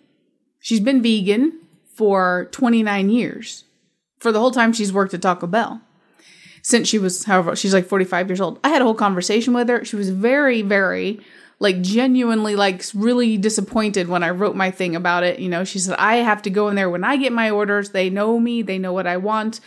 She's 0.59 0.79
been 0.79 1.01
vegan 1.01 1.59
for 1.93 2.49
29 2.51 3.09
years. 3.09 3.63
For 4.19 4.31
the 4.31 4.39
whole 4.39 4.51
time 4.51 4.73
she's 4.73 4.91
worked 4.91 5.13
at 5.13 5.21
Taco 5.21 5.47
Bell 5.47 5.81
since 6.65 6.87
she 6.87 6.97
was 6.97 7.25
however 7.25 7.55
she's 7.55 7.75
like 7.75 7.85
45 7.85 8.27
years 8.27 8.41
old 8.41 8.59
i 8.63 8.69
had 8.69 8.81
a 8.81 8.85
whole 8.85 8.95
conversation 8.95 9.53
with 9.53 9.69
her 9.69 9.85
she 9.85 9.95
was 9.95 10.09
very 10.09 10.63
very 10.63 11.19
like 11.59 11.79
genuinely 11.81 12.55
like 12.55 12.83
really 12.95 13.37
disappointed 13.37 14.07
when 14.07 14.23
i 14.23 14.31
wrote 14.31 14.55
my 14.55 14.71
thing 14.71 14.95
about 14.95 15.23
it 15.23 15.37
you 15.37 15.47
know 15.47 15.63
she 15.63 15.77
said 15.77 15.95
i 15.99 16.15
have 16.15 16.41
to 16.41 16.49
go 16.49 16.67
in 16.67 16.75
there 16.75 16.89
when 16.89 17.03
i 17.03 17.17
get 17.17 17.31
my 17.31 17.51
orders 17.51 17.91
they 17.91 18.09
know 18.09 18.39
me 18.39 18.63
they 18.63 18.79
know 18.79 18.91
what 18.91 19.05
i 19.05 19.15
want 19.15 19.59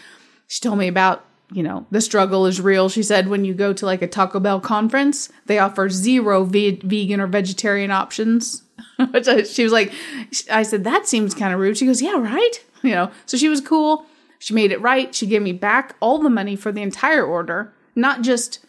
she 0.48 0.60
told 0.60 0.76
me 0.76 0.88
about 0.88 1.24
you 1.50 1.62
know 1.62 1.86
the 1.90 2.00
struggle 2.00 2.46
is 2.46 2.60
real 2.60 2.88
she 2.88 3.02
said 3.02 3.28
when 3.28 3.44
you 3.44 3.54
go 3.54 3.72
to 3.72 3.86
like 3.86 4.02
a 4.02 4.06
taco 4.06 4.38
bell 4.38 4.60
conference 4.60 5.30
they 5.46 5.58
offer 5.58 5.88
zero 5.88 6.44
ve- 6.44 6.80
vegan 6.84 7.20
or 7.20 7.26
vegetarian 7.26 7.90
options 7.90 8.62
she 9.48 9.62
was 9.62 9.72
like 9.72 9.92
i 10.50 10.62
said 10.62 10.84
that 10.84 11.06
seems 11.06 11.34
kind 11.34 11.54
of 11.54 11.60
rude 11.60 11.76
she 11.76 11.86
goes 11.86 12.02
yeah 12.02 12.18
right 12.18 12.64
you 12.82 12.90
know 12.90 13.10
so 13.26 13.36
she 13.36 13.48
was 13.48 13.60
cool 13.60 14.06
she 14.38 14.54
made 14.54 14.72
it 14.72 14.80
right. 14.80 15.14
She 15.14 15.26
gave 15.26 15.42
me 15.42 15.52
back 15.52 15.96
all 16.00 16.18
the 16.18 16.30
money 16.30 16.56
for 16.56 16.72
the 16.72 16.82
entire 16.82 17.24
order, 17.24 17.72
not 17.94 18.22
just 18.22 18.64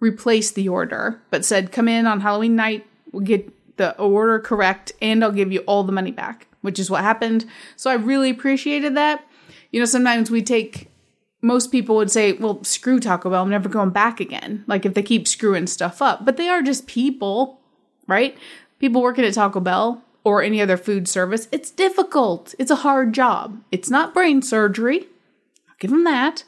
replace 0.00 0.50
the 0.50 0.68
order, 0.68 1.22
but 1.30 1.44
said, 1.44 1.72
come 1.72 1.88
in 1.88 2.06
on 2.06 2.20
Halloween 2.20 2.56
night, 2.56 2.84
we'll 3.12 3.22
get 3.22 3.50
the 3.76 3.96
order 3.98 4.40
correct, 4.40 4.92
and 5.00 5.22
I'll 5.22 5.32
give 5.32 5.52
you 5.52 5.60
all 5.60 5.84
the 5.84 5.92
money 5.92 6.10
back, 6.10 6.48
which 6.60 6.78
is 6.78 6.90
what 6.90 7.02
happened. 7.02 7.46
So 7.76 7.90
I 7.90 7.94
really 7.94 8.30
appreciated 8.30 8.96
that. 8.96 9.24
You 9.70 9.78
know, 9.78 9.86
sometimes 9.86 10.30
we 10.30 10.42
take, 10.42 10.90
most 11.42 11.72
people 11.72 11.96
would 11.96 12.10
say, 12.10 12.32
well, 12.32 12.62
screw 12.62 13.00
Taco 13.00 13.28
Bell, 13.28 13.42
I'm 13.42 13.50
never 13.50 13.68
going 13.68 13.90
back 13.90 14.20
again. 14.20 14.64
Like 14.68 14.86
if 14.86 14.94
they 14.94 15.02
keep 15.02 15.26
screwing 15.26 15.66
stuff 15.66 16.00
up, 16.00 16.24
but 16.24 16.36
they 16.36 16.48
are 16.48 16.62
just 16.62 16.86
people, 16.86 17.60
right? 18.06 18.38
People 18.78 19.02
working 19.02 19.24
at 19.24 19.34
Taco 19.34 19.60
Bell 19.60 20.02
or 20.24 20.40
any 20.40 20.62
other 20.62 20.76
food 20.76 21.08
service, 21.08 21.48
it's 21.50 21.70
difficult. 21.70 22.54
It's 22.58 22.70
a 22.70 22.76
hard 22.76 23.12
job. 23.12 23.60
It's 23.72 23.90
not 23.90 24.14
brain 24.14 24.40
surgery. 24.40 25.08
I'll 25.68 25.74
give 25.80 25.90
them 25.90 26.04
that. 26.04 26.44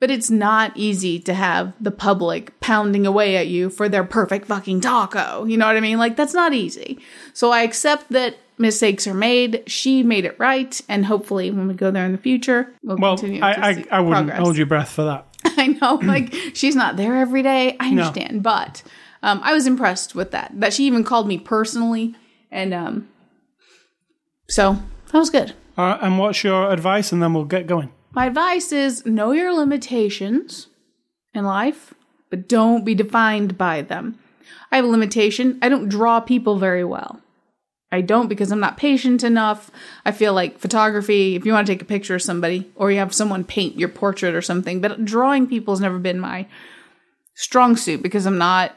But 0.00 0.10
it's 0.10 0.30
not 0.30 0.72
easy 0.74 1.18
to 1.20 1.34
have 1.34 1.72
the 1.80 1.90
public 1.90 2.58
pounding 2.60 3.06
away 3.06 3.36
at 3.36 3.46
you 3.46 3.70
for 3.70 3.88
their 3.88 4.04
perfect 4.04 4.46
fucking 4.46 4.80
taco. 4.80 5.44
You 5.44 5.56
know 5.56 5.66
what 5.66 5.76
I 5.76 5.80
mean? 5.80 5.98
Like, 5.98 6.16
that's 6.16 6.34
not 6.34 6.52
easy. 6.52 6.98
So 7.32 7.52
I 7.52 7.62
accept 7.62 8.10
that 8.10 8.36
mistakes 8.58 9.06
are 9.06 9.14
made. 9.14 9.62
She 9.66 10.02
made 10.02 10.24
it 10.24 10.38
right. 10.38 10.80
And 10.88 11.06
hopefully, 11.06 11.50
when 11.50 11.66
we 11.68 11.74
go 11.74 11.90
there 11.90 12.04
in 12.06 12.12
the 12.12 12.18
future, 12.18 12.72
we'll, 12.82 12.96
Well, 12.98 13.16
continue 13.16 13.40
to 13.40 13.46
I, 13.46 13.74
see 13.74 13.84
I, 13.90 13.96
I 13.96 14.00
wouldn't 14.00 14.26
progress. 14.28 14.38
hold 14.44 14.56
your 14.56 14.66
breath 14.66 14.90
for 14.90 15.04
that. 15.04 15.26
I 15.44 15.66
know, 15.68 15.94
like 16.02 16.34
she's 16.54 16.74
not 16.76 16.96
there 16.96 17.16
every 17.16 17.42
day. 17.42 17.76
I 17.80 17.90
No. 17.90 18.02
understand, 18.02 18.42
but 18.42 18.82
um, 19.22 19.40
I 19.42 19.52
was 19.52 19.66
impressed 19.66 20.14
with 20.14 20.30
that. 20.32 20.52
That 20.54 20.72
she 20.72 20.84
even 20.86 21.04
called 21.04 21.26
me 21.28 21.38
personally, 21.38 22.14
and 22.50 22.72
um, 22.74 23.08
so 24.48 24.78
that 25.12 25.18
was 25.18 25.30
good. 25.30 25.54
Right, 25.76 25.98
and 26.00 26.18
what's 26.18 26.44
your 26.44 26.70
advice? 26.70 27.12
And 27.12 27.22
then 27.22 27.34
we'll 27.34 27.44
get 27.44 27.66
going. 27.66 27.90
My 28.12 28.26
advice 28.26 28.70
is 28.72 29.04
know 29.04 29.32
your 29.32 29.52
limitations 29.52 30.68
in 31.34 31.44
life, 31.44 31.94
but 32.30 32.48
don't 32.48 32.84
be 32.84 32.94
defined 32.94 33.58
by 33.58 33.82
them. 33.82 34.18
I 34.70 34.76
have 34.76 34.84
a 34.84 34.88
limitation. 34.88 35.58
I 35.62 35.68
don't 35.68 35.88
draw 35.88 36.20
people 36.20 36.58
very 36.58 36.84
well. 36.84 37.20
I 37.92 38.00
don't 38.00 38.28
because 38.28 38.50
I'm 38.50 38.60
not 38.60 38.76
patient 38.76 39.22
enough. 39.22 39.70
I 40.04 40.10
feel 40.10 40.32
like 40.34 40.58
photography, 40.58 41.36
if 41.36 41.46
you 41.46 41.52
want 41.52 41.66
to 41.66 41.72
take 41.72 41.82
a 41.82 41.86
picture 41.86 42.16
of 42.16 42.22
somebody 42.22 42.70
or 42.74 42.90
you 42.90 42.98
have 42.98 43.14
someone 43.14 43.44
paint 43.44 43.78
your 43.78 43.88
portrait 43.88 44.34
or 44.34 44.42
something, 44.42 44.80
but 44.80 45.04
drawing 45.04 45.46
people 45.46 45.74
has 45.74 45.80
never 45.80 45.98
been 45.98 46.18
my 46.18 46.46
strong 47.34 47.76
suit 47.76 48.02
because 48.02 48.26
I'm 48.26 48.38
not 48.38 48.72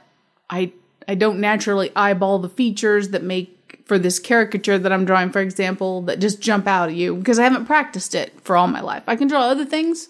I 0.50 0.72
I 1.08 1.16
don't 1.16 1.40
naturally 1.40 1.92
eyeball 1.96 2.40
the 2.40 2.50
features 2.50 3.10
that 3.10 3.24
make 3.24 3.82
for 3.86 3.98
this 3.98 4.20
caricature 4.20 4.78
that 4.78 4.92
I'm 4.92 5.06
drawing, 5.06 5.32
for 5.32 5.40
example, 5.40 6.02
that 6.04 6.20
just 6.20 6.42
jump 6.42 6.68
out 6.68 6.90
at 6.90 6.96
you 6.96 7.16
because 7.16 7.40
I 7.40 7.44
haven't 7.44 7.66
practiced 7.66 8.14
it 8.14 8.34
for 8.42 8.58
all 8.58 8.68
my 8.68 8.82
life. 8.82 9.04
I 9.08 9.16
can 9.16 9.28
draw 9.28 9.44
other 9.44 9.66
things 9.66 10.10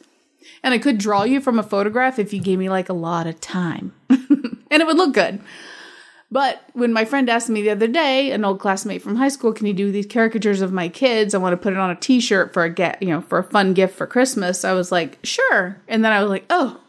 and 0.64 0.74
I 0.74 0.80
could 0.80 0.98
draw 0.98 1.24
you 1.24 1.40
from 1.40 1.60
a 1.60 1.64
photograph 1.64 2.18
if 2.18 2.34
you 2.34 2.42
gave 2.42 2.58
me 2.58 2.70
like 2.70 2.90
a 2.90 2.94
lot 2.94 3.28
of 3.28 3.40
time 3.40 3.94
and 4.10 4.58
it 4.72 4.88
would 4.88 4.98
look 4.98 5.14
good. 5.14 5.40
But 6.30 6.62
when 6.74 6.92
my 6.92 7.06
friend 7.06 7.30
asked 7.30 7.50
me 7.50 7.62
the 7.62 7.70
other 7.70 7.88
day, 7.88 8.32
an 8.32 8.44
old 8.44 8.60
classmate 8.60 9.02
from 9.02 9.16
high 9.16 9.30
school, 9.30 9.54
can 9.54 9.66
you 9.66 9.74
do 9.74 9.92
these 9.92 10.06
caricatures 10.06 10.62
of 10.62 10.74
my 10.74 10.90
kids? 10.90 11.34
I 11.34 11.38
want 11.38 11.54
to 11.54 11.58
put 11.58 11.74
it 11.74 11.80
on 11.80 11.90
a 11.90 11.96
t-shirt 11.96 12.54
for 12.54 12.64
a 12.64 12.70
get, 12.70 13.02
you 13.02 13.10
know, 13.10 13.22
for 13.22 13.38
a 13.40 13.44
fun 13.44 13.74
gift 13.74 13.96
for 13.96 14.06
Christmas. 14.06 14.66
I 14.66 14.74
was 14.74 14.92
like, 14.92 15.20
sure. 15.24 15.82
And 15.88 16.04
then 16.04 16.12
I 16.12 16.22
was 16.22 16.30
like, 16.30 16.46
oh, 16.50 16.82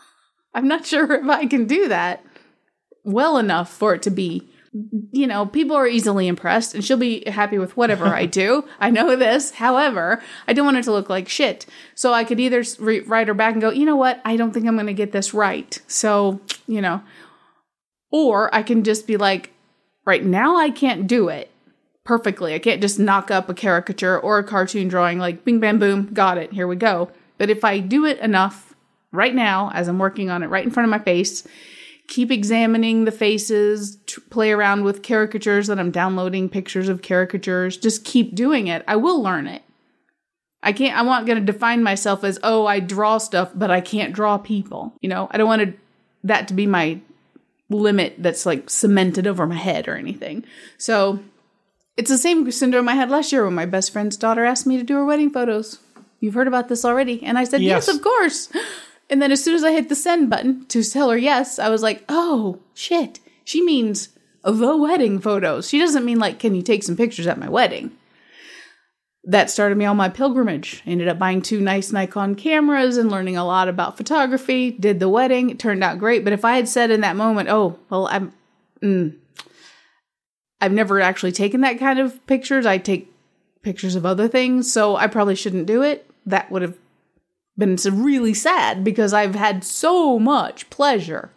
I'm 0.54 0.66
not 0.66 0.86
sure 0.86 1.12
if 1.12 1.28
I 1.28 1.46
can 1.46 1.66
do 1.66 1.88
that 1.88 2.24
well 3.04 3.36
enough 3.36 3.70
for 3.70 3.94
it 3.94 4.02
to 4.02 4.10
be, 4.10 4.48
you 5.12 5.26
know, 5.26 5.44
people 5.44 5.76
are 5.76 5.86
easily 5.86 6.26
impressed 6.26 6.74
and 6.74 6.82
she'll 6.82 6.96
be 6.96 7.22
happy 7.26 7.58
with 7.58 7.76
whatever 7.76 8.06
I 8.06 8.24
do. 8.26 8.66
I 8.80 8.90
know 8.90 9.14
this. 9.14 9.50
However, 9.50 10.22
I 10.48 10.54
don't 10.54 10.64
want 10.64 10.78
it 10.78 10.84
to 10.84 10.92
look 10.92 11.10
like 11.10 11.28
shit. 11.28 11.66
So 11.94 12.14
I 12.14 12.24
could 12.24 12.40
either 12.40 12.64
re- 12.78 13.00
write 13.00 13.28
her 13.28 13.34
back 13.34 13.52
and 13.52 13.60
go, 13.60 13.70
you 13.70 13.84
know 13.84 13.96
what? 13.96 14.22
I 14.24 14.36
don't 14.36 14.52
think 14.52 14.66
I'm 14.66 14.74
going 14.74 14.86
to 14.86 14.94
get 14.94 15.12
this 15.12 15.34
right. 15.34 15.78
So, 15.86 16.40
you 16.66 16.80
know, 16.80 17.02
or 18.10 18.54
I 18.54 18.62
can 18.62 18.84
just 18.84 19.06
be 19.06 19.16
like, 19.16 19.52
right 20.04 20.24
now 20.24 20.56
I 20.56 20.70
can't 20.70 21.06
do 21.06 21.28
it 21.28 21.50
perfectly. 22.04 22.54
I 22.54 22.58
can't 22.58 22.80
just 22.80 22.98
knock 22.98 23.30
up 23.30 23.48
a 23.48 23.54
caricature 23.54 24.18
or 24.18 24.38
a 24.38 24.44
cartoon 24.44 24.88
drawing 24.88 25.18
like 25.18 25.44
bing, 25.44 25.60
bam, 25.60 25.78
boom, 25.78 26.12
got 26.14 26.38
it, 26.38 26.52
here 26.52 26.66
we 26.66 26.76
go. 26.76 27.10
But 27.38 27.50
if 27.50 27.64
I 27.64 27.80
do 27.80 28.06
it 28.06 28.18
enough 28.20 28.74
right 29.12 29.34
now, 29.34 29.70
as 29.74 29.88
I'm 29.88 29.98
working 29.98 30.30
on 30.30 30.42
it 30.42 30.46
right 30.46 30.64
in 30.64 30.70
front 30.70 30.84
of 30.84 30.90
my 30.90 31.04
face, 31.04 31.46
keep 32.08 32.30
examining 32.30 33.04
the 33.04 33.12
faces, 33.12 33.96
t- 34.06 34.22
play 34.30 34.52
around 34.52 34.84
with 34.84 35.02
caricatures 35.02 35.66
that 35.66 35.78
I'm 35.78 35.90
downloading, 35.90 36.48
pictures 36.48 36.88
of 36.88 37.02
caricatures, 37.02 37.76
just 37.76 38.04
keep 38.04 38.34
doing 38.34 38.68
it. 38.68 38.84
I 38.86 38.96
will 38.96 39.20
learn 39.20 39.46
it. 39.46 39.62
I 40.62 40.72
can't, 40.72 40.96
I'm 40.98 41.06
not 41.06 41.26
going 41.26 41.38
to 41.38 41.52
define 41.52 41.82
myself 41.82 42.24
as, 42.24 42.38
oh, 42.42 42.66
I 42.66 42.80
draw 42.80 43.18
stuff, 43.18 43.52
but 43.54 43.70
I 43.70 43.80
can't 43.80 44.12
draw 44.12 44.38
people. 44.38 44.94
You 45.00 45.08
know, 45.08 45.28
I 45.30 45.36
don't 45.36 45.46
want 45.46 45.76
that 46.24 46.48
to 46.48 46.54
be 46.54 46.66
my 46.66 47.00
limit 47.68 48.14
that's 48.18 48.46
like 48.46 48.70
cemented 48.70 49.26
over 49.26 49.46
my 49.46 49.56
head 49.56 49.88
or 49.88 49.96
anything. 49.96 50.44
So 50.78 51.20
it's 51.96 52.10
the 52.10 52.18
same 52.18 52.50
syndrome 52.50 52.88
I 52.88 52.94
had 52.94 53.10
last 53.10 53.32
year 53.32 53.44
when 53.44 53.54
my 53.54 53.66
best 53.66 53.92
friend's 53.92 54.16
daughter 54.16 54.44
asked 54.44 54.66
me 54.66 54.76
to 54.76 54.82
do 54.84 54.94
her 54.96 55.04
wedding 55.04 55.30
photos. 55.30 55.78
You've 56.20 56.34
heard 56.34 56.48
about 56.48 56.68
this 56.68 56.84
already. 56.84 57.22
And 57.24 57.36
I 57.38 57.44
said, 57.44 57.62
yes, 57.62 57.86
Yes. 57.86 57.96
of 57.96 58.02
course. 58.02 58.48
And 59.10 59.20
then 59.22 59.30
as 59.32 59.42
soon 59.42 59.54
as 59.54 59.62
I 59.64 59.72
hit 59.72 59.88
the 59.88 59.94
send 59.94 60.30
button 60.30 60.66
to 60.66 60.82
tell 60.82 61.10
her 61.10 61.16
yes, 61.18 61.58
I 61.58 61.68
was 61.68 61.82
like, 61.82 62.04
oh, 62.08 62.58
shit. 62.74 63.20
She 63.44 63.62
means 63.62 64.08
the 64.42 64.76
wedding 64.76 65.20
photos. 65.20 65.68
She 65.68 65.78
doesn't 65.78 66.04
mean 66.04 66.18
like, 66.18 66.38
can 66.38 66.54
you 66.54 66.62
take 66.62 66.82
some 66.82 66.96
pictures 66.96 67.26
at 67.26 67.38
my 67.38 67.48
wedding? 67.48 67.92
That 69.28 69.50
started 69.50 69.76
me 69.76 69.84
on 69.84 69.96
my 69.96 70.08
pilgrimage. 70.08 70.82
Ended 70.86 71.08
up 71.08 71.18
buying 71.18 71.42
two 71.42 71.60
nice 71.60 71.90
Nikon 71.90 72.36
cameras 72.36 72.96
and 72.96 73.10
learning 73.10 73.36
a 73.36 73.44
lot 73.44 73.68
about 73.68 73.96
photography. 73.96 74.70
Did 74.70 75.00
the 75.00 75.08
wedding. 75.08 75.50
It 75.50 75.58
turned 75.58 75.82
out 75.82 75.98
great. 75.98 76.22
But 76.22 76.32
if 76.32 76.44
I 76.44 76.54
had 76.54 76.68
said 76.68 76.92
in 76.92 77.00
that 77.00 77.16
moment, 77.16 77.48
oh, 77.48 77.76
well, 77.90 78.06
I'm, 78.06 78.32
mm, 78.80 79.16
I've 80.60 80.72
never 80.72 81.00
actually 81.00 81.32
taken 81.32 81.60
that 81.62 81.80
kind 81.80 81.98
of 81.98 82.24
pictures. 82.28 82.66
I 82.66 82.78
take 82.78 83.12
pictures 83.62 83.96
of 83.96 84.06
other 84.06 84.28
things. 84.28 84.72
So 84.72 84.94
I 84.94 85.08
probably 85.08 85.34
shouldn't 85.34 85.66
do 85.66 85.82
it. 85.82 86.08
That 86.24 86.48
would 86.52 86.62
have 86.62 86.78
been 87.58 87.76
really 87.90 88.32
sad 88.32 88.84
because 88.84 89.12
I've 89.12 89.34
had 89.34 89.64
so 89.64 90.20
much 90.20 90.70
pleasure 90.70 91.30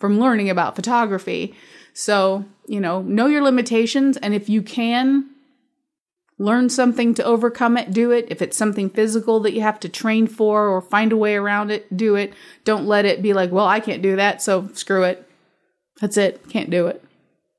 from 0.00 0.18
learning 0.18 0.50
about 0.50 0.74
photography. 0.74 1.54
So, 1.94 2.44
you 2.66 2.80
know, 2.80 3.02
know 3.02 3.26
your 3.26 3.42
limitations. 3.42 4.16
And 4.16 4.34
if 4.34 4.48
you 4.48 4.62
can, 4.62 5.30
learn 6.38 6.68
something 6.68 7.14
to 7.14 7.24
overcome 7.24 7.76
it, 7.76 7.92
do 7.92 8.10
it. 8.10 8.26
If 8.28 8.42
it's 8.42 8.56
something 8.56 8.90
physical 8.90 9.40
that 9.40 9.54
you 9.54 9.62
have 9.62 9.80
to 9.80 9.88
train 9.88 10.26
for 10.26 10.68
or 10.68 10.80
find 10.80 11.12
a 11.12 11.16
way 11.16 11.34
around 11.34 11.70
it, 11.70 11.96
do 11.96 12.14
it. 12.14 12.32
Don't 12.64 12.86
let 12.86 13.04
it 13.04 13.22
be 13.22 13.32
like, 13.32 13.50
well, 13.50 13.66
I 13.66 13.80
can't 13.80 14.02
do 14.02 14.16
that, 14.16 14.42
so 14.42 14.68
screw 14.74 15.02
it. 15.04 15.28
That's 16.00 16.16
it. 16.16 16.48
Can't 16.50 16.70
do 16.70 16.86
it. 16.86 17.02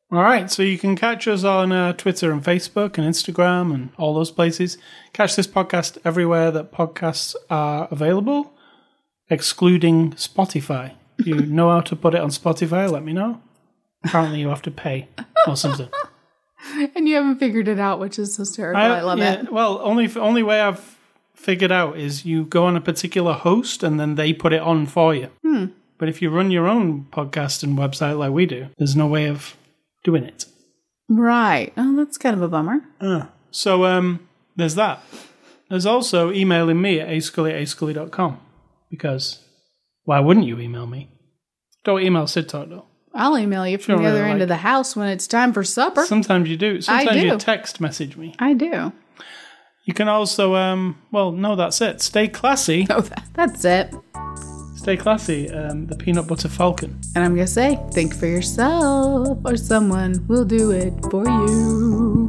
All 0.09 0.21
right, 0.21 0.49
so 0.49 0.63
you 0.63 0.77
can 0.77 0.95
catch 0.95 1.27
us 1.27 1.43
on 1.43 1.73
uh, 1.73 1.91
Twitter 1.91 2.31
and 2.31 2.41
Facebook 2.41 2.97
and 2.97 3.05
Instagram 3.05 3.73
and 3.73 3.89
all 3.97 4.13
those 4.13 4.31
places. 4.31 4.77
Catch 5.11 5.35
this 5.35 5.47
podcast 5.47 5.97
everywhere 6.05 6.49
that 6.51 6.71
podcasts 6.71 7.35
are 7.49 7.89
available, 7.91 8.53
excluding 9.29 10.13
Spotify. 10.13 10.93
If 11.17 11.27
you 11.27 11.35
know 11.45 11.69
how 11.69 11.81
to 11.81 11.95
put 11.97 12.15
it 12.15 12.21
on 12.21 12.29
Spotify, 12.29 12.89
let 12.89 13.03
me 13.03 13.11
know. 13.11 13.41
Apparently, 14.05 14.39
you 14.39 14.47
have 14.47 14.61
to 14.61 14.71
pay 14.71 15.09
or 15.45 15.57
something. 15.57 15.89
And 16.95 17.07
you 17.07 17.15
haven't 17.15 17.39
figured 17.39 17.67
it 17.67 17.79
out, 17.79 17.99
which 17.99 18.19
is 18.19 18.35
hysterical. 18.35 18.81
I, 18.81 19.01
love 19.01 19.19
yeah, 19.19 19.41
it. 19.41 19.51
Well, 19.51 19.79
only 19.83 20.13
only 20.15 20.43
way 20.43 20.61
I've 20.61 20.97
figured 21.35 21.71
out 21.71 21.97
is 21.97 22.25
you 22.25 22.45
go 22.45 22.65
on 22.65 22.75
a 22.75 22.81
particular 22.81 23.33
host 23.33 23.83
and 23.83 23.99
then 23.99 24.15
they 24.15 24.33
put 24.33 24.53
it 24.53 24.61
on 24.61 24.85
for 24.85 25.13
you. 25.13 25.29
Hmm. 25.43 25.65
But 25.97 26.09
if 26.09 26.21
you 26.21 26.29
run 26.29 26.51
your 26.51 26.67
own 26.67 27.07
podcast 27.11 27.63
and 27.63 27.77
website 27.77 28.17
like 28.17 28.31
we 28.31 28.45
do, 28.45 28.67
there's 28.77 28.95
no 28.95 29.07
way 29.07 29.27
of 29.27 29.55
doing 30.03 30.23
it. 30.23 30.45
Right. 31.09 31.73
Oh, 31.77 31.95
that's 31.95 32.17
kind 32.17 32.35
of 32.35 32.41
a 32.41 32.47
bummer. 32.47 32.81
Ah. 32.99 33.29
So 33.51 33.85
um, 33.85 34.27
there's 34.55 34.75
that. 34.75 35.01
There's 35.69 35.85
also 35.85 36.31
emailing 36.31 36.81
me 36.81 36.99
at 36.99 37.09
ascully 37.09 37.51
at 37.51 37.61
ascully.com 37.61 38.39
because 38.89 39.43
why 40.03 40.19
wouldn't 40.19 40.45
you 40.45 40.59
email 40.59 40.87
me? 40.87 41.09
Don't 41.83 42.01
email 42.01 42.27
Sid 42.27 42.49
Talk 42.49 42.69
though. 42.69 42.85
I'll 43.17 43.37
email 43.37 43.67
you 43.67 43.77
from 43.77 44.01
the 44.03 44.07
other 44.07 44.19
really 44.19 44.29
end 44.29 44.39
like- 44.39 44.43
of 44.43 44.47
the 44.49 44.57
house 44.57 44.95
when 44.95 45.09
it's 45.09 45.27
time 45.27 45.51
for 45.51 45.63
supper. 45.63 46.05
Sometimes 46.05 46.47
you 46.49 46.55
do. 46.55 46.81
Sometimes 46.81 47.23
you 47.23 47.31
do. 47.31 47.37
text 47.37 47.81
message 47.81 48.15
me. 48.15 48.35
I 48.39 48.53
do. 48.53 48.93
You 49.85 49.93
can 49.93 50.07
also, 50.07 50.55
um, 50.55 51.01
well, 51.11 51.31
no, 51.31 51.55
that's 51.55 51.81
it. 51.81 52.01
Stay 52.01 52.27
classy. 52.27 52.85
Oh, 52.91 53.01
that, 53.01 53.23
that's 53.33 53.65
it. 53.65 53.93
Stay 54.75 54.97
classy. 54.97 55.49
Um, 55.49 55.87
the 55.87 55.95
peanut 55.95 56.27
butter 56.27 56.49
falcon. 56.49 56.99
And 57.15 57.23
I'm 57.25 57.33
going 57.35 57.47
to 57.47 57.51
say, 57.51 57.79
think 57.91 58.13
for 58.13 58.27
yourself, 58.27 59.37
or 59.45 59.57
someone 59.57 60.25
will 60.27 60.45
do 60.45 60.71
it 60.71 60.93
for 61.09 61.25
you. 61.25 62.26